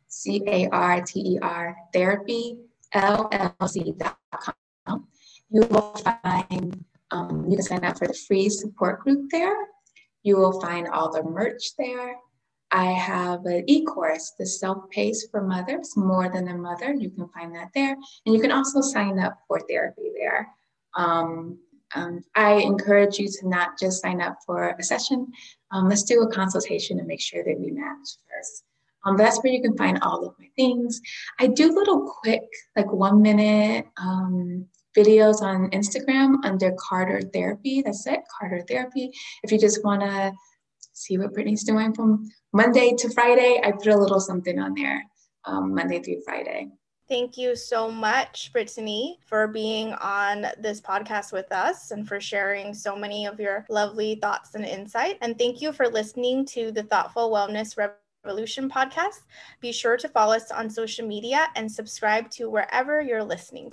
C 0.07 0.43
A 0.45 0.69
R 0.69 1.01
T 1.01 1.19
E 1.19 1.39
R, 1.41 1.76
therapy, 1.93 2.59
LLC.com. 2.93 4.53
You 5.49 5.61
will 5.61 5.95
find, 6.23 6.83
um, 7.11 7.45
you 7.49 7.57
can 7.57 7.65
sign 7.65 7.85
up 7.85 7.97
for 7.97 8.07
the 8.07 8.13
free 8.13 8.49
support 8.49 9.01
group 9.01 9.29
there. 9.31 9.55
You 10.23 10.37
will 10.37 10.59
find 10.59 10.87
all 10.87 11.11
the 11.11 11.23
merch 11.23 11.75
there. 11.77 12.15
I 12.71 12.85
have 12.85 13.45
an 13.45 13.63
e-course, 13.67 14.33
the 14.37 14.45
self-paced 14.45 15.29
for 15.31 15.41
mothers, 15.41 15.95
more 15.95 16.29
than 16.29 16.47
a 16.47 16.57
mother. 16.57 16.93
You 16.93 17.09
can 17.11 17.29
find 17.29 17.55
that 17.55 17.69
there. 17.73 17.95
And 18.25 18.35
you 18.35 18.41
can 18.41 18.51
also 18.51 18.81
sign 18.81 19.19
up 19.19 19.37
for 19.47 19.59
therapy 19.69 20.09
there. 20.17 20.49
Um, 20.95 21.59
um, 21.93 22.21
I 22.35 22.55
encourage 22.55 23.19
you 23.19 23.27
to 23.27 23.47
not 23.47 23.79
just 23.79 24.01
sign 24.01 24.19
up 24.19 24.37
for 24.45 24.75
a 24.77 24.83
session. 24.83 25.31
Um, 25.71 25.87
let's 25.87 26.03
do 26.03 26.21
a 26.21 26.31
consultation 26.31 26.97
and 26.99 27.07
make 27.07 27.21
sure 27.21 27.43
that 27.43 27.59
we 27.59 27.71
match 27.71 28.07
first. 28.29 28.63
Um, 29.05 29.17
that's 29.17 29.41
where 29.43 29.53
you 29.53 29.61
can 29.61 29.77
find 29.77 29.99
all 30.01 30.25
of 30.25 30.33
my 30.39 30.47
things. 30.55 30.99
I 31.39 31.47
do 31.47 31.73
little 31.73 32.11
quick, 32.21 32.43
like 32.75 32.91
one 32.91 33.21
minute 33.21 33.85
um, 33.97 34.65
videos 34.95 35.41
on 35.41 35.69
Instagram 35.71 36.37
under 36.43 36.73
Carter 36.79 37.21
Therapy. 37.33 37.81
That's 37.81 38.05
it, 38.07 38.21
Carter 38.39 38.63
Therapy. 38.67 39.11
If 39.43 39.51
you 39.51 39.59
just 39.59 39.83
want 39.83 40.01
to 40.01 40.31
see 40.93 41.17
what 41.17 41.33
Brittany's 41.33 41.63
doing 41.63 41.93
from 41.93 42.29
Monday 42.53 42.95
to 42.97 43.09
Friday, 43.09 43.61
I 43.63 43.71
put 43.71 43.87
a 43.87 43.97
little 43.97 44.19
something 44.19 44.59
on 44.59 44.73
there 44.73 45.03
um, 45.45 45.75
Monday 45.75 46.01
through 46.01 46.21
Friday. 46.25 46.69
Thank 47.07 47.37
you 47.37 47.55
so 47.55 47.91
much, 47.91 48.51
Brittany, 48.51 49.19
for 49.27 49.47
being 49.47 49.93
on 49.93 50.47
this 50.57 50.81
podcast 50.81 51.31
with 51.31 51.51
us 51.51 51.91
and 51.91 52.07
for 52.07 52.19
sharing 52.19 52.73
so 52.73 52.95
many 52.95 53.27
of 53.27 53.39
your 53.39 53.63
lovely 53.69 54.15
thoughts 54.15 54.55
and 54.55 54.65
insight. 54.65 55.19
And 55.21 55.37
thank 55.37 55.61
you 55.61 55.71
for 55.71 55.87
listening 55.87 56.45
to 56.47 56.71
the 56.71 56.81
Thoughtful 56.81 57.29
Wellness 57.29 57.77
Revolution 57.77 58.71
podcast. 58.71 59.21
Be 59.61 59.71
sure 59.71 59.97
to 59.97 60.09
follow 60.09 60.33
us 60.33 60.49
on 60.49 60.67
social 60.67 61.07
media 61.07 61.49
and 61.55 61.71
subscribe 61.71 62.31
to 62.31 62.49
wherever 62.49 63.01
you're 63.01 63.23
listening. 63.23 63.69